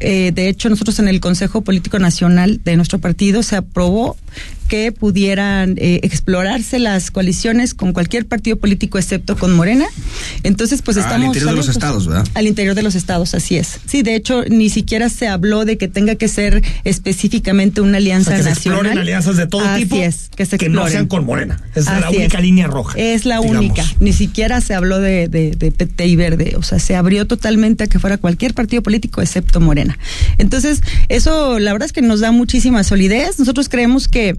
Eh, 0.00 0.32
de 0.34 0.48
hecho, 0.48 0.68
nosotros 0.68 0.98
en 0.98 1.08
el 1.08 1.20
Consejo 1.20 1.62
Político 1.62 1.98
Nacional 1.98 2.60
de 2.64 2.76
nuestro 2.76 2.98
partido 2.98 3.42
se 3.42 3.56
aprobó 3.56 4.16
que 4.68 4.92
pudieran 4.92 5.74
eh, 5.78 6.00
explorarse 6.02 6.78
las 6.78 7.10
coaliciones 7.10 7.74
con 7.74 7.92
cualquier 7.92 8.26
partido 8.26 8.56
político 8.56 8.98
excepto 8.98 9.36
con 9.36 9.52
Morena. 9.54 9.84
Entonces, 10.42 10.80
pues 10.82 10.96
Ah, 10.96 11.00
al 11.00 11.06
estamos 11.06 11.26
interior 11.26 11.50
de 11.50 11.56
los 11.56 11.68
estados, 11.68 12.06
¿verdad? 12.08 12.26
Al 12.34 12.46
interior 12.46 12.74
de 12.74 12.82
los 12.82 12.94
estados, 12.94 13.34
así 13.34 13.56
es. 13.56 13.78
Sí, 13.86 14.02
de 14.02 14.14
hecho, 14.16 14.42
ni 14.48 14.70
siquiera 14.70 15.10
se 15.10 15.28
habló 15.28 15.64
de 15.66 15.76
que 15.76 15.86
tenga 15.88 16.14
que 16.14 16.28
ser 16.28 16.62
específicamente 16.84 17.80
una 17.82 17.94
O 17.94 17.96
alianza 17.98 18.30
sea, 18.30 18.38
que 18.38 18.42
se 18.44 18.48
nacional. 18.50 18.78
exploren 18.78 18.98
alianzas 18.98 19.36
de 19.36 19.46
todo 19.46 19.60
Así 19.64 19.82
tipo 19.82 19.96
es, 19.96 20.30
que 20.34 20.46
se 20.46 20.56
no 20.56 20.62
exploren. 20.64 20.92
sean 20.92 21.06
con 21.08 21.26
Morena. 21.26 21.62
Es 21.74 21.84
la 21.84 22.08
única 22.10 22.38
es. 22.38 22.42
línea 22.44 22.66
roja. 22.66 22.98
Es 22.98 23.26
la 23.26 23.38
digamos. 23.40 23.58
única. 23.58 23.84
Ni 24.00 24.12
siquiera 24.14 24.60
se 24.62 24.72
habló 24.74 24.98
de, 24.98 25.28
de, 25.28 25.50
de 25.52 25.70
PT 25.72 26.06
y 26.06 26.16
Verde. 26.16 26.54
O 26.56 26.62
sea, 26.62 26.78
se 26.78 26.96
abrió 26.96 27.26
totalmente 27.26 27.84
a 27.84 27.86
que 27.86 27.98
fuera 27.98 28.16
cualquier 28.16 28.54
partido 28.54 28.82
político 28.82 29.20
excepto 29.20 29.60
Morena. 29.60 29.83
Entonces, 30.38 30.80
eso 31.08 31.58
la 31.58 31.72
verdad 31.72 31.86
es 31.86 31.92
que 31.92 32.02
nos 32.02 32.20
da 32.20 32.32
muchísima 32.32 32.84
solidez. 32.84 33.38
Nosotros 33.38 33.68
creemos 33.68 34.08
que 34.08 34.36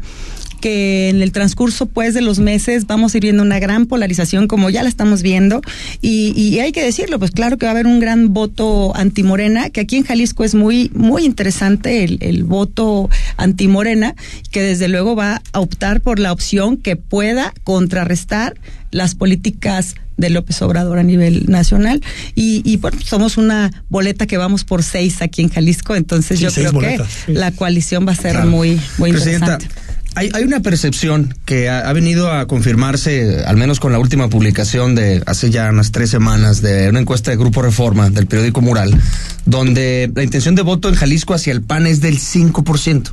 que 0.65 1.09
en 1.09 1.21
el 1.21 1.31
transcurso 1.31 1.85
pues 1.85 2.15
de 2.15 2.21
los 2.21 2.39
meses 2.39 2.87
vamos 2.87 3.13
a 3.13 3.17
ir 3.17 3.23
viendo 3.23 3.43
una 3.43 3.59
gran 3.59 3.85
polarización 3.85 4.47
como 4.47 4.71
ya 4.71 4.81
la 4.81 4.89
estamos 4.89 5.21
viendo 5.21 5.61
y, 6.01 6.57
hay 6.59 6.71
que 6.71 6.83
decirlo, 6.83 7.19
pues 7.19 7.29
claro 7.29 7.57
que 7.57 7.67
va 7.67 7.71
a 7.71 7.73
haber 7.73 7.85
un 7.85 7.99
gran 7.99 8.33
voto 8.33 8.95
antimorena, 8.95 9.69
que 9.69 9.81
aquí 9.81 9.97
en 9.97 10.03
Jalisco 10.03 10.43
es 10.43 10.55
muy, 10.55 10.89
muy 10.95 11.25
interesante 11.25 12.03
el, 12.03 12.17
el 12.21 12.43
voto 12.43 13.09
antimorena, 13.37 14.15
que 14.51 14.63
desde 14.63 14.87
luego 14.87 15.15
va 15.15 15.41
a 15.51 15.59
optar 15.59 16.01
por 16.01 16.17
la 16.17 16.31
opción 16.31 16.77
que 16.77 16.95
pueda 16.95 17.53
contrarrestar 17.63 18.55
las 18.89 19.13
políticas 19.13 19.95
de 20.17 20.29
López 20.29 20.61
Obrador 20.61 20.97
a 20.99 21.03
nivel 21.03 21.45
nacional 21.47 22.01
y, 22.35 22.61
y 22.69 22.77
bueno, 22.77 22.97
somos 23.03 23.37
una 23.37 23.71
boleta 23.89 24.27
que 24.27 24.37
vamos 24.37 24.63
por 24.63 24.83
seis 24.83 25.21
aquí 25.21 25.41
en 25.41 25.49
Jalisco, 25.49 25.95
entonces 25.95 26.37
Sí, 26.39 26.45
yo 26.45 26.51
creo 26.51 26.71
boletas, 26.71 27.07
que 27.25 27.33
la 27.33 27.51
coalición 27.51 28.07
va 28.07 28.11
a 28.13 28.15
ser 28.15 28.31
Claro. 28.31 28.49
muy, 28.49 28.79
muy 28.97 29.11
Presidenta, 29.11 29.53
interesante. 29.53 29.81
hay, 30.15 30.29
hay 30.33 30.43
una 30.43 30.61
percepción 30.61 31.33
que 31.45 31.69
ha, 31.69 31.89
ha 31.89 31.93
venido 31.93 32.31
a 32.31 32.47
confirmarse, 32.47 33.43
al 33.45 33.57
menos 33.57 33.79
con 33.79 33.91
la 33.91 33.99
última 33.99 34.29
publicación 34.29 34.95
de 34.95 35.21
hace 35.25 35.49
ya 35.51 35.69
unas 35.69 35.91
tres 35.91 36.09
semanas, 36.09 36.61
de 36.61 36.89
una 36.89 36.99
encuesta 37.01 37.31
de 37.31 37.37
Grupo 37.37 37.61
Reforma 37.61 38.09
del 38.09 38.27
periódico 38.27 38.61
Mural, 38.61 38.97
donde 39.45 40.11
la 40.15 40.23
intención 40.23 40.55
de 40.55 40.61
voto 40.61 40.89
en 40.89 40.95
Jalisco 40.95 41.33
hacia 41.33 41.51
el 41.53 41.61
PAN 41.61 41.87
es 41.87 42.01
del 42.01 42.17
5%, 42.19 43.11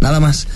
nada 0.00 0.20
más. 0.20 0.46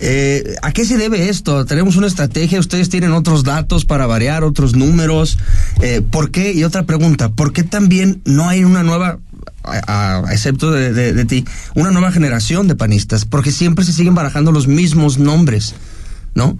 Eh, 0.00 0.56
¿A 0.62 0.72
qué 0.72 0.84
se 0.84 0.96
debe 0.98 1.28
esto? 1.28 1.64
¿Tenemos 1.64 1.96
una 1.96 2.06
estrategia? 2.06 2.60
¿Ustedes 2.60 2.88
tienen 2.88 3.12
otros 3.12 3.44
datos 3.44 3.84
para 3.84 4.06
variar, 4.06 4.44
otros 4.44 4.74
números? 4.76 5.38
Eh, 5.80 6.02
¿Por 6.08 6.30
qué? 6.30 6.52
Y 6.52 6.64
otra 6.64 6.84
pregunta, 6.84 7.30
¿por 7.30 7.52
qué 7.52 7.62
también 7.62 8.20
no 8.24 8.48
hay 8.48 8.62
una 8.64 8.82
nueva, 8.82 9.18
a, 9.64 10.22
excepto 10.30 10.70
de, 10.70 10.92
de- 10.92 11.12
de 11.14 11.24
ti, 11.24 11.44
una 11.74 11.90
nueva 11.90 12.12
generación 12.12 12.68
de 12.68 12.74
panistas? 12.76 13.24
Porque 13.24 13.52
siempre 13.52 13.84
se 13.84 13.92
siguen 13.92 14.14
barajando 14.14 14.52
los 14.52 14.66
mismos 14.68 15.18
nombres, 15.18 15.74
¿no? 16.34 16.58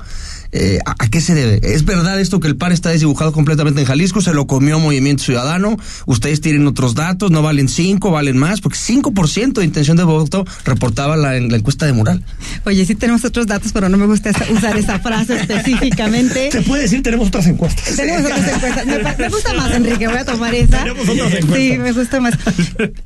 Eh, 0.58 0.78
¿a, 0.86 0.92
a 0.98 1.08
qué 1.10 1.20
se 1.20 1.34
debe? 1.34 1.60
¿Es 1.62 1.84
verdad 1.84 2.18
esto 2.20 2.40
que 2.40 2.48
el 2.48 2.56
PAN 2.56 2.72
está 2.72 2.90
desdibujado 2.90 3.32
completamente 3.32 3.80
en 3.80 3.86
Jalisco? 3.86 4.20
¿Se 4.22 4.32
lo 4.32 4.46
comió 4.46 4.78
Movimiento 4.78 5.22
Ciudadano? 5.22 5.76
¿Ustedes 6.06 6.40
tienen 6.40 6.66
otros 6.66 6.94
datos? 6.94 7.30
¿No 7.30 7.42
valen 7.42 7.68
5? 7.68 8.10
¿Valen 8.10 8.38
más? 8.38 8.60
Porque 8.60 8.78
5% 8.78 9.52
de 9.54 9.64
intención 9.64 9.96
de 9.96 10.04
voto 10.04 10.44
reportaba 10.64 11.16
la, 11.16 11.36
en 11.36 11.50
la 11.50 11.56
encuesta 11.58 11.84
de 11.86 11.92
Mural. 11.92 12.22
Oye, 12.64 12.84
sí 12.86 12.94
tenemos 12.94 13.24
otros 13.24 13.46
datos, 13.46 13.72
pero 13.72 13.88
no 13.88 13.96
me 13.98 14.06
gusta 14.06 14.30
esa- 14.30 14.46
usar 14.50 14.76
esa 14.76 14.98
frase 15.00 15.36
específicamente. 15.40 16.50
Se 16.50 16.62
puede 16.62 16.82
decir, 16.82 17.02
tenemos 17.02 17.28
otras 17.28 17.46
encuestas. 17.46 17.96
Tenemos 17.96 18.24
otras 18.30 18.48
encuestas. 18.54 19.18
Me, 19.18 19.28
gusta 19.28 19.54
más, 19.54 19.70
Enrique, 19.74 20.08
voy 20.08 20.18
a 20.18 20.24
tomar 20.24 20.54
esa. 20.54 20.78
Tenemos 20.78 21.08
otras 21.08 21.34
encuestas. 21.34 21.56
Sí, 21.58 21.78
me 21.78 21.92
gusta 21.92 22.20
más. 22.20 22.34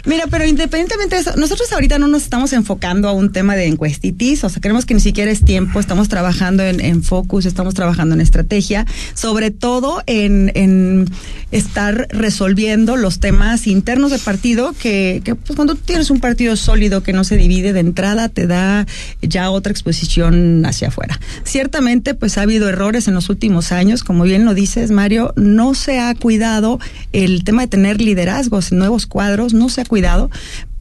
Mira, 0.06 0.24
pero 0.30 0.46
independientemente 0.46 1.16
de 1.16 1.22
eso, 1.22 1.36
nosotros 1.36 1.72
ahorita 1.72 1.98
no 1.98 2.08
nos 2.08 2.22
estamos 2.22 2.52
enfocando 2.52 3.08
a 3.08 3.12
un 3.12 3.32
tema 3.32 3.56
de 3.56 3.66
encuestitis, 3.66 4.44
o 4.44 4.48
sea, 4.48 4.60
creemos 4.60 4.86
que 4.86 4.94
ni 4.94 5.00
siquiera 5.00 5.30
es 5.30 5.44
tiempo, 5.44 5.80
estamos 5.80 6.08
trabajando 6.08 6.62
en, 6.62 6.80
en 6.80 7.02
focus, 7.02 7.39
estamos 7.46 7.74
trabajando 7.74 8.14
en 8.14 8.20
estrategia, 8.20 8.86
sobre 9.14 9.50
todo 9.50 10.02
en, 10.06 11.08
estar 11.50 12.06
resolviendo 12.10 12.96
los 12.96 13.18
temas 13.18 13.66
internos 13.66 14.12
del 14.12 14.20
partido, 14.20 14.72
que, 14.80 15.20
que 15.24 15.34
pues, 15.34 15.56
cuando 15.56 15.74
tienes 15.74 16.10
un 16.10 16.20
partido 16.20 16.54
sólido 16.56 17.02
que 17.02 17.12
no 17.12 17.24
se 17.24 17.36
divide 17.36 17.72
de 17.72 17.80
entrada, 17.80 18.28
te 18.28 18.46
da 18.46 18.86
ya 19.20 19.50
otra 19.50 19.72
exposición 19.72 20.64
hacia 20.64 20.88
afuera. 20.88 21.18
Ciertamente, 21.44 22.14
pues 22.14 22.38
ha 22.38 22.42
habido 22.42 22.68
errores 22.68 23.08
en 23.08 23.14
los 23.14 23.28
últimos 23.28 23.72
años, 23.72 24.04
como 24.04 24.24
bien 24.24 24.44
lo 24.44 24.54
dices, 24.54 24.90
Mario, 24.90 25.32
no 25.36 25.74
se 25.74 25.98
ha 25.98 26.14
cuidado 26.14 26.78
el 27.12 27.44
tema 27.44 27.62
de 27.62 27.68
tener 27.68 28.00
liderazgos, 28.00 28.72
nuevos 28.72 29.06
cuadros, 29.06 29.54
no 29.54 29.68
se 29.68 29.80
ha 29.80 29.84
cuidado. 29.84 30.30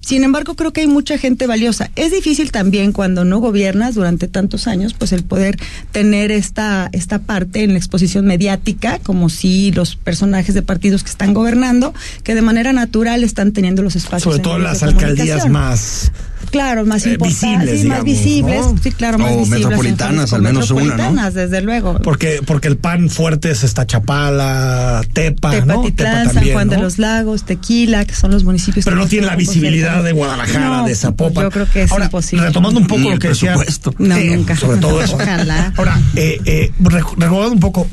Sin 0.02 0.24
embargo, 0.24 0.56
creo 0.56 0.72
que 0.72 0.82
hay 0.82 0.88
mucha 0.88 1.18
gente 1.18 1.46
valiosa. 1.46 1.92
Es 1.96 2.12
difícil 2.12 2.52
también 2.52 2.94
cuando 2.94 3.26
no 3.26 3.40
gobiernas 3.40 3.96
durante 3.96 4.28
tantos 4.28 4.68
años, 4.68 4.94
pues 4.94 5.12
el 5.12 5.24
poder 5.24 5.58
tener 5.92 6.32
esta, 6.32 6.90
esta 6.94 7.20
parte 7.20 7.64
en 7.64 7.74
la 7.74 7.78
exposición 7.78 8.26
mediática, 8.26 9.00
como 9.00 9.30
si 9.30 9.72
los 9.72 9.96
personajes 9.96 10.56
de 10.56 10.62
partidos 10.62 11.04
que 11.04 11.10
están 11.10 11.34
gobernando, 11.34 11.94
que 12.24 12.34
de 12.34 12.42
manera 12.42 12.74
natural 12.74 13.24
están 13.24 13.52
teniendo 13.52 13.82
los 13.82 13.96
espacios. 13.96 14.36
Sobre 14.36 14.44
todo 14.44 14.58
las 14.58 14.84
alcaldías 14.84 15.50
más 15.50 16.12
Claro, 16.52 16.86
más 16.86 17.06
eh, 17.06 17.12
importantes, 17.12 17.40
visibles, 17.72 17.82
sí, 17.82 17.88
más 17.88 18.04
visibles, 18.04 18.62
¿no? 18.66 18.76
sí, 18.82 18.92
claro, 18.92 19.18
más 19.20 19.32
O 19.34 19.38
visibles. 19.40 19.60
metropolitanas, 19.66 20.34
al 20.34 20.42
menos 20.42 20.72
una, 20.72 20.82
¿no? 20.82 20.88
metropolitanas, 20.90 21.34
desde 21.36 21.62
luego. 21.62 22.00
Porque, 22.02 22.42
porque 22.46 22.68
el 22.68 22.78
pan 22.78 23.10
fuerte 23.10 23.52
es 23.52 23.64
esta 23.64 23.86
Chapala, 23.86 25.02
Tepa, 25.14 25.52
¿no? 25.66 25.82
Tepatitlán, 25.84 26.28
Tepa 26.28 26.34
San 26.42 26.52
Juan 26.52 26.70
de 26.70 26.78
¿no? 26.78 26.84
los 26.84 26.98
Lagos, 26.98 27.44
Tequila, 27.46 28.06
que 28.06 28.16
son 28.16 28.32
los 28.32 28.44
municipios. 28.44 28.86
Pero 28.86 28.98
que 28.98 29.04
no 29.04 29.08
tiene 29.10 29.28
la 29.28 29.36
visibilidad 29.36 30.04
de 30.04 30.12
Guadalajara, 30.12 30.68
No, 30.78 30.86
de 30.86 30.96
Zapopan. 30.96 31.34
pues 31.34 31.46
yo 31.46 31.52
creo 31.52 31.70
que 31.72 31.84
es 31.84 31.92
Ahora, 31.92 32.06
imposible. 32.06 32.46
Retomando 32.46 32.80
un 32.80 32.88
poco 32.88 33.02
Ni 33.02 33.08
lo 33.10 33.14
el 33.14 33.20
que 33.20 33.28
decía. 33.30 33.56
No, 34.00 34.16
eh, 34.18 34.36
nunca. 34.36 34.56
Sobre 34.56 34.78
todo 34.80 35.02
eso. 35.04 35.16
Ojalá. 35.16 35.74
Ahora, 35.78 36.00
eh, 36.16 36.40
eh, 36.46 36.72
rec- 36.82 37.16
recordando 37.18 37.54
un 37.54 37.60
poco, 37.60 37.88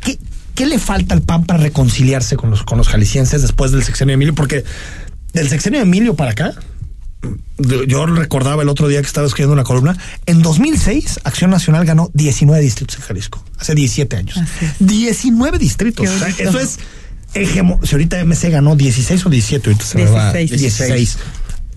¿qué, 0.00 0.18
¿qué 0.54 0.66
le 0.66 0.78
falta 0.78 1.14
al 1.14 1.22
PAN 1.22 1.44
para 1.44 1.60
reconciliarse 1.62 2.36
con 2.36 2.50
los, 2.50 2.62
con 2.64 2.78
los 2.78 2.88
jaliscienses 2.88 3.42
después 3.42 3.70
del 3.70 3.82
sexenio 3.84 4.10
de 4.12 4.14
Emilio? 4.14 4.34
Porque 4.34 4.64
del 5.32 5.48
sexenio 5.48 5.80
de 5.80 5.86
Emilio 5.86 6.14
para 6.14 6.32
acá, 6.32 6.54
yo- 7.86 8.06
recordaba 8.06 8.62
el 8.62 8.68
otro 8.68 8.88
día 8.88 9.00
que 9.00 9.06
estaba 9.06 9.26
escribiendo 9.26 9.52
una 9.54 9.64
columna, 9.64 9.96
en 10.26 10.42
2006 10.42 11.20
Acción 11.24 11.50
Nacional 11.50 11.84
ganó 11.84 12.10
19 12.14 12.62
distritos 12.62 12.96
en 12.96 13.02
Jalisco, 13.02 13.44
hace 13.58 13.74
17 13.74 14.16
años. 14.16 14.36
Así 14.36 14.64
es. 14.64 14.72
19 14.78 15.58
distritos. 15.58 16.08
O 16.08 16.18
sea, 16.18 16.28
eso 16.28 16.58
es 16.58 16.78
hegemo- 17.34 17.80
Si 17.84 17.94
ahorita 17.94 18.18
MC 18.24 18.50
ganó 18.50 18.76
16 18.76 19.24
o 19.26 19.30
17, 19.30 19.70
ahorita 19.70 19.84
se 19.84 19.98
me 19.98 20.04
va. 20.06 20.32
16. 20.32 20.60
16. 20.60 21.18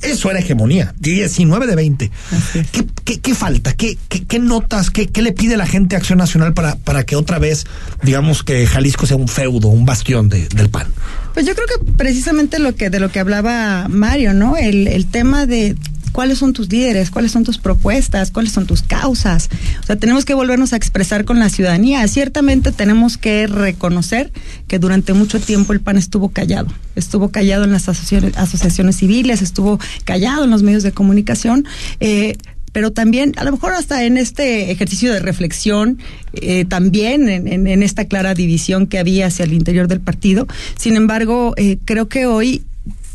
Eso 0.02 0.30
era 0.30 0.40
hegemonía, 0.40 0.94
19 1.00 1.68
de 1.68 1.76
20. 1.76 2.12
Así 2.32 2.60
es. 2.60 2.68
¿Qué, 2.72 2.86
qué, 3.04 3.20
qué 3.20 3.34
falta? 3.36 3.74
¿Qué, 3.74 3.98
qué, 4.10 4.26
qué 4.26 4.40
notas? 4.40 4.90
Qué, 4.92 5.08
¿Qué 5.08 5.22
le 5.22 5.32
pide 5.32 5.58
la 5.58 5.66
gente 5.66 5.96
a 5.96 6.00
Acción 6.00 6.18
Nacional 6.20 6.54
para, 6.54 6.76
para 6.76 7.04
que 7.04 7.16
otra 7.16 7.40
vez, 7.40 7.66
digamos, 8.04 8.44
que 8.44 8.66
Jalisco 8.68 9.06
sea 9.06 9.18
un 9.18 9.28
feudo, 9.28 9.68
un 9.70 9.86
bastión 9.86 10.30
de- 10.30 10.48
del 10.50 10.70
PAN? 10.70 10.88
Pues 11.34 11.46
yo 11.46 11.54
creo 11.56 11.68
que 11.68 11.92
precisamente 11.94 12.60
lo 12.60 12.76
que 12.76 12.90
de 12.90 13.00
lo 13.00 13.12
que 13.12 13.20
hablaba 13.20 13.88
Mario, 13.90 14.34
¿no? 14.34 14.58
El, 14.58 14.88
el 14.88 15.06
tema 15.06 15.46
de 15.46 15.76
cuáles 16.18 16.40
son 16.40 16.52
tus 16.52 16.72
líderes, 16.72 17.12
cuáles 17.12 17.32
son 17.32 17.44
tus 17.44 17.60
propuestas, 17.60 18.32
cuáles 18.32 18.52
son 18.52 18.66
tus 18.66 18.82
causas. 18.82 19.52
O 19.84 19.86
sea, 19.86 19.98
tenemos 19.98 20.26
que 20.26 20.34
volvernos 20.34 20.74
a 20.74 20.76
expresar 20.76 21.26
con 21.26 21.38
la 21.38 21.48
ciudadanía. 21.48 22.08
Ciertamente 22.08 22.72
tenemos 22.72 23.20
que 23.20 23.46
reconocer 23.46 24.32
que 24.68 24.80
durante 24.80 25.14
mucho 25.14 25.40
tiempo 25.40 25.74
el 25.74 25.80
PAN 25.80 25.96
estuvo 25.96 26.30
callado. 26.30 26.70
Estuvo 26.96 27.30
callado 27.30 27.66
en 27.66 27.72
las 27.72 27.88
asociaciones, 27.88 28.96
civiles, 28.96 29.44
estuvo 29.44 29.80
callado 30.06 30.46
en 30.46 30.50
los 30.50 30.64
medios 30.64 30.82
de 30.82 30.92
comunicación. 30.92 31.68
Eh, 32.00 32.36
pero 32.72 32.92
también, 32.92 33.34
a 33.38 33.44
lo 33.44 33.52
mejor 33.52 33.74
hasta 33.74 34.04
en 34.04 34.18
este 34.18 34.72
ejercicio 34.72 35.14
de 35.14 35.20
reflexión, 35.20 36.00
eh, 36.34 36.66
también 36.66 37.30
en 37.30 37.84
esta 37.84 38.06
clara 38.06 38.34
división 38.34 38.88
que 38.88 38.98
había 38.98 39.28
hacia 39.28 39.46
el 39.46 39.54
interior 39.54 39.88
del 39.88 40.00
partido. 40.00 40.48
Sin 40.80 40.96
embargo, 40.96 41.54
eh, 41.58 41.78
creo 41.86 42.08
que 42.08 42.26
hoy 42.26 42.64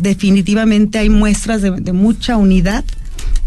definitivamente 0.03 0.98
hay 0.98 1.09
muestras 1.09 1.62
de, 1.62 1.92
mucha 1.92 2.36
unidad 2.36 2.84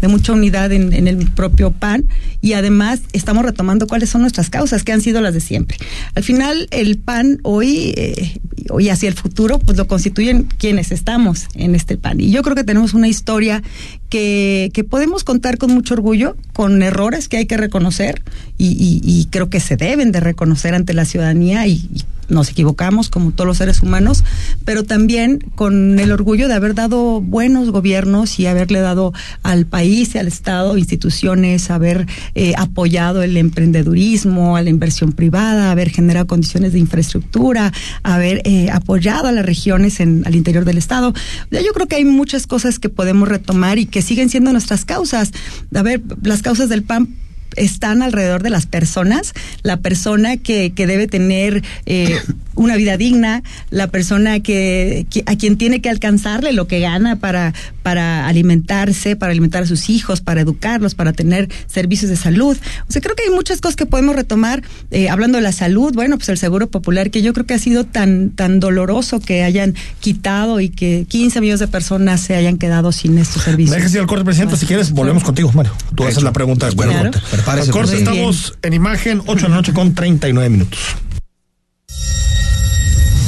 de 0.00 0.08
mucha 0.08 0.34
unidad 0.34 0.72
en, 0.72 0.92
el 1.08 1.30
propio 1.30 1.70
PAN 1.70 2.04
y 2.42 2.52
además 2.52 3.00
estamos 3.14 3.44
retomando 3.46 3.86
cuáles 3.86 4.10
son 4.10 4.20
nuestras 4.20 4.50
causas, 4.50 4.82
que 4.84 4.92
han 4.92 5.00
sido 5.00 5.22
las 5.22 5.32
de 5.32 5.40
siempre. 5.40 5.78
Al 6.14 6.22
final, 6.22 6.68
el 6.70 6.98
PAN 6.98 7.38
hoy, 7.44 7.94
eh, 7.96 8.38
hoy 8.68 8.90
hacia 8.90 9.08
el 9.08 9.14
futuro, 9.14 9.58
pues 9.58 9.78
lo 9.78 9.86
constituyen 9.88 10.48
quienes 10.58 10.92
estamos 10.92 11.46
en 11.54 11.74
este 11.74 11.96
PAN. 11.96 12.20
Y 12.20 12.30
yo 12.30 12.42
creo 12.42 12.54
que 12.54 12.64
tenemos 12.64 12.92
una 12.92 13.08
historia 13.08 13.62
que, 14.10 14.70
que 14.74 14.84
podemos 14.84 15.24
contar 15.24 15.56
con 15.56 15.72
mucho 15.72 15.94
orgullo, 15.94 16.36
con 16.52 16.82
errores 16.82 17.28
que 17.28 17.38
hay 17.38 17.46
que 17.46 17.56
reconocer 17.56 18.22
y, 18.58 18.66
y- 18.68 19.00
y 19.02 19.26
creo 19.30 19.48
que 19.48 19.60
se 19.60 19.76
deben 19.78 20.12
de 20.12 20.20
reconocer 20.20 20.74
ante 20.74 20.92
la 20.92 21.06
ciudadanía 21.06 21.66
y 21.66 21.88
nos 22.28 22.50
equivocamos 22.50 23.08
como 23.08 23.32
todos 23.32 23.46
los 23.46 23.58
seres 23.58 23.82
humanos, 23.82 24.24
pero 24.64 24.84
también 24.84 25.38
con 25.54 25.98
el 25.98 26.12
orgullo 26.12 26.48
de 26.48 26.54
haber 26.54 26.74
dado 26.74 27.20
buenos 27.20 27.70
gobiernos 27.70 28.38
y 28.38 28.46
haberle 28.46 28.80
dado 28.80 29.12
al 29.42 29.66
país 29.66 30.14
y 30.14 30.18
al 30.18 30.26
Estado 30.26 30.76
instituciones, 30.76 31.70
haber 31.70 32.06
eh, 32.34 32.54
apoyado 32.56 33.22
el 33.22 33.36
emprendedurismo, 33.36 34.56
a 34.56 34.62
la 34.62 34.70
inversión 34.70 35.12
privada, 35.12 35.70
haber 35.70 35.90
generado 35.90 36.26
condiciones 36.26 36.72
de 36.72 36.78
infraestructura, 36.78 37.72
haber 38.02 38.42
eh, 38.44 38.70
apoyado 38.70 39.28
a 39.28 39.32
las 39.32 39.44
regiones 39.44 40.00
en, 40.00 40.22
al 40.26 40.34
interior 40.34 40.64
del 40.64 40.78
Estado. 40.78 41.12
Yo 41.50 41.72
creo 41.72 41.86
que 41.86 41.96
hay 41.96 42.04
muchas 42.04 42.46
cosas 42.46 42.78
que 42.78 42.88
podemos 42.88 43.28
retomar 43.28 43.78
y 43.78 43.86
que 43.86 44.02
siguen 44.02 44.28
siendo 44.28 44.52
nuestras 44.52 44.84
causas. 44.84 45.32
A 45.74 45.82
ver, 45.82 46.02
las 46.22 46.42
causas 46.42 46.68
del 46.68 46.82
PAN 46.82 47.08
están 47.56 48.02
alrededor 48.02 48.42
de 48.42 48.50
las 48.50 48.66
personas, 48.66 49.32
la 49.62 49.78
persona 49.78 50.36
que, 50.36 50.72
que 50.72 50.86
debe 50.86 51.06
tener 51.06 51.62
eh, 51.86 52.16
una 52.54 52.76
vida 52.76 52.96
digna, 52.96 53.42
la 53.70 53.86
persona 53.88 54.40
que, 54.40 55.06
que- 55.10 55.22
a 55.26 55.36
quien 55.36 55.56
tiene 55.58 55.80
que 55.80 55.90
alcanzarle 55.90 56.52
lo 56.52 56.66
que 56.66 56.80
gana 56.80 57.16
para, 57.16 57.52
para 57.82 58.26
alimentarse, 58.26 59.16
para 59.16 59.32
alimentar 59.32 59.62
a 59.62 59.66
sus 59.66 59.90
hijos, 59.90 60.20
para 60.20 60.40
educarlos, 60.40 60.94
para 60.94 61.12
tener 61.12 61.48
servicios 61.66 62.10
de 62.10 62.16
salud. 62.16 62.56
O 62.88 62.92
sea, 62.92 63.02
creo 63.02 63.14
que 63.14 63.24
hay 63.24 63.30
muchas 63.30 63.60
cosas 63.60 63.76
que 63.76 63.86
podemos 63.86 64.16
retomar. 64.16 64.62
Eh, 64.90 65.08
hablando 65.08 65.36
de 65.38 65.42
la 65.42 65.52
salud, 65.52 65.92
bueno, 65.94 66.16
pues 66.16 66.28
el 66.28 66.38
seguro 66.38 66.68
popular, 66.70 67.10
que 67.10 67.22
yo 67.22 67.32
creo 67.32 67.46
que 67.46 67.54
ha 67.54 67.58
sido 67.58 67.84
tan, 67.84 68.30
tan 68.30 68.60
doloroso 68.60 69.20
que 69.20 69.42
hayan 69.42 69.74
quitado 70.00 70.60
y 70.60 70.68
que 70.70 71.04
15 71.08 71.40
millones 71.40 71.60
de 71.60 71.68
personas 71.68 72.20
se 72.20 72.34
hayan 72.36 72.56
quedado 72.58 72.92
sin 72.92 73.18
estos 73.18 73.42
servicios. 73.42 73.76
Déjese 73.76 73.96
ir 73.96 74.00
al 74.00 74.06
corte, 74.06 74.24
presidente. 74.24 74.56
Si 74.56 74.66
quieres, 74.66 74.92
volvemos 74.92 75.22
contigo, 75.24 75.50
Mario. 75.52 75.72
Tú 75.94 76.04
haces 76.04 76.22
la 76.22 76.32
pregunta 76.32 76.66
después. 76.66 76.88
del 76.88 77.10
Claro. 77.10 77.18
A 77.46 77.64
corte 77.70 77.96
estamos 77.96 78.58
en 78.62 78.72
imagen, 78.72 79.22
8 79.24 79.44
de 79.44 79.48
la 79.48 79.54
noche 79.54 79.72
con 79.72 79.94
39 79.94 80.50
minutos. 80.50 80.80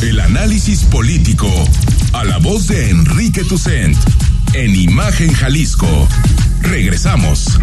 El 0.02 0.18
análisis 0.18 0.82
político. 0.84 1.48
A 2.12 2.24
la 2.24 2.38
voz 2.38 2.66
de 2.66 2.90
Enrique 2.90 3.44
Tucent. 3.44 3.96
En 4.54 4.74
Imagen 4.74 5.32
Jalisco. 5.32 6.08
Regresamos. 6.62 7.60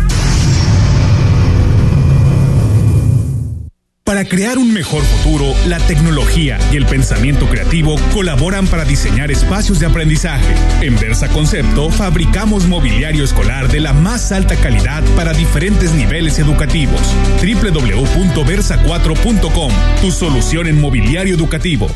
Para 4.05 4.23
crear 4.23 4.57
un 4.59 4.71
mejor 4.71 5.03
futuro, 5.03 5.51
la 5.65 5.79
tecnología 5.79 6.59
y 6.71 6.75
el 6.75 6.85
pensamiento 6.85 7.49
creativo 7.49 7.95
colaboran 8.13 8.67
para 8.67 8.85
diseñar 8.85 9.31
espacios 9.31 9.79
de 9.79 9.87
aprendizaje. 9.87 10.53
En 10.81 10.95
Versa 10.99 11.27
Concepto 11.29 11.89
fabricamos 11.89 12.67
mobiliario 12.67 13.23
escolar 13.23 13.67
de 13.67 13.79
la 13.79 13.93
más 13.93 14.31
alta 14.31 14.55
calidad 14.57 15.03
para 15.15 15.33
diferentes 15.33 15.91
niveles 15.93 16.37
educativos. 16.37 17.01
www.versa4.com, 17.41 19.71
tu 19.99 20.11
solución 20.11 20.67
en 20.67 20.79
mobiliario 20.79 21.33
educativo. 21.33 21.89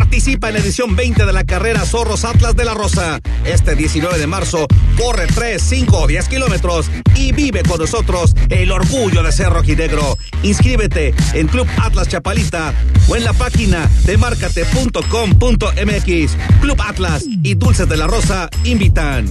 Participa 0.00 0.48
en 0.48 0.54
la 0.54 0.60
edición 0.60 0.96
20 0.96 1.26
de 1.26 1.32
la 1.34 1.44
carrera 1.44 1.84
Zorros 1.84 2.24
Atlas 2.24 2.56
de 2.56 2.64
la 2.64 2.72
Rosa. 2.72 3.20
Este 3.44 3.76
19 3.76 4.18
de 4.18 4.26
marzo, 4.26 4.66
corre 4.96 5.26
3, 5.26 5.60
5 5.60 5.98
o 5.98 6.06
10 6.06 6.26
kilómetros 6.26 6.90
y 7.14 7.32
vive 7.32 7.62
con 7.62 7.78
nosotros 7.78 8.34
el 8.48 8.72
orgullo 8.72 9.22
de 9.22 9.30
ser 9.30 9.50
rojinegro. 9.50 10.16
Inscríbete 10.42 11.14
en 11.34 11.48
Club 11.48 11.68
Atlas 11.76 12.08
Chapalita 12.08 12.72
o 13.08 13.16
en 13.16 13.24
la 13.24 13.34
página 13.34 13.90
de 14.06 14.16
marcate.com.mx. 14.16 16.36
Club 16.62 16.80
Atlas 16.80 17.24
y 17.26 17.54
Dulces 17.54 17.86
de 17.86 17.96
la 17.98 18.06
Rosa 18.06 18.48
invitan. 18.64 19.30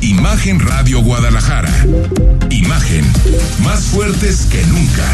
Imagen 0.00 0.60
Radio 0.60 1.00
Guadalajara. 1.02 1.72
Imagen 2.50 3.04
más 3.64 3.84
fuertes 3.86 4.46
que 4.50 4.64
nunca. 4.66 5.04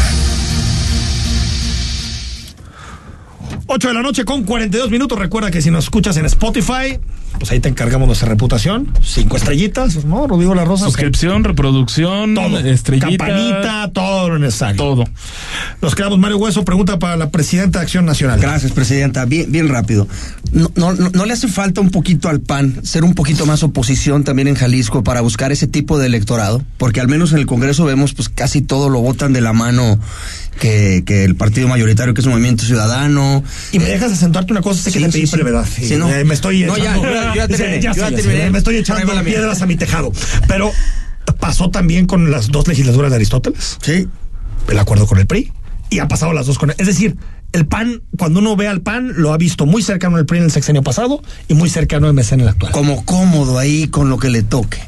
8 3.67 3.87
de 3.87 3.93
la 3.93 4.01
noche 4.01 4.25
con 4.25 4.43
42 4.43 4.91
minutos. 4.91 5.17
Recuerda 5.17 5.49
que 5.49 5.61
si 5.61 5.71
nos 5.71 5.85
escuchas 5.85 6.17
en 6.17 6.25
Spotify, 6.25 6.99
pues 7.39 7.51
ahí 7.51 7.59
te 7.59 7.69
encargamos 7.69 8.07
nuestra 8.07 8.29
reputación. 8.29 8.91
Cinco 9.03 9.37
estrellitas, 9.37 10.05
¿no? 10.05 10.27
Rodrigo 10.27 10.55
La 10.55 10.65
Rosa. 10.65 10.85
Suscripción, 10.85 11.43
reproducción, 11.43 12.35
todo. 12.35 12.59
estrellita. 12.59 13.25
Campanita, 13.25 13.91
todo 13.93 14.29
lo 14.29 14.39
necesario. 14.39 14.77
Todo. 14.77 15.03
Nos 15.81 15.95
quedamos, 15.95 16.19
Mario 16.19 16.37
Hueso, 16.37 16.65
pregunta 16.65 16.99
para 16.99 17.15
la 17.17 17.29
presidenta 17.29 17.79
de 17.79 17.83
Acción 17.83 18.05
Nacional. 18.05 18.39
Gracias, 18.39 18.71
presidenta. 18.71 19.25
Bien, 19.25 19.51
bien 19.51 19.69
rápido. 19.69 20.07
No, 20.51 20.71
no, 20.75 20.93
no, 20.93 21.09
no 21.09 21.25
le 21.25 21.33
hace 21.33 21.47
falta 21.47 21.81
un 21.81 21.89
poquito 21.89 22.29
al 22.29 22.41
PAN 22.41 22.79
ser 22.83 23.03
un 23.03 23.13
poquito 23.13 23.45
más 23.45 23.63
oposición 23.63 24.23
también 24.23 24.47
en 24.47 24.55
Jalisco 24.55 25.03
para 25.03 25.21
buscar 25.21 25.51
ese 25.51 25.67
tipo 25.67 25.97
de 25.97 26.07
electorado, 26.07 26.63
porque 26.77 26.99
al 26.99 27.07
menos 27.07 27.31
en 27.31 27.39
el 27.39 27.45
Congreso 27.45 27.85
vemos 27.85 28.13
pues 28.13 28.29
casi 28.29 28.61
todo 28.61 28.89
lo 28.89 29.01
votan 29.01 29.33
de 29.33 29.41
la 29.41 29.53
mano 29.53 29.99
que, 30.59 31.03
que 31.05 31.23
el 31.23 31.35
partido 31.35 31.67
mayoritario 31.67 32.13
que 32.13 32.21
es 32.21 32.25
el 32.27 32.31
Movimiento 32.31 32.63
Ciudadano. 32.65 33.43
Y 33.71 33.79
me 33.79 33.85
dejas 33.85 34.11
acentuarte 34.11 34.51
una 34.53 34.61
cosa, 34.61 34.81
sé 34.81 34.91
que 34.91 34.99
te 34.99 35.09
pedí 35.11 35.27
sí, 35.27 35.35
brevedad. 35.35 35.65
Sí, 35.65 35.95
no. 35.95 36.09
Eh, 36.11 36.23
me 36.23 36.33
estoy 36.33 36.63
No, 36.63 36.77
ya, 36.77 36.83
echando, 36.95 37.03
yo 37.03 37.13
ya- 37.13 37.27
yo 37.29 37.35
ya 37.35 37.47
terminé, 37.47 37.81
Ya 37.81 37.89
yo 37.89 37.93
sé, 37.93 37.99
ya 37.99 38.09
ya 38.09 38.17
sé, 38.17 38.23
terminé. 38.23 38.49
me 38.51 38.57
estoy 38.57 38.75
va 38.75 38.79
echando 38.81 39.13
la 39.13 39.23
piedras 39.23 39.61
a 39.61 39.65
mi 39.65 39.75
tejado. 39.75 40.11
Pero 40.47 40.71
pasó 41.39 41.69
también 41.69 42.05
con 42.05 42.31
las 42.31 42.47
dos 42.49 42.67
legislaturas 42.67 43.09
de 43.11 43.15
Aristóteles. 43.17 43.77
Sí. 43.81 44.07
El 44.69 44.79
acuerdo 44.79 45.05
con 45.07 45.19
el 45.19 45.27
PRI. 45.27 45.51
Y 45.89 45.99
ha 45.99 46.07
pasado 46.07 46.33
las 46.33 46.47
dos 46.47 46.57
con 46.57 46.71
Es 46.71 46.87
decir, 46.87 47.15
el 47.51 47.67
PAN, 47.67 48.01
cuando 48.17 48.39
uno 48.39 48.55
ve 48.55 48.67
al 48.67 48.81
PAN, 48.81 49.13
lo 49.15 49.31
ha 49.33 49.37
visto 49.37 49.65
muy 49.65 49.83
cercano 49.83 50.17
al 50.17 50.25
PRI 50.25 50.39
en 50.39 50.43
el 50.45 50.51
sexenio 50.51 50.81
pasado 50.81 51.21
y 51.47 51.53
muy 51.53 51.69
cercano 51.69 52.07
al 52.07 52.13
MC 52.13 52.33
en 52.33 52.41
el 52.41 52.47
actual. 52.49 52.71
Como 52.71 53.05
cómodo 53.05 53.59
ahí 53.59 53.87
con 53.87 54.09
lo 54.09 54.17
que 54.17 54.29
le 54.29 54.41
toque. 54.41 54.79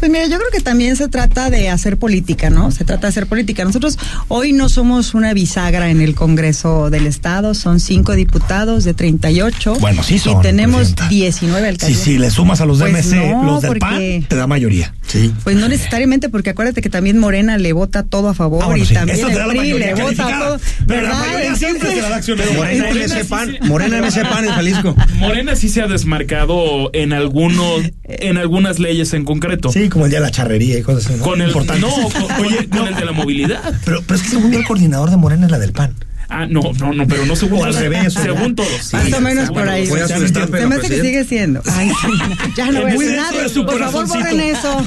Pues 0.00 0.10
mira, 0.10 0.24
yo 0.26 0.36
creo 0.38 0.50
que 0.52 0.60
también 0.60 0.96
se 0.96 1.08
trata 1.08 1.50
de 1.50 1.68
hacer 1.68 1.96
política, 1.96 2.50
¿no? 2.50 2.70
Se 2.70 2.84
trata 2.84 3.02
de 3.02 3.08
hacer 3.08 3.26
política. 3.26 3.64
Nosotros 3.64 3.98
hoy 4.28 4.52
no 4.52 4.68
somos 4.68 5.14
una 5.14 5.32
bisagra 5.34 5.90
en 5.90 6.00
el 6.00 6.14
Congreso 6.14 6.90
del 6.90 7.06
Estado, 7.06 7.54
son 7.54 7.80
cinco 7.80 8.12
diputados 8.14 8.84
de 8.84 8.94
38. 8.94 9.76
Bueno, 9.80 10.02
sí 10.02 10.18
son, 10.18 10.38
Y 10.38 10.42
tenemos 10.42 10.92
presidenta. 10.94 11.08
19 11.08 11.60
Sí, 11.62 11.68
alcaldes. 11.68 11.98
sí, 11.98 12.18
le 12.18 12.30
sumas 12.30 12.60
a 12.60 12.66
los 12.66 12.78
de 12.78 12.90
Pues 12.90 13.06
MC, 13.06 13.16
no, 13.32 13.44
los 13.44 13.62
del 13.62 13.68
porque- 13.68 13.80
PAN, 14.20 14.28
te 14.28 14.36
da 14.36 14.46
mayoría. 14.46 14.94
Sí. 15.06 15.32
Pues 15.42 15.56
no 15.56 15.68
necesariamente, 15.68 16.28
porque 16.28 16.50
acuérdate 16.50 16.82
que 16.82 16.90
también 16.90 17.18
Morena 17.18 17.56
le 17.56 17.72
vota 17.72 18.02
todo 18.02 18.28
a 18.28 18.34
favor 18.34 18.62
Ah, 18.62 18.66
bueno, 18.66 18.84
y 18.84 18.86
sí. 18.86 18.94
también 18.94 19.18
Eso 19.18 19.28
te 19.28 19.34
da 19.34 19.44
el 19.44 19.48
la 19.48 19.54
PRI 19.62 19.72
le 19.78 19.94
vota 19.94 20.38
todo. 20.38 20.60
Pero 20.86 21.02
la 21.02 21.08
¿verdad? 21.08 21.26
mayoría 21.26 21.54
siempre 21.56 21.90
se 21.90 22.02
la 22.02 22.08
da 22.10 22.16
Acción 22.16 22.38
Pero. 22.38 22.52
Morena 22.52 22.84
Morena 22.88 23.04
MC 23.06 23.22
sí 23.22 23.28
PAN, 23.28 23.52
se- 23.60 23.66
Morena 23.66 23.98
MC 23.98 24.22
PAN 24.28 24.44
en 24.44 24.50
Jalisco. 24.52 24.96
Morena 25.14 25.56
sí 25.56 25.68
se 25.70 25.80
ha 25.82 25.86
desmarcado 25.86 26.90
en 26.92 27.12
algunos, 27.12 27.82
en 28.04 28.36
algunas 28.36 28.78
leyes 28.78 29.12
en 29.14 29.24
concreto. 29.24 29.57
Sí, 29.72 29.88
como 29.88 30.04
el 30.04 30.10
día 30.10 30.20
de 30.20 30.26
la 30.26 30.30
charrería 30.30 30.78
y 30.78 30.82
cosas 30.82 31.06
así. 31.06 31.14
¿no? 31.18 31.24
Con 31.24 31.40
el, 31.40 31.48
no, 31.48 31.54
con, 31.56 32.46
Oye, 32.46 32.68
con 32.68 32.78
no, 32.78 32.86
el 32.88 32.94
de 32.94 33.04
la 33.04 33.12
movilidad. 33.12 33.74
pero, 33.84 34.02
pero 34.02 34.16
es 34.16 34.22
que 34.22 34.28
según 34.30 34.54
el 34.54 34.64
coordinador 34.64 35.10
de 35.10 35.16
Morena 35.16 35.46
es 35.46 35.52
la 35.52 35.58
del 35.58 35.72
PAN. 35.72 35.94
Ah, 36.30 36.46
no, 36.46 36.60
no, 36.78 36.92
no, 36.92 37.06
pero 37.06 37.24
no 37.24 37.34
según 37.34 37.60
O 37.60 37.64
al 37.64 37.74
revés, 37.74 38.14
o 38.14 38.20
según 38.22 38.54
todos. 38.54 38.92
Más 38.92 39.12
o 39.14 39.20
menos 39.20 39.48
por 39.48 39.66
ahí. 39.66 39.88
todos. 39.88 39.98
Voy 39.98 40.00
a 40.00 40.08
Se 40.08 40.66
me 40.66 40.74
hace 40.74 40.88
que 40.88 41.00
sigue 41.00 41.24
siendo. 41.24 41.62
Ay, 41.72 41.88
sí, 41.88 42.52
ya 42.54 42.66
no 42.70 42.82
voy 42.82 42.90
a 42.90 42.94
Muy 42.94 43.04
decir 43.06 43.20
nada. 43.20 43.66
Por 43.66 43.78
favor, 43.78 44.08
borren 44.08 44.40
eso. 44.40 44.86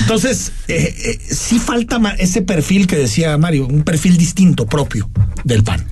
Entonces, 0.00 0.50
eh, 0.66 0.94
eh, 0.98 1.18
sí 1.32 1.60
falta 1.60 2.00
ese 2.18 2.42
perfil 2.42 2.88
que 2.88 2.96
decía 2.96 3.38
Mario, 3.38 3.68
un 3.68 3.82
perfil 3.84 4.16
distinto, 4.16 4.66
propio 4.66 5.08
del 5.44 5.62
PAN. 5.62 5.84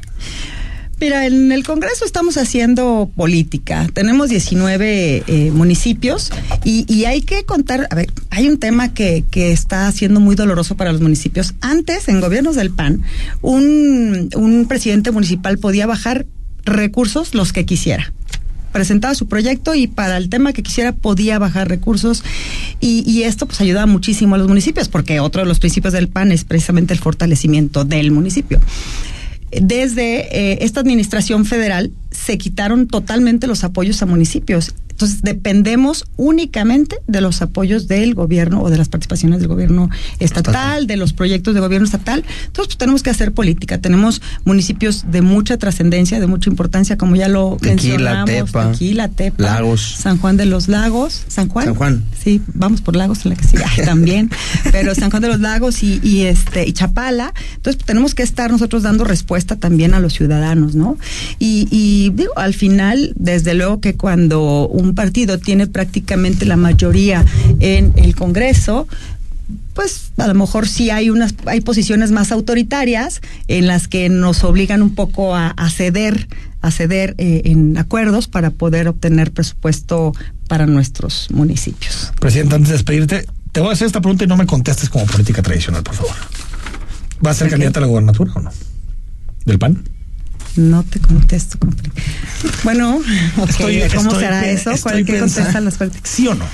Mira, 1.00 1.26
en 1.26 1.52
el 1.52 1.64
Congreso 1.64 2.04
estamos 2.04 2.36
haciendo 2.36 3.10
política. 3.14 3.86
Tenemos 3.92 4.30
19 4.30 5.24
eh, 5.26 5.50
municipios 5.50 6.30
y, 6.64 6.86
y, 6.92 7.04
hay 7.04 7.22
que 7.22 7.44
contar, 7.44 7.88
a 7.90 7.94
ver, 7.94 8.10
hay 8.30 8.48
un 8.48 8.58
tema 8.58 8.94
que, 8.94 9.24
que, 9.30 9.52
está 9.52 9.90
siendo 9.92 10.20
muy 10.20 10.36
doloroso 10.36 10.76
para 10.76 10.92
los 10.92 11.00
municipios. 11.00 11.54
Antes, 11.60 12.08
en 12.08 12.20
gobiernos 12.20 12.54
del 12.56 12.70
PAN, 12.70 13.02
un, 13.42 14.30
un 14.34 14.66
presidente 14.66 15.10
municipal 15.10 15.58
podía 15.58 15.86
bajar 15.86 16.26
recursos 16.64 17.34
los 17.34 17.52
que 17.52 17.66
quisiera 17.66 18.12
presentaba 18.72 19.14
su 19.14 19.28
proyecto 19.28 19.76
y 19.76 19.86
para 19.86 20.16
el 20.16 20.28
tema 20.28 20.52
que 20.52 20.64
quisiera 20.64 20.90
podía 20.90 21.38
bajar 21.38 21.68
recursos 21.68 22.24
y, 22.80 23.08
y, 23.08 23.22
esto 23.22 23.46
pues 23.46 23.60
ayudaba 23.60 23.86
muchísimo 23.86 24.34
a 24.34 24.38
los 24.38 24.48
municipios 24.48 24.88
porque 24.88 25.20
otro 25.20 25.42
de 25.42 25.46
los 25.46 25.60
principios 25.60 25.92
del 25.92 26.08
PAN 26.08 26.32
es 26.32 26.42
precisamente 26.42 26.92
el 26.92 26.98
fortalecimiento 26.98 27.84
del 27.84 28.10
municipio 28.10 28.60
desde 29.60 30.52
eh, 30.52 30.58
esta 30.62 30.80
administración 30.80 31.44
federal 31.44 31.92
se 32.10 32.38
quitaron 32.38 32.88
totalmente 32.88 33.46
los 33.46 33.64
apoyos 33.64 34.02
a 34.02 34.06
municipios. 34.06 34.74
Entonces 34.94 35.22
dependemos 35.22 36.04
únicamente 36.16 36.98
de 37.08 37.20
los 37.20 37.42
apoyos 37.42 37.88
del 37.88 38.14
gobierno 38.14 38.62
o 38.62 38.70
de 38.70 38.78
las 38.78 38.88
participaciones 38.88 39.40
del 39.40 39.48
gobierno 39.48 39.90
estatal, 40.20 40.86
de 40.86 40.96
los 40.96 41.12
proyectos 41.12 41.52
de 41.52 41.60
gobierno 41.60 41.84
estatal. 41.84 42.24
Entonces 42.46 42.68
pues, 42.68 42.78
tenemos 42.78 43.02
que 43.02 43.10
hacer 43.10 43.32
política. 43.32 43.78
Tenemos 43.78 44.22
municipios 44.44 45.04
de 45.10 45.20
mucha 45.20 45.58
trascendencia, 45.58 46.20
de 46.20 46.28
mucha 46.28 46.48
importancia, 46.48 46.96
como 46.96 47.16
ya 47.16 47.26
lo 47.26 47.56
Tequila, 47.60 47.74
mencionamos. 47.74 48.30
Tepa, 48.30 48.70
Tequila, 48.70 49.08
Tepa, 49.08 49.42
Lagos, 49.42 49.80
San 49.80 50.18
Juan 50.18 50.36
de 50.36 50.46
los 50.46 50.68
Lagos, 50.68 51.24
San 51.26 51.48
Juan. 51.48 51.64
San 51.66 51.74
Juan. 51.74 52.04
Sí, 52.22 52.40
vamos 52.54 52.80
por 52.80 52.94
Lagos 52.94 53.24
en 53.24 53.30
la 53.30 53.36
que 53.36 53.44
sigue 53.48 53.64
también, 53.84 54.30
pero 54.70 54.94
San 54.94 55.10
Juan 55.10 55.22
de 55.22 55.28
los 55.28 55.40
Lagos 55.40 55.82
y, 55.82 55.98
y 56.04 56.22
este 56.22 56.68
y 56.68 56.72
Chapala. 56.72 57.34
Entonces 57.56 57.76
pues, 57.76 57.86
tenemos 57.86 58.14
que 58.14 58.22
estar 58.22 58.52
nosotros 58.52 58.84
dando 58.84 59.02
respuesta 59.02 59.56
también 59.56 59.92
a 59.92 59.98
los 59.98 60.12
ciudadanos, 60.12 60.76
¿no? 60.76 60.98
Y, 61.40 61.66
y 61.72 62.10
digo, 62.10 62.32
al 62.36 62.54
final, 62.54 63.12
desde 63.16 63.54
luego 63.54 63.80
que 63.80 63.96
cuando 63.96 64.68
un 64.68 64.83
partido 64.92 65.38
tiene 65.38 65.66
prácticamente 65.66 66.44
la 66.44 66.56
mayoría 66.56 67.24
en 67.60 67.94
el 67.96 68.14
Congreso, 68.14 68.86
pues 69.72 70.12
a 70.18 70.26
lo 70.26 70.34
mejor 70.34 70.68
sí 70.68 70.90
hay 70.90 71.08
unas 71.10 71.34
hay 71.46 71.60
posiciones 71.62 72.10
más 72.10 72.32
autoritarias 72.32 73.22
en 73.48 73.66
las 73.66 73.88
que 73.88 74.08
nos 74.08 74.44
obligan 74.44 74.82
un 74.82 74.94
poco 74.94 75.34
a, 75.34 75.48
a 75.48 75.70
ceder 75.70 76.28
a 76.64 76.70
ceder 76.70 77.14
eh, 77.18 77.42
en 77.44 77.76
acuerdos 77.76 78.26
para 78.26 78.50
poder 78.50 78.88
obtener 78.88 79.32
presupuesto 79.32 80.14
para 80.48 80.66
nuestros 80.66 81.28
municipios. 81.30 82.12
Presidente, 82.18 82.54
antes 82.54 82.68
de 82.68 82.74
despedirte, 82.74 83.26
te 83.52 83.60
voy 83.60 83.68
a 83.68 83.72
hacer 83.72 83.86
esta 83.86 84.00
pregunta 84.00 84.24
y 84.24 84.26
no 84.26 84.36
me 84.36 84.46
contestes 84.46 84.88
como 84.88 85.04
política 85.04 85.42
tradicional, 85.42 85.82
por 85.82 85.94
favor. 85.94 86.14
¿Va 87.24 87.30
a 87.30 87.34
ser 87.34 87.50
candidata 87.50 87.80
a 87.80 87.82
la 87.82 87.86
gobernatura 87.86 88.32
o 88.34 88.40
no? 88.40 88.50
¿Del 89.44 89.58
PAN? 89.58 89.84
No 90.56 90.82
te 90.84 91.00
contesto. 91.00 91.58
Bueno, 92.62 93.00
okay. 93.36 93.78
estoy, 93.80 93.96
¿cómo 93.96 94.10
estoy, 94.10 94.24
será 94.24 94.48
eso? 94.48 94.72
¿Cuál 94.82 95.04
que 95.04 95.18
contestan 95.18 95.64
las? 95.64 95.78
¿Sí 96.04 96.28
o 96.28 96.34
no? 96.34 96.44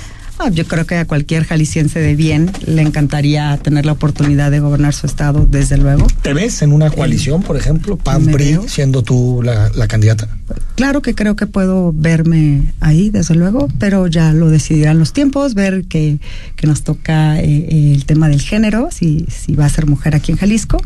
Ah, 0.43 0.49
yo 0.49 0.65
creo 0.65 0.87
que 0.87 0.95
a 0.95 1.05
cualquier 1.05 1.43
jalisciense 1.43 1.99
de 1.99 2.15
bien 2.15 2.51
le 2.65 2.81
encantaría 2.81 3.55
tener 3.57 3.85
la 3.85 3.91
oportunidad 3.91 4.49
de 4.49 4.59
gobernar 4.59 4.95
su 4.95 5.05
estado, 5.05 5.45
desde 5.47 5.77
luego. 5.77 6.07
¿Te 6.23 6.33
ves 6.33 6.63
en 6.63 6.73
una 6.73 6.89
coalición, 6.89 7.43
por 7.43 7.57
ejemplo, 7.57 7.95
PAN-PRI, 7.95 8.61
siendo 8.65 9.03
tú 9.03 9.41
la, 9.43 9.69
la, 9.75 9.87
candidata? 9.87 10.27
Claro 10.73 11.03
que 11.03 11.13
creo 11.13 11.35
que 11.35 11.45
puedo 11.45 11.93
verme 11.93 12.73
ahí, 12.79 13.11
desde 13.11 13.35
luego, 13.35 13.67
pero 13.77 14.07
ya 14.07 14.33
lo 14.33 14.49
decidirán 14.49 14.97
los 14.97 15.13
tiempos, 15.13 15.53
ver 15.53 15.83
que, 15.85 16.17
que 16.55 16.65
nos 16.65 16.81
toca 16.81 17.39
eh, 17.39 17.93
el 17.93 18.05
tema 18.05 18.27
del 18.27 18.41
género, 18.41 18.89
si, 18.91 19.27
si 19.29 19.53
va 19.53 19.65
a 19.65 19.69
ser 19.69 19.85
mujer 19.85 20.15
aquí 20.15 20.31
en 20.31 20.39
Jalisco 20.39 20.81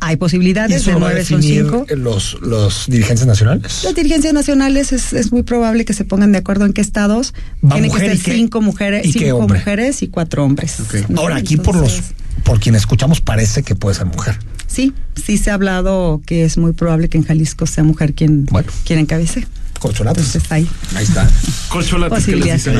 hay 0.00 0.16
posibilidades 0.16 0.86
¿Y 0.86 0.90
de 0.90 0.98
nueve 0.98 1.24
son 1.24 1.42
cinco. 1.42 1.86
Los, 1.96 2.38
los 2.40 2.86
dirigentes 2.88 3.26
nacionales. 3.26 3.82
Las 3.84 3.94
dirigencias 3.94 4.32
nacionales 4.32 4.92
es, 4.92 5.12
es, 5.12 5.32
muy 5.32 5.42
probable 5.42 5.84
que 5.84 5.92
se 5.92 6.04
pongan 6.04 6.32
de 6.32 6.38
acuerdo 6.38 6.66
en 6.66 6.72
qué 6.72 6.80
estados. 6.80 7.34
Tiene 7.70 7.90
que 7.90 7.98
ser 7.98 8.16
cinco 8.16 8.60
mujeres, 8.60 9.06
¿y 9.06 9.12
cinco 9.12 9.48
mujeres 9.48 10.02
y 10.02 10.08
cuatro 10.08 10.44
hombres. 10.44 10.80
Okay. 10.80 11.04
Ahora, 11.16 11.36
aquí 11.36 11.54
Entonces, 11.54 11.64
por 11.64 11.76
los 11.76 12.02
por 12.44 12.60
quien 12.60 12.74
escuchamos 12.74 13.20
parece 13.20 13.62
que 13.62 13.74
puede 13.74 13.94
ser 13.94 14.06
mujer. 14.06 14.38
Sí, 14.66 14.92
sí 15.22 15.38
se 15.38 15.50
ha 15.50 15.54
hablado 15.54 16.22
que 16.24 16.44
es 16.44 16.58
muy 16.58 16.72
probable 16.72 17.08
que 17.08 17.18
en 17.18 17.24
Jalisco 17.24 17.66
sea 17.66 17.84
mujer 17.84 18.14
quien, 18.14 18.46
bueno. 18.46 18.70
quien 18.84 18.98
encabece. 18.98 19.46
Colcholatas. 19.78 20.26
Entonces, 20.26 20.50
ahí. 20.52 20.68
ahí 20.94 21.04
está. 21.04 21.28
Colcholatas. 21.68 22.26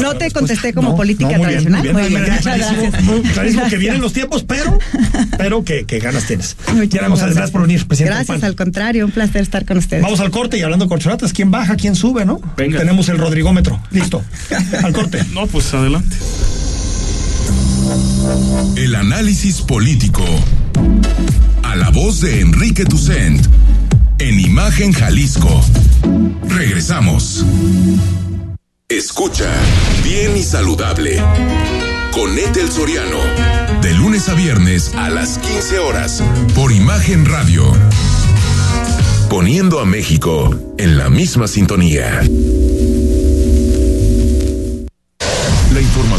No 0.01 0.17
te 0.17 0.31
contesté 0.31 0.73
como 0.73 0.91
no, 0.91 0.97
política 0.97 1.33
no, 1.33 1.39
muy 1.39 1.47
tradicional. 1.47 1.83
Bien, 1.83 1.95
muy 1.95 2.09
bien. 2.09 2.23
Muy 3.03 3.21
bien. 3.21 3.33
Clarísimo, 3.33 3.69
que 3.69 3.77
vienen 3.77 4.01
los 4.01 4.13
tiempos, 4.13 4.45
pero, 4.45 4.79
pero 5.37 5.65
que, 5.65 5.85
que 5.85 5.99
ganas 5.99 6.27
tienes. 6.27 6.57
González, 6.67 7.35
gracias 7.35 7.51
por 7.51 7.63
venir, 7.63 7.87
presidente. 7.87 8.17
Gracias, 8.17 8.43
al 8.43 8.57
contrario, 8.57 9.05
un 9.05 9.13
placer 9.13 9.43
estar 9.43 9.65
con 9.65 9.79
ustedes. 9.79 10.03
Vamos 10.03 10.21
al 10.21 10.31
corte 10.31 10.59
y 10.59 10.63
hablando 10.63 10.85
de 10.85 10.89
corcholatas, 10.89 11.33
¿quién 11.33 11.51
baja, 11.51 11.77
quién 11.77 11.95
sube, 11.95 12.25
no? 12.25 12.41
Venga. 12.57 12.79
Tenemos 12.79 13.09
el 13.09 13.19
Rodrigómetro. 13.19 13.81
Listo. 13.91 14.23
al 14.83 14.93
corte. 14.93 15.25
No, 15.33 15.47
pues 15.47 15.73
adelante. 15.75 16.17
El 18.77 18.95
análisis 18.95 19.63
político. 19.63 20.25
A 21.63 21.77
la 21.77 21.91
voz 21.91 22.21
de 22.21 22.41
Enrique 22.41 22.85
Tucent. 22.85 23.47
En 24.19 24.41
Imagen 24.41 24.93
Jalisco. 24.93 25.63
Regresamos. 26.47 27.45
Escucha 28.89 29.51
bien 30.03 30.36
y 30.36 30.43
saludable. 30.43 31.22
Con 32.12 32.39
Etel 32.39 32.70
Soriano. 32.70 33.18
De 33.82 33.93
lunes 33.95 34.28
a 34.28 34.34
viernes 34.34 34.95
a 34.95 35.11
las 35.11 35.39
15 35.39 35.78
horas. 35.78 36.22
Por 36.55 36.72
Imagen 36.72 37.24
Radio. 37.26 37.64
Poniendo 39.28 39.80
a 39.80 39.84
México 39.84 40.55
en 40.78 40.97
la 40.97 41.11
misma 41.11 41.47
sintonía. 41.49 42.22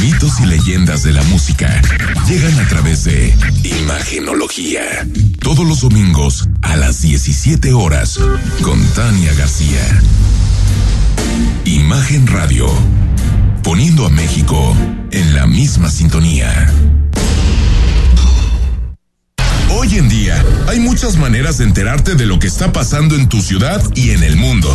Mitos 0.00 0.40
y 0.40 0.46
leyendas 0.46 1.02
de 1.02 1.12
la 1.12 1.22
música 1.24 1.80
llegan 2.28 2.58
a 2.58 2.68
través 2.68 3.04
de 3.04 3.34
Imagenología. 3.82 5.06
Todos 5.40 5.66
los 5.66 5.80
domingos 5.80 6.48
a 6.62 6.76
las 6.76 7.02
17 7.02 7.72
horas 7.72 8.18
con 8.62 8.82
Tania 8.94 9.32
García. 9.34 10.02
Imagen 11.64 12.26
Radio. 12.26 12.66
Poniendo 13.62 14.06
a 14.06 14.10
México 14.10 14.76
en 15.10 15.34
la 15.34 15.46
misma 15.46 15.90
sintonía. 15.90 16.72
Hoy 19.70 19.98
en 19.98 20.08
día 20.08 20.44
hay 20.68 20.80
muchas 20.80 21.16
maneras 21.16 21.58
de 21.58 21.64
enterarte 21.64 22.14
de 22.14 22.26
lo 22.26 22.38
que 22.38 22.46
está 22.46 22.72
pasando 22.72 23.14
en 23.16 23.28
tu 23.28 23.40
ciudad 23.40 23.82
y 23.94 24.10
en 24.10 24.22
el 24.22 24.36
mundo. 24.36 24.74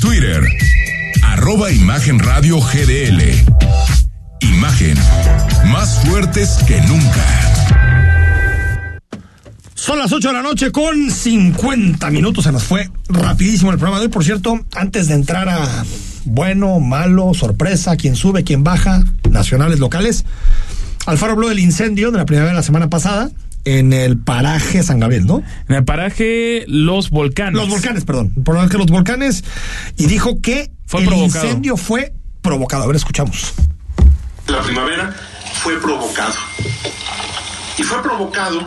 Twitter, 0.00 0.42
arroba 1.22 1.70
Imagen 1.70 2.18
GDL. 2.18 3.22
Imagen, 4.40 4.98
más 5.72 6.00
fuertes 6.04 6.58
que 6.66 6.80
nunca. 6.82 7.26
Son 9.74 9.98
las 9.98 10.12
8 10.12 10.28
de 10.28 10.34
la 10.34 10.42
noche 10.42 10.72
con 10.72 11.10
50 11.10 12.10
minutos. 12.10 12.44
Se 12.44 12.52
nos 12.52 12.64
fue 12.64 12.90
rapidísimo 13.08 13.70
el 13.70 13.78
programa 13.78 13.98
de 13.98 14.06
hoy. 14.06 14.12
Por 14.12 14.24
cierto, 14.24 14.60
antes 14.74 15.08
de 15.08 15.14
entrar 15.14 15.48
a 15.48 15.84
bueno, 16.24 16.80
malo, 16.80 17.32
sorpresa, 17.34 17.96
quién 17.96 18.16
sube, 18.16 18.44
quién 18.44 18.62
baja, 18.62 19.04
nacionales, 19.30 19.78
locales. 19.78 20.24
Alfaro 21.06 21.32
habló 21.32 21.48
del 21.48 21.58
incendio 21.58 22.10
de 22.10 22.18
la 22.18 22.26
primavera 22.26 22.52
de 22.52 22.56
la 22.56 22.62
semana 22.62 22.90
pasada 22.90 23.30
en 23.64 23.92
el 23.92 24.18
paraje 24.18 24.82
San 24.82 25.00
Gabriel, 25.00 25.26
¿no? 25.26 25.42
En 25.68 25.76
el 25.76 25.84
paraje 25.84 26.64
Los 26.66 27.10
Volcanes. 27.10 27.54
Los 27.54 27.68
Volcanes, 27.68 28.04
perdón. 28.04 28.30
Por 28.44 28.68
que 28.68 28.78
los 28.78 28.86
Volcanes. 28.86 29.44
Y 29.96 30.06
dijo 30.06 30.40
que 30.40 30.70
Fue 30.86 31.00
el 31.02 31.06
provocado. 31.06 31.44
incendio 31.46 31.76
fue 31.76 32.14
provocado. 32.42 32.84
A 32.84 32.86
ver, 32.86 32.96
escuchamos. 32.96 33.52
La 34.46 34.60
primavera 34.62 35.14
fue 35.62 35.78
provocado. 35.80 36.34
Y 37.78 37.82
fue 37.82 38.02
provocado, 38.02 38.66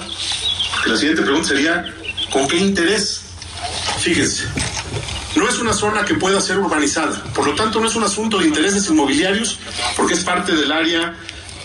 la 0.88 0.96
siguiente 0.98 1.22
pregunta 1.22 1.50
sería, 1.50 1.86
¿con 2.32 2.48
qué 2.48 2.58
interés? 2.58 3.22
Fíjense, 4.00 4.46
no 5.36 5.48
es 5.48 5.60
una 5.60 5.74
zona 5.74 6.04
que 6.04 6.16
pueda 6.16 6.42
ser 6.42 6.58
urbanizada, 6.58 7.24
por 7.36 7.46
lo 7.46 7.54
tanto 7.54 7.80
no 7.80 7.88
es 7.88 7.96
un 7.96 8.04
asunto 8.04 8.40
de 8.40 8.48
intereses 8.48 8.90
inmobiliarios, 8.90 9.60
porque 9.96 10.14
es 10.14 10.24
parte 10.24 10.56
del 10.56 10.72
área 10.72 11.16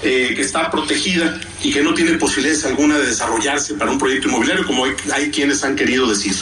eh, 0.02 0.32
que 0.34 0.42
está 0.42 0.70
protegida 0.70 1.40
y 1.62 1.72
que 1.72 1.82
no 1.82 1.92
tiene 1.94 2.12
posibilidades 2.18 2.64
alguna 2.64 2.98
de 2.98 3.06
desarrollarse 3.06 3.74
para 3.74 3.90
un 3.90 3.98
proyecto 3.98 4.28
inmobiliario, 4.28 4.66
como 4.66 4.84
hay, 4.84 4.92
hay 5.12 5.30
quienes 5.30 5.62
han 5.64 5.74
querido 5.74 6.08
decir. 6.08 6.34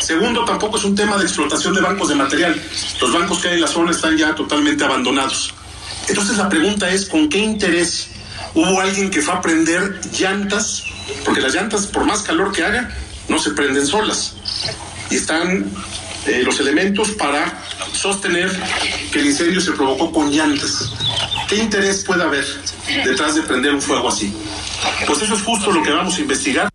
Segundo, 0.00 0.44
tampoco 0.44 0.76
es 0.76 0.84
un 0.84 0.96
tema 0.96 1.16
de 1.16 1.24
explotación 1.24 1.74
de 1.74 1.80
bancos 1.80 2.08
de 2.08 2.16
material. 2.16 2.60
Los 3.00 3.12
bancos 3.12 3.38
que 3.38 3.48
hay 3.48 3.54
en 3.54 3.60
la 3.60 3.68
zona 3.68 3.92
están 3.92 4.16
ya 4.16 4.34
totalmente 4.34 4.84
abandonados. 4.84 5.54
Entonces 6.08 6.36
la 6.36 6.48
pregunta 6.48 6.90
es, 6.90 7.06
¿con 7.06 7.28
qué 7.28 7.38
interés 7.38 8.08
hubo 8.54 8.80
alguien 8.80 9.10
que 9.10 9.22
fue 9.22 9.34
a 9.34 9.40
prender 9.40 10.00
llantas? 10.18 10.82
Porque 11.24 11.40
las 11.40 11.54
llantas, 11.54 11.86
por 11.86 12.04
más 12.04 12.22
calor 12.22 12.50
que 12.50 12.64
haga, 12.64 12.90
no 13.28 13.38
se 13.38 13.50
prenden 13.50 13.86
solas. 13.86 14.34
Y 15.10 15.16
están 15.16 15.70
eh, 16.26 16.42
los 16.44 16.58
elementos 16.60 17.10
para 17.12 17.58
sostener 17.92 18.50
que 19.12 19.20
el 19.20 19.26
incendio 19.26 19.60
se 19.60 19.72
provocó 19.72 20.12
con 20.12 20.30
llantas. 20.30 20.92
¿Qué 21.48 21.56
interés 21.56 22.04
puede 22.04 22.22
haber 22.22 22.44
detrás 23.04 23.34
de 23.34 23.42
prender 23.42 23.74
un 23.74 23.82
fuego 23.82 24.08
así? 24.08 24.32
Pues 25.06 25.22
eso 25.22 25.34
es 25.34 25.42
justo 25.42 25.72
lo 25.72 25.82
que 25.82 25.90
vamos 25.90 26.16
a 26.16 26.20
investigar. 26.20 26.68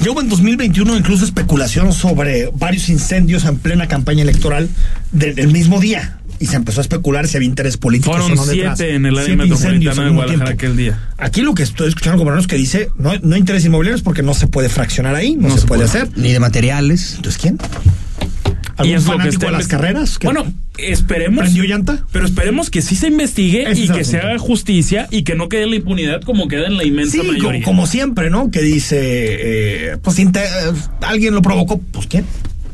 Ya 0.00 0.10
hubo 0.10 0.20
en 0.20 0.28
2021 0.28 0.96
incluso 0.96 1.24
especulación 1.24 1.92
sobre 1.92 2.50
varios 2.54 2.88
incendios 2.88 3.44
en 3.44 3.58
plena 3.58 3.86
campaña 3.88 4.22
electoral 4.22 4.68
de- 5.12 5.32
del 5.34 5.48
mismo 5.52 5.80
día. 5.80 6.18
Y 6.40 6.46
se 6.46 6.56
empezó 6.56 6.80
a 6.80 6.82
especular 6.82 7.28
si 7.28 7.36
había 7.36 7.48
interés 7.48 7.76
político. 7.76 8.10
Fueron 8.10 8.32
o 8.32 8.34
no 8.34 8.44
detrás. 8.46 8.76
siete 8.76 8.96
en 8.96 9.06
el 9.06 9.14
área 9.16 9.26
Siete 9.26 9.42
metropolitana 9.42 10.04
de 10.04 10.10
Guadalajara 10.10 10.50
aquel 10.50 10.76
día. 10.76 10.98
Aquí 11.16 11.40
lo 11.42 11.54
que 11.54 11.62
estoy 11.62 11.88
escuchando 11.88 12.18
gobernadores 12.18 12.48
que 12.48 12.56
dice 12.56 12.90
no, 12.98 13.12
no 13.22 13.36
interés 13.36 13.64
inmobiliarios 13.64 14.02
porque 14.02 14.22
no 14.24 14.34
se 14.34 14.48
puede 14.48 14.68
fraccionar 14.68 15.14
ahí, 15.14 15.36
no, 15.36 15.56
se, 15.56 15.66
puede, 15.68 15.84
hacer. 15.84 16.08
Ni 16.16 16.32
de 16.32 16.40
materiales. 16.40 17.14
Entonces, 17.16 17.40
¿quién? 17.40 17.58
Y 18.84 18.92
¿Algún 18.94 18.96
es 18.96 19.06
lo 19.06 19.18
que 19.22 19.28
está 19.28 19.46
de 19.46 19.52
las 19.52 19.68
carreras? 19.68 20.18
Bueno, 20.22 20.52
esperemos. 20.78 21.40
¿Prendió 21.44 21.64
llanta? 21.64 22.04
Pero 22.12 22.24
esperemos 22.26 22.70
que 22.70 22.82
sí 22.82 22.96
se 22.96 23.08
investigue 23.08 23.70
Ese 23.70 23.82
y 23.82 23.88
que 23.88 24.04
se 24.04 24.18
haga 24.18 24.38
justicia 24.38 25.08
y 25.10 25.22
que 25.24 25.34
no 25.34 25.48
quede 25.48 25.66
la 25.66 25.76
impunidad 25.76 26.20
como 26.22 26.48
queda 26.48 26.66
en 26.66 26.76
la 26.76 26.84
inmensa 26.84 27.20
Sí, 27.20 27.26
mayoría. 27.26 27.62
como 27.64 27.86
siempre, 27.86 28.30
¿no? 28.30 28.50
Que 28.50 28.62
dice, 28.62 28.98
eh, 29.00 29.96
pues 30.02 30.18
eh, 30.18 30.26
alguien 31.02 31.34
lo 31.34 31.42
provocó, 31.42 31.78
pues 31.78 32.06
¿quién? 32.06 32.24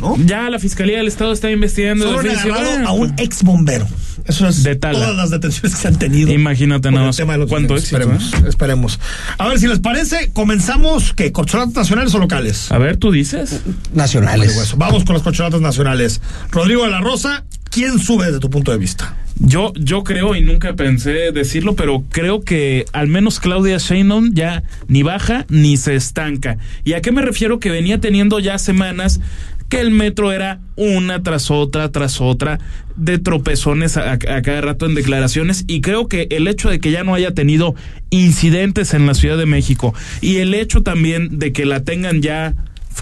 ¿No? 0.01 0.17
Ya 0.25 0.49
la 0.49 0.59
Fiscalía 0.59 0.99
del 0.99 1.09
Estado 1.09 1.33
está 1.33 1.51
investigando. 1.51 2.05
Solo 2.05 2.21
han 2.21 2.29
Dice, 2.29 2.41
agarrado 2.51 2.71
"Ah, 2.85 2.89
a 2.89 2.93
un 2.93 3.15
ex 3.19 3.43
bombero. 3.43 3.87
Eso 4.29 4.47
es 4.47 4.62
De 4.62 4.76
Tala. 4.76 4.99
todas 4.99 5.16
las 5.16 5.31
detenciones 5.31 5.74
que 5.74 5.81
se 5.81 5.89
han 5.89 5.99
tenido. 5.99 6.31
Imagínate 6.33 6.91
nada 6.91 7.07
más 7.07 7.20
cuánto 7.49 7.76
éxito, 7.76 7.97
Esperemos, 7.97 8.33
esperemos. 8.47 9.01
A 9.39 9.49
ver, 9.49 9.59
si 9.59 9.66
les 9.66 9.79
parece, 9.81 10.31
comenzamos, 10.33 11.14
¿qué? 11.14 11.33
¿Corcholatas 11.33 11.74
nacionales 11.74 12.14
o 12.14 12.18
locales? 12.18 12.70
A 12.70 12.79
ver, 12.79 12.99
tú 12.99 13.11
dices. 13.11 13.62
Nacionales. 13.95 14.49
Vale, 14.49 14.59
hueso. 14.59 14.76
Vamos 14.76 15.05
con 15.05 15.14
las 15.14 15.22
corcholatas 15.22 15.61
nacionales. 15.61 16.20
Rodrigo 16.51 16.85
de 16.85 16.91
la 16.91 17.01
Rosa, 17.01 17.45
¿quién 17.70 17.99
sube 17.99 18.26
desde 18.26 18.39
tu 18.39 18.51
punto 18.51 18.70
de 18.70 18.79
vista? 18.79 19.16
Yo, 19.41 19.72
yo 19.74 20.03
creo, 20.03 20.35
y 20.35 20.43
nunca 20.43 20.74
pensé 20.74 21.31
decirlo, 21.33 21.76
pero 21.76 22.03
creo 22.11 22.43
que 22.43 22.87
al 22.93 23.07
menos 23.07 23.39
Claudia 23.39 23.79
Sheinbaum 23.79 24.35
ya 24.35 24.64
ni 24.89 25.05
baja 25.05 25.47
ni 25.49 25.76
se 25.76 25.95
estanca. 25.95 26.59
¿Y 26.85 26.95
a 26.95 27.01
qué 27.01 27.12
me 27.12 27.22
refiero? 27.22 27.61
Que 27.61 27.70
venía 27.70 28.01
teniendo 28.01 28.41
ya 28.41 28.59
semanas 28.59 29.20
que 29.69 29.81
el 29.81 29.91
metro 29.91 30.33
era 30.33 30.61
una 30.77 31.23
tras 31.23 31.51
otra, 31.51 31.91
tras 31.91 32.21
otra, 32.21 32.59
de 32.97 33.19
tropezones 33.19 33.97
a, 33.97 34.12
a 34.12 34.19
cada 34.19 34.61
rato 34.61 34.87
en 34.87 34.95
declaraciones. 34.95 35.64
Y 35.66 35.81
creo 35.81 36.09
que 36.09 36.29
el 36.31 36.49
hecho 36.49 36.71
de 36.71 36.81
que 36.81 36.91
ya 36.91 37.05
no 37.05 37.14
haya 37.14 37.33
tenido 37.35 37.75
incidentes 38.11 38.95
en 38.95 39.07
la 39.07 39.14
Ciudad 39.14 39.37
de 39.37 39.47
México 39.47 39.95
y 40.21 40.37
el 40.37 40.55
hecho 40.55 40.83
también 40.83 41.39
de 41.39 41.53
que 41.53 41.64
la 41.64 41.85
tengan 41.85 42.23
ya 42.23 42.55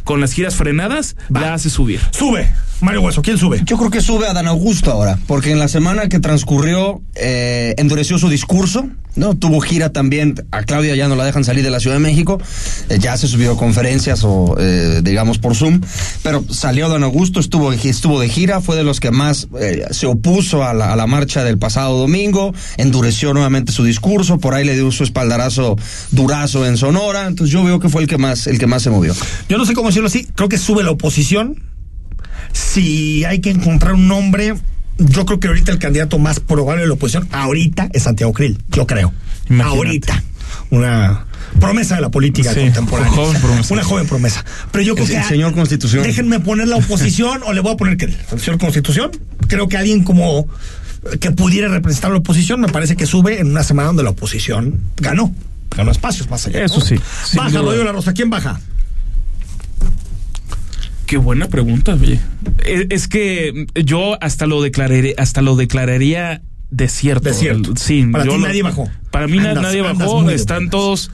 con 0.05 0.21
las 0.21 0.33
giras 0.33 0.55
frenadas, 0.55 1.17
la 1.29 1.55
hace 1.55 1.71
subir. 1.71 2.01
Sube. 2.11 2.53
Mario 2.81 3.01
Hueso, 3.03 3.23
¿quién 3.23 3.39
sube? 3.39 3.63
Yo 3.65 3.79
creo 3.79 3.91
que 3.91 4.01
sube 4.01 4.27
a 4.27 4.35
Dan 4.35 4.47
Augusto 4.47 4.93
ahora, 4.93 5.19
porque 5.27 5.51
en 5.51 5.59
la 5.59 5.69
semana 5.69 6.09
que 6.09 6.21
transcurrió 6.21 7.01
eh, 7.15 7.75
endureció 7.79 8.19
su 8.19 8.29
discurso, 8.29 8.89
¿no? 9.17 9.35
Tuvo 9.35 9.61
gira 9.61 9.91
también, 9.93 10.35
a 10.51 10.63
Claudia 10.63 10.95
ya 10.95 11.09
no 11.09 11.17
la 11.17 11.25
dejan 11.25 11.45
salir 11.45 11.65
de 11.65 11.71
la 11.71 11.81
Ciudad 11.81 11.97
de 11.97 12.01
México, 12.01 12.41
eh, 12.89 12.99
ya 13.01 13.17
se 13.17 13.27
subió 13.27 13.57
conferencias 13.57 14.23
o 14.25 14.57
eh, 14.59 15.01
digamos 15.03 15.39
por 15.39 15.55
Zoom, 15.55 15.81
pero 16.23 16.45
salió 16.51 16.89
Dan 16.89 17.03
Augusto, 17.03 17.41
estuvo, 17.41 17.73
estuvo 17.73 18.21
de 18.21 18.29
gira, 18.29 18.61
fue 18.61 18.77
de 18.77 18.85
los 18.85 19.01
que 19.01 19.11
más 19.11 19.49
eh, 19.61 19.85
se 19.91 20.07
opuso 20.07 20.65
a 20.65 20.75
la, 20.75 20.93
a 20.93 20.97
la 20.97 21.07
marcha 21.07 21.45
del 21.45 21.59
pasado 21.59 21.99
domingo, 21.99 22.55
endureció 22.77 23.33
nuevamente 23.35 23.73
su 23.73 23.85
discurso, 23.85 24.39
por 24.39 24.55
ahí 24.55 24.65
le 24.65 24.75
dio 24.75 24.91
su 24.93 25.05
espaldarazo 25.05 25.77
durazo 26.11 26.67
en 26.67 26.77
Sonora, 26.77 27.27
entonces 27.27 27.53
yo 27.53 27.65
veo 27.65 27.81
que 27.81 27.89
fue 27.89 28.03
el 28.03 28.09
que 28.09 28.19
más, 28.19 28.47
el 28.47 28.59
que 28.59 28.67
más 28.67 28.83
se 28.83 28.91
movió. 28.91 29.15
Yo 29.49 29.59
no 29.59 29.65
sé 29.65 29.75
cómo 29.75 29.89
decirlo 29.89 30.09
así, 30.09 30.27
creo 30.35 30.49
que 30.49 30.59
sube 30.59 30.83
la 30.83 30.91
oposición. 30.91 31.63
Si 32.53 33.25
hay 33.25 33.41
que 33.41 33.51
encontrar 33.51 33.95
un 33.95 34.09
nombre, 34.09 34.55
yo 34.99 35.27
creo 35.27 35.41
que 35.41 35.49
ahorita 35.49 35.73
el 35.73 35.79
candidato 35.79 36.19
más 36.19 36.41
probable 36.41 36.83
de 36.83 36.89
la 36.89 36.95
oposición, 36.95 37.29
ahorita, 37.33 37.89
es 37.93 38.03
Santiago 38.05 38.33
Krill, 38.33 38.59
yo 38.71 38.87
creo. 38.87 39.13
Imagínate. 39.49 39.77
Ahorita. 39.79 40.23
Una 40.71 41.27
promesa 41.61 41.97
de 41.97 42.01
la 42.01 42.11
política 42.11 42.53
Sí, 42.53 42.61
contemporánea. 42.61 43.13
una 43.13 43.17
joven 43.23 43.41
promesa. 43.41 43.75
Una 43.75 43.85
joven 43.85 44.07
promesa. 44.07 44.45
Pero 44.73 44.85
yo 44.85 44.95
creo 44.95 45.07
El- 45.07 45.13
que. 45.13 45.19
el 45.19 45.25
señor 45.25 45.53
Constitución. 45.55 46.03
Déjenme 46.03 46.41
poner 46.41 46.69
la 46.69 46.77
oposición 46.77 47.41
o 47.45 47.53
le 47.53 47.61
voy 47.61 47.73
a 47.75 47.77
poner 47.77 47.97
que 47.97 48.07
el 48.07 48.41
señor 48.41 48.59
Constitución. 48.59 49.11
Creo 49.49 49.69
que 49.69 49.77
alguien 49.77 50.03
como 50.03 50.49
que 51.21 51.31
pudiera 51.31 51.69
representar 51.69 52.11
a 52.11 52.15
la 52.15 52.19
oposición, 52.21 52.61
me 52.61 52.69
parece 52.69 52.97
que 52.97 53.07
sube 53.07 53.39
en 53.39 53.49
una 53.51 53.63
semana 53.63 53.89
donde 53.89 54.03
la 54.03 54.11
oposición 54.11 54.81
ganó. 54.97 55.33
Ganó 55.77 55.91
espacios 55.93 56.29
más 56.31 56.47
allá. 56.47 56.65
Eso 56.65 56.79
¿no? 56.81 56.85
sí, 56.85 56.97
Baja, 57.35 57.51
duda. 57.51 57.61
Rodrigo 57.63 57.85
La 57.85 57.93
Rosa. 57.93 58.13
¿Quién 58.13 58.31
baja? 58.31 58.61
Qué 61.07 61.17
buena 61.19 61.49
pregunta, 61.49 61.95
oye. 61.95 62.19
Es, 62.65 62.87
es 62.91 63.09
que 63.09 63.67
yo 63.85 64.19
hasta 64.23 64.47
lo 64.47 64.61
declararé, 64.63 65.15
hasta 65.19 65.41
lo 65.43 65.55
declararía 65.57 66.43
desierto. 66.71 67.29
Desierto. 67.29 67.73
Sí, 67.77 68.05
Para 68.11 68.25
yo 68.25 68.33
ti 68.33 68.39
lo- 68.41 68.47
nadie 68.49 68.63
bajó. 68.63 68.91
Para 69.13 69.29
mí 69.29 69.39
Andas- 69.39 69.63
nadie 69.63 69.83
bajó. 69.83 70.29
Están 70.31 70.69
todos 70.69 71.11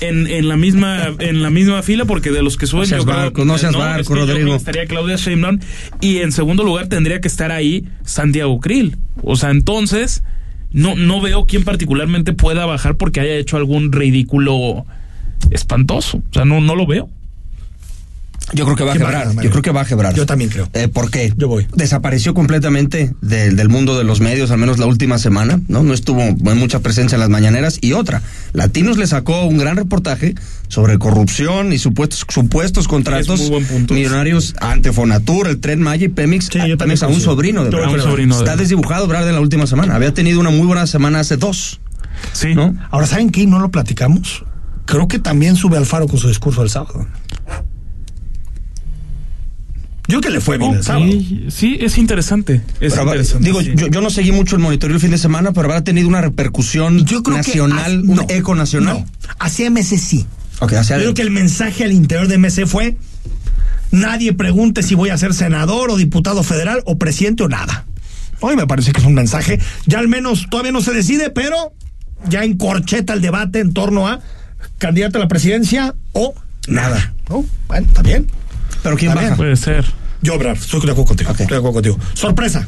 en, 0.00 0.26
en 0.26 0.48
la 0.48 0.56
misma 0.56 1.14
en 1.18 1.42
la 1.42 1.50
misma 1.50 1.82
fila 1.82 2.04
porque 2.04 2.30
de 2.30 2.42
los 2.42 2.56
que 2.56 2.66
suben 2.66 2.82
No 2.82 2.86
seas 2.86 3.00
yo 3.00 3.06
creo- 3.06 3.16
barco, 3.16 3.44
no 3.44 3.56
seas 3.58 3.74
barco, 3.74 4.00
es 4.02 4.08
que 4.08 4.14
yo 4.14 4.14
creo 4.16 4.26
que 4.26 4.32
Rodrigo. 4.40 4.56
estaría 4.56 4.86
Claudia 4.86 5.16
Sheinbaum 5.16 5.58
y 6.00 6.18
en 6.18 6.32
segundo 6.32 6.62
lugar 6.62 6.88
tendría 6.88 7.20
que 7.20 7.28
estar 7.28 7.52
ahí 7.52 7.86
Santiago 8.04 8.60
Krill. 8.60 8.96
O 9.22 9.36
sea, 9.36 9.50
entonces 9.50 10.22
no 10.72 10.94
no 10.94 11.20
veo 11.22 11.46
quién 11.46 11.64
particularmente 11.64 12.32
pueda 12.34 12.66
bajar 12.66 12.96
porque 12.96 13.20
haya 13.20 13.34
hecho 13.36 13.56
algún 13.56 13.92
ridículo 13.92 14.84
espantoso. 15.50 16.18
O 16.18 16.32
sea, 16.34 16.44
no 16.44 16.60
no 16.60 16.74
lo 16.74 16.86
veo. 16.86 17.08
Yo 18.52 18.64
creo 18.64 18.76
que 18.76 18.84
va 18.84 18.92
a 18.92 18.96
¿Quién 18.96 19.06
quebrar. 19.06 19.34
Yo 19.42 19.50
creo 19.50 19.62
que 19.62 19.70
va 19.70 19.80
a 19.80 19.84
quebrar. 19.84 20.14
Yo 20.14 20.26
también 20.26 20.50
creo. 20.50 20.68
Eh, 20.74 20.88
¿Por 20.88 21.10
qué? 21.10 21.32
Yo 21.36 21.48
voy. 21.48 21.66
Desapareció 21.74 22.34
completamente 22.34 23.14
del, 23.20 23.56
del 23.56 23.68
mundo 23.68 23.96
de 23.96 24.04
los 24.04 24.20
medios, 24.20 24.50
al 24.50 24.58
menos 24.58 24.78
la 24.78 24.86
última 24.86 25.18
semana, 25.18 25.60
¿no? 25.68 25.82
No 25.82 25.94
estuvo 25.94 26.20
en 26.20 26.58
mucha 26.58 26.80
presencia 26.80 27.16
en 27.16 27.20
las 27.20 27.30
mañaneras. 27.30 27.78
Y 27.80 27.92
otra, 27.94 28.22
Latinos 28.52 28.98
le 28.98 29.06
sacó 29.06 29.44
un 29.44 29.56
gran 29.58 29.76
reportaje 29.76 30.34
sobre 30.68 30.98
corrupción 30.98 31.72
y 31.72 31.78
supuestos, 31.78 32.24
supuestos 32.28 32.88
contratos 32.88 33.40
Es 33.40 33.40
muy 33.40 33.50
buen 33.50 33.66
punto. 33.66 33.94
millonarios 33.94 34.54
ante 34.60 34.92
Fonatur, 34.92 35.48
el 35.48 35.58
Tren 35.60 35.80
Maya 35.80 36.06
y 36.06 36.08
Pemex, 36.08 36.46
Sí, 36.52 36.58
yo 36.68 36.76
Pemex 36.78 37.02
a 37.02 37.08
un 37.08 37.20
sobrino 37.20 37.64
de 37.64 37.70
Yo 37.70 37.90
Un 37.90 38.00
sobrino 38.00 38.36
de- 38.36 38.44
Está 38.44 38.56
desdibujado 38.56 39.06
Brad 39.06 39.26
en 39.28 39.34
la 39.34 39.40
última 39.40 39.66
semana. 39.66 39.94
Había 39.94 40.12
tenido 40.14 40.40
una 40.40 40.50
muy 40.50 40.66
buena 40.66 40.86
semana 40.86 41.20
hace 41.20 41.36
dos. 41.36 41.80
Sí. 42.32 42.54
¿No? 42.54 42.74
Ahora, 42.90 43.06
¿saben 43.06 43.30
qué? 43.30 43.46
No 43.46 43.58
lo 43.58 43.70
platicamos. 43.70 44.44
Creo 44.84 45.08
que 45.08 45.18
también 45.18 45.56
sube 45.56 45.76
Alfaro 45.76 46.06
con 46.08 46.18
su 46.18 46.28
discurso 46.28 46.60
del 46.60 46.70
sábado. 46.70 47.06
Yo 50.08 50.20
que 50.20 50.30
le 50.30 50.40
fue 50.40 50.58
bien 50.58 50.74
el 50.74 50.82
sábado. 50.82 51.10
Sí, 51.48 51.78
es 51.80 51.96
interesante. 51.96 52.60
Es 52.80 52.92
Pero, 52.92 53.04
interesante. 53.04 53.44
digo, 53.44 53.60
sí. 53.62 53.72
yo, 53.76 53.86
yo 53.88 54.00
no 54.00 54.10
seguí 54.10 54.32
mucho 54.32 54.56
el 54.56 54.62
monitoreo 54.62 54.96
el 54.96 55.00
fin 55.00 55.12
de 55.12 55.18
semana, 55.18 55.52
pero 55.52 55.66
habrá 55.68 55.84
tenido 55.84 56.08
una 56.08 56.20
repercusión 56.20 57.04
Yo 57.04 57.22
creo 57.22 57.36
que 57.36 57.48
nacional, 57.48 58.02
un 58.06 58.24
eco 58.28 58.54
nacional. 58.54 58.98
No, 58.98 59.06
hacia 59.38 59.70
MC 59.70 59.98
sí. 59.98 60.26
Ok, 60.60 60.72
hacia 60.74 60.96
Yo 60.96 61.02
creo 61.02 61.14
que 61.14 61.22
el 61.22 61.30
mensaje 61.30 61.84
al 61.84 61.92
interior 61.92 62.26
de 62.28 62.38
MC 62.38 62.66
fue: 62.66 62.96
nadie 63.90 64.32
pregunte 64.32 64.82
si 64.82 64.94
voy 64.94 65.10
a 65.10 65.18
ser 65.18 65.34
senador 65.34 65.90
o 65.90 65.96
diputado 65.96 66.42
federal 66.42 66.82
o 66.84 66.98
presidente 66.98 67.44
o 67.44 67.48
nada. 67.48 67.84
Hoy 68.40 68.56
me 68.56 68.66
parece 68.66 68.90
que 68.92 69.00
es 69.00 69.06
un 69.06 69.14
mensaje, 69.14 69.60
ya 69.86 70.00
al 70.00 70.08
menos 70.08 70.48
todavía 70.50 70.72
no 70.72 70.80
se 70.80 70.92
decide, 70.92 71.30
pero 71.30 71.72
ya 72.28 72.42
encorcheta 72.42 73.12
el 73.12 73.20
debate 73.20 73.60
en 73.60 73.72
torno 73.72 74.08
a 74.08 74.20
candidato 74.78 75.18
a 75.18 75.20
la 75.20 75.28
presidencia 75.28 75.94
o 76.12 76.34
nada. 76.66 77.14
¿no? 77.28 77.44
Bueno, 77.68 77.86
está 77.86 78.02
bien. 78.02 78.26
Pero 78.82 78.96
¿quién 78.96 79.12
bien. 79.12 79.24
baja? 79.24 79.36
Puede 79.36 79.56
ser. 79.56 79.84
Yo, 80.22 80.38
Brad, 80.38 80.56
estoy 80.56 80.80
de 80.80 80.90
acuerdo 80.92 81.04
contigo. 81.08 81.30
Ok. 81.30 81.40
Estoy 81.40 81.54
de 81.54 81.58
acuerdo 81.58 81.74
contigo. 81.74 81.98
Sorpresa. 82.14 82.66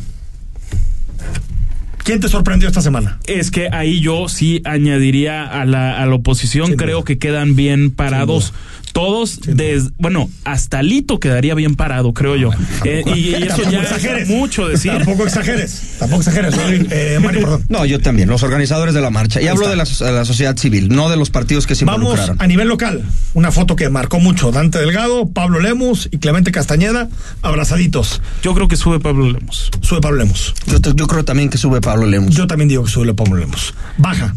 ¿Quién 2.05 2.21
te 2.21 2.29
sorprendió 2.29 2.69
esta 2.69 2.83
semana? 2.83 3.19
Es 3.27 3.51
que 3.51 3.69
ahí 3.73 4.01
yo 4.01 4.29
sí 4.29 4.61
añadiría 4.67 5.45
a 5.47 5.65
la, 5.65 5.99
a 6.03 6.05
la 6.05 6.15
oposición, 6.15 6.67
Sin 6.69 6.77
creo 6.77 6.99
duda. 6.99 7.05
que 7.07 7.19
quedan 7.19 7.57
bien 7.57 7.91
parados. 7.93 8.53
Todos, 8.95 9.41
des- 9.45 9.91
bueno, 9.99 10.31
hasta 10.45 10.81
Lito 10.83 11.19
quedaría 11.19 11.55
bien 11.57 11.75
parado, 11.75 12.15
creo 12.15 12.37
yo. 12.37 12.51
Eh, 12.85 13.03
y, 13.07 13.19
y 13.31 13.35
eso 13.35 13.69
ya 13.69 13.83
exageres. 13.83 14.23
es 14.23 14.29
mucho 14.29 14.69
decir. 14.69 14.93
Tampoco 14.93 15.25
exageres. 15.27 15.97
Tampoco 15.99 16.23
exageres. 16.23 16.55
Eh, 16.91 17.19
Mario, 17.21 17.41
perdón. 17.41 17.65
No, 17.69 17.85
yo 17.85 17.99
también, 17.99 18.29
los 18.29 18.45
organizadores 18.45 18.95
de 18.95 19.01
la 19.01 19.11
marcha. 19.11 19.41
Y 19.41 19.45
Ahí 19.45 19.49
hablo 19.49 19.69
de 19.69 19.75
la, 19.75 19.85
so- 19.85 20.05
de 20.05 20.13
la 20.13 20.25
sociedad 20.25 20.57
civil, 20.57 20.89
no 20.91 21.11
de 21.11 21.17
los 21.17 21.29
partidos 21.31 21.67
que 21.67 21.75
se 21.75 21.85
Vamos 21.85 22.03
involucraron. 22.03 22.41
a 22.41 22.47
nivel 22.47 22.69
local. 22.69 23.03
Una 23.35 23.51
foto 23.51 23.75
que 23.75 23.89
marcó 23.91 24.21
mucho. 24.21 24.53
Dante 24.53 24.79
Delgado, 24.79 25.27
Pablo 25.29 25.59
Lemus 25.59 26.09
y 26.13 26.19
Clemente 26.19 26.53
Castañeda 26.53 27.09
abrazaditos. 27.43 28.23
Yo 28.45 28.55
creo 28.55 28.69
que 28.69 28.77
sube 28.77 29.01
Pablo 29.01 29.29
Lemos. 29.31 29.71
Sube 29.83 30.01
Pablo 30.01 30.19
Lemus. 30.19 30.55
Yo, 30.67 30.81
te- 30.81 30.93
yo 30.95 31.09
creo 31.09 31.25
también 31.25 31.51
que 31.51 31.59
sube 31.59 31.81
Pablo 31.81 32.07
Lemus. 32.07 32.35
Yo 32.35 32.47
también 32.47 32.69
digo 32.69 32.85
que 32.85 32.91
sube 32.93 33.13
Pablo 33.13 33.37
Lemus. 33.37 33.75
Baja. 33.99 34.35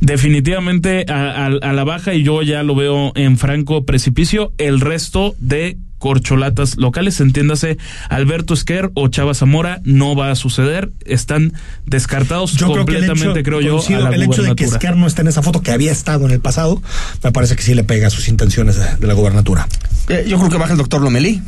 Definitivamente 0.00 1.06
a, 1.08 1.46
a- 1.46 1.46
a 1.46 1.72
la 1.72 1.84
baja 1.84 2.14
y 2.14 2.22
yo 2.22 2.42
ya 2.42 2.62
lo 2.62 2.74
veo 2.74 3.12
en 3.14 3.38
franco 3.38 3.84
precipicio. 3.84 4.52
El 4.58 4.80
resto 4.80 5.34
de 5.38 5.78
corcholatas 5.98 6.76
locales, 6.76 7.18
entiéndase 7.20 7.78
Alberto 8.10 8.52
Esquer 8.52 8.90
o 8.94 9.08
Chava 9.08 9.32
Zamora, 9.34 9.80
no 9.84 10.14
va 10.14 10.30
a 10.30 10.34
suceder. 10.34 10.92
Están 11.06 11.54
descartados 11.86 12.52
Yo 12.52 12.70
creo 12.70 12.84
que 12.84 12.92
el 12.96 13.06
completamente, 13.06 13.40
hecho, 13.40 13.44
creo 13.44 13.60
yo, 13.62 13.68
a 13.72 13.76
coincido, 13.78 14.00
la 14.02 14.10
el 14.14 14.22
hecho 14.22 14.42
de 14.42 14.54
que. 14.54 14.64
Esquer 14.64 14.96
no 14.96 15.06
esté 15.06 15.22
en 15.22 15.28
esa 15.28 15.42
foto 15.42 15.62
que 15.62 15.70
había 15.72 15.90
estado 15.92 16.26
en 16.26 16.32
el 16.32 16.40
pasado, 16.40 16.82
me 17.24 17.32
parece 17.32 17.56
que 17.56 17.62
sí 17.62 17.74
le 17.74 17.82
pega 17.82 18.08
a 18.08 18.10
sus 18.10 18.28
intenciones 18.28 18.76
de, 18.76 18.84
de 18.96 19.06
la 19.06 19.14
gubernatura. 19.14 19.66
Eh, 20.08 20.26
yo 20.28 20.36
creo 20.38 20.50
que 20.50 20.58
baja 20.58 20.72
el 20.72 20.78
doctor 20.78 21.00
Lomelí. 21.00 21.40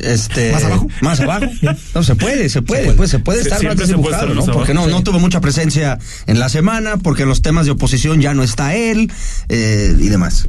Este, 0.00 0.52
¿Más 0.52 0.64
abajo? 0.64 0.86
Más 1.00 1.20
abajo. 1.20 1.46
No, 1.94 2.02
se 2.02 2.14
puede, 2.14 2.48
se 2.48 2.62
puede, 2.62 2.84
puede. 2.84 2.96
pues 2.96 3.10
se 3.10 3.18
puede 3.18 3.40
Sí, 3.42 3.48
estar 3.48 3.58
más 3.58 3.76
siempre 3.76 3.86
se 3.86 3.94
puede 3.98 4.14
estar 4.14 4.28
¿no? 4.28 4.44
Porque 4.46 4.74
no, 4.74 4.80
abajo, 4.82 4.90
no 4.92 4.98
sí. 4.98 5.04
tuvo 5.04 5.18
mucha 5.18 5.40
presencia 5.40 5.98
en 6.26 6.38
la 6.38 6.48
semana, 6.48 6.96
porque 6.98 7.22
en 7.22 7.28
los 7.28 7.42
temas 7.42 7.66
de 7.66 7.72
oposición 7.72 8.20
ya 8.20 8.34
no 8.34 8.42
está 8.42 8.74
él 8.74 9.10
eh, 9.48 9.94
y 9.98 10.08
demás. 10.08 10.48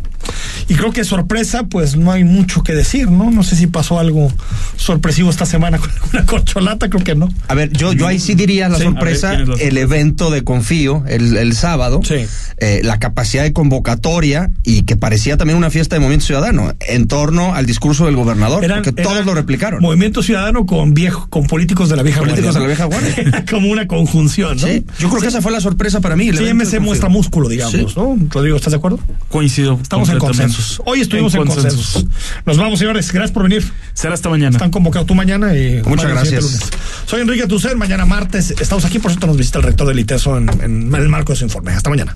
Y 0.70 0.76
creo 0.76 0.92
que 0.92 1.04
sorpresa, 1.04 1.64
pues 1.64 1.96
no 1.98 2.12
hay 2.12 2.24
mucho 2.24 2.64
que 2.64 2.74
decir, 2.74 3.10
¿no? 3.12 3.30
No 3.32 3.44
sé 3.44 3.56
si 3.56 3.68
pasó 3.68 4.00
algo 4.00 4.32
sorpresivo 4.78 5.30
esta 5.30 5.46
semana 5.46 5.78
con 5.78 5.90
una 6.14 6.26
corcholata, 6.26 6.90
creo 6.90 7.04
que 7.04 7.16
no. 7.16 7.30
A 7.48 7.54
ver, 7.54 7.72
yo, 7.74 7.94
yo 7.94 8.08
ahí 8.08 8.20
sí 8.20 8.34
diría 8.36 8.70
la 8.70 8.78
Sí, 8.78 8.84
a 8.84 8.86
ver, 8.86 8.94
sorpresa, 8.94 9.30
¿quién 9.36 9.42
es 9.42 9.48
la 9.50 9.56
el 9.56 9.78
evento 9.78 10.30
de 10.32 10.44
Confío 10.44 11.04
el, 11.08 11.36
el 11.38 11.54
sábado, 11.56 12.00
Sí. 12.04 12.26
eh, 12.58 12.82
la 12.84 13.00
capacidad 13.00 13.44
de 13.44 13.54
convocatoria 13.54 14.52
y 14.64 14.84
que 14.84 14.96
parecía 14.96 15.38
también 15.38 15.58
una 15.58 15.70
fiesta 15.70 15.96
de 15.96 16.00
movimiento 16.00 16.26
ciudadano 16.26 16.74
en 16.88 17.08
torno 17.08 17.54
al 17.54 17.66
discurso 17.66 18.06
del 18.06 18.16
gobernador, 18.16 18.64
Eran- 18.64 18.82
porque 18.84 19.02
todos 19.02 19.26
lo 19.26 19.34
replicaron. 19.36 19.82
Movimiento 19.82 20.24
Ciudadano 20.24 20.66
con 20.66 20.94
viejo, 20.94 21.28
con 21.30 21.46
políticos 21.48 21.90
de 21.90 21.98
la 21.98 22.04
vieja 22.04 22.20
Políticos 22.22 22.56
guardia. 22.58 22.86
de 22.86 22.86
la 22.88 22.98
vieja 23.02 23.24
guardia. 23.26 23.46
Como 23.50 23.70
una 23.70 23.88
conjunción, 23.88 24.58
¿no? 24.58 24.68
Sí, 24.68 24.86
yo 25.00 25.10
creo 25.10 25.22
que 25.22 25.28
esa 25.28 25.42
fue 25.42 25.52
la 25.52 25.60
sorpresa 25.62 26.00
para 26.02 26.16
mí. 26.16 26.30
el 26.30 26.38
Sí, 26.38 26.44
MC 26.54 26.80
muestra 26.80 27.10
músculo, 27.10 27.50
digamos, 27.50 27.74
Sí. 27.74 27.86
¿no? 27.98 28.18
Rodrigo, 28.30 28.56
¿estás 28.58 28.72
de 28.72 28.78
acuerdo? 28.78 29.00
Coincido. 29.30 29.80
Estamos 29.82 30.10
en 30.14 30.20
consensos. 30.20 30.82
Hoy 30.86 31.02
estuvimos 31.02 31.34
en, 31.36 31.46
consensos. 31.46 32.06
Nos 32.46 32.58
vamos, 32.58 32.80
señores. 32.80 33.12
Gracias 33.12 33.32
por 33.32 33.44
venir. 33.44 33.64
Será 33.94 34.14
hasta 34.14 34.30
mañana. 34.30 34.52
Están 34.58 34.72
convocados 34.72 35.08
tú 35.08 35.16
mañana 35.16 35.56
y 35.56 35.82
Muchas 35.86 36.06
Mario 36.06 36.20
el 36.22 36.26
siguiente 36.26 36.32
gracias. 36.32 36.44
lunes. 36.44 36.70
Soy 37.06 37.22
Enrique 37.22 37.48
Tucen. 37.48 37.78
Mañana 37.78 38.06
martes 38.06 38.52
estamos 38.52 38.86
aquí. 38.86 39.00
Por 39.00 39.12
cierto, 39.12 39.28
nos 39.28 39.38
visita 39.38 39.60
el 39.60 39.66
rector 39.66 39.88
del 39.88 40.00
ITESO 40.00 40.38
en, 40.38 40.50
en 40.62 40.96
el 40.96 41.10
marco 41.10 41.34
de 41.34 41.40
su 41.40 41.46
informe. 41.46 41.72
Hasta 41.74 41.90
mañana. 41.90 42.16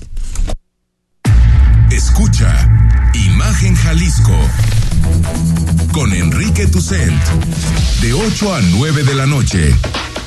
Escucha 1.91 2.69
Imagen 3.13 3.75
Jalisco 3.75 4.37
con 5.93 6.13
Enrique 6.13 6.67
Tucent 6.67 7.13
de 8.01 8.13
8 8.13 8.55
a 8.55 8.61
9 8.61 9.03
de 9.03 9.15
la 9.15 9.25
noche 9.25 9.73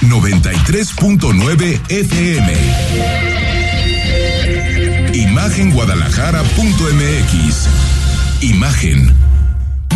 93.9 0.01 1.81
FM 1.89 3.50
Imagenguadalajara.mx 5.41 7.69
Imagen 8.43 9.17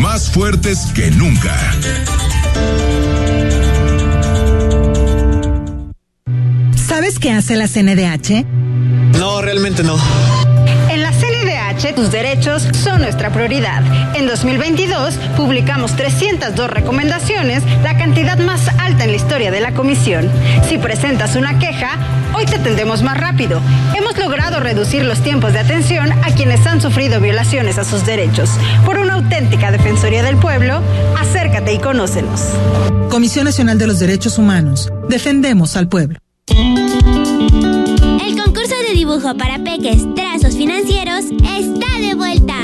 más 0.00 0.30
fuertes 0.30 0.86
que 0.94 1.10
nunca 1.10 1.54
¿Sabes 6.86 7.18
qué 7.18 7.32
hace 7.32 7.56
la 7.56 7.68
CNDH? 7.68 8.46
No, 9.18 9.42
realmente 9.42 9.82
no. 9.82 9.98
En 10.88 11.02
la 11.02 11.12
CNDH, 11.12 11.94
tus 11.94 12.10
derechos 12.10 12.66
son 12.82 13.02
nuestra 13.02 13.30
prioridad. 13.30 13.82
En 14.16 14.26
2022, 14.26 15.16
publicamos 15.36 15.94
302 15.94 16.70
recomendaciones, 16.70 17.62
la 17.82 17.98
cantidad 17.98 18.38
más 18.38 18.68
alta 18.78 19.04
en 19.04 19.10
la 19.10 19.16
historia 19.16 19.50
de 19.50 19.60
la 19.60 19.74
Comisión. 19.74 20.30
Si 20.70 20.78
presentas 20.78 21.36
una 21.36 21.58
queja, 21.58 21.98
hoy 22.34 22.46
te 22.46 22.56
atendemos 22.56 23.02
más 23.02 23.16
rápido. 23.18 23.60
Hemos 23.96 24.18
logrado 24.18 24.60
reducir 24.60 25.04
los 25.04 25.20
tiempos 25.20 25.52
de 25.52 25.60
atención 25.60 26.12
a 26.12 26.34
quienes 26.34 26.66
han 26.66 26.80
sufrido 26.80 27.20
violaciones 27.20 27.78
a 27.78 27.84
sus 27.84 28.04
derechos. 28.04 28.50
Por 28.84 28.98
una 28.98 29.14
auténtica 29.14 29.70
Defensoría 29.70 30.22
del 30.22 30.36
Pueblo, 30.36 30.80
acércate 31.18 31.72
y 31.72 31.78
conócenos. 31.78 32.42
Comisión 33.10 33.44
Nacional 33.44 33.78
de 33.78 33.86
los 33.86 33.98
Derechos 33.98 34.38
Humanos. 34.38 34.92
Defendemos 35.08 35.76
al 35.76 35.88
pueblo. 35.88 36.18
El 36.48 38.42
concurso 38.42 38.74
de 38.88 38.94
dibujo 38.94 39.36
para 39.36 39.58
peques, 39.62 40.02
trazos 40.14 40.56
financieros 40.56 41.24
está 41.26 42.00
de 42.00 42.14
vuelta. 42.14 42.63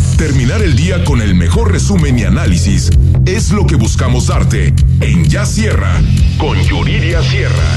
Terminar 0.17 0.61
el 0.61 0.75
día 0.75 1.03
con 1.03 1.21
el 1.21 1.35
mejor 1.35 1.71
resumen 1.71 2.17
y 2.17 2.23
análisis 2.23 2.89
es 3.25 3.51
lo 3.51 3.65
que 3.65 3.75
buscamos 3.75 4.27
darte 4.27 4.73
en 4.99 5.25
Ya 5.25 5.45
Sierra 5.45 5.99
con 6.37 6.61
Yuridia 6.61 7.21
Sierra. 7.23 7.75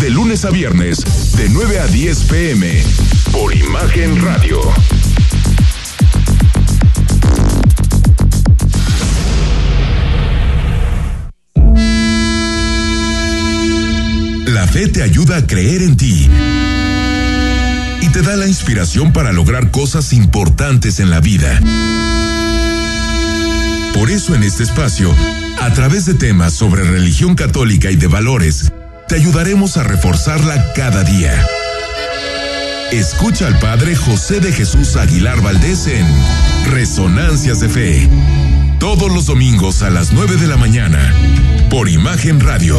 De 0.00 0.10
lunes 0.10 0.44
a 0.44 0.50
viernes, 0.50 1.32
de 1.36 1.48
9 1.48 1.80
a 1.80 1.86
10 1.86 2.24
pm, 2.24 2.82
por 3.32 3.54
Imagen 3.54 4.22
Radio. 4.22 4.60
La 14.46 14.66
fe 14.66 14.88
te 14.88 15.02
ayuda 15.02 15.38
a 15.38 15.46
creer 15.46 15.82
en 15.82 15.96
ti 15.96 16.28
y 18.06 18.08
te 18.10 18.22
da 18.22 18.36
la 18.36 18.46
inspiración 18.46 19.12
para 19.12 19.32
lograr 19.32 19.70
cosas 19.70 20.12
importantes 20.12 21.00
en 21.00 21.10
la 21.10 21.20
vida. 21.20 21.60
Por 23.94 24.10
eso 24.10 24.34
en 24.34 24.42
este 24.42 24.62
espacio, 24.62 25.14
a 25.60 25.72
través 25.72 26.06
de 26.06 26.14
temas 26.14 26.52
sobre 26.52 26.84
religión 26.84 27.34
católica 27.34 27.90
y 27.90 27.96
de 27.96 28.06
valores, 28.06 28.72
te 29.08 29.16
ayudaremos 29.16 29.76
a 29.76 29.82
reforzarla 29.82 30.72
cada 30.74 31.02
día. 31.02 31.44
Escucha 32.92 33.46
al 33.48 33.58
Padre 33.58 33.96
José 33.96 34.40
de 34.40 34.52
Jesús 34.52 34.96
Aguilar 34.96 35.40
Valdés 35.40 35.86
en 35.88 36.06
Resonancias 36.70 37.60
de 37.60 37.68
Fe. 37.68 38.08
Todos 38.78 39.10
los 39.12 39.26
domingos 39.26 39.82
a 39.82 39.90
las 39.90 40.12
9 40.12 40.36
de 40.36 40.46
la 40.46 40.56
mañana, 40.56 41.12
por 41.70 41.88
Imagen 41.88 42.40
Radio. 42.40 42.78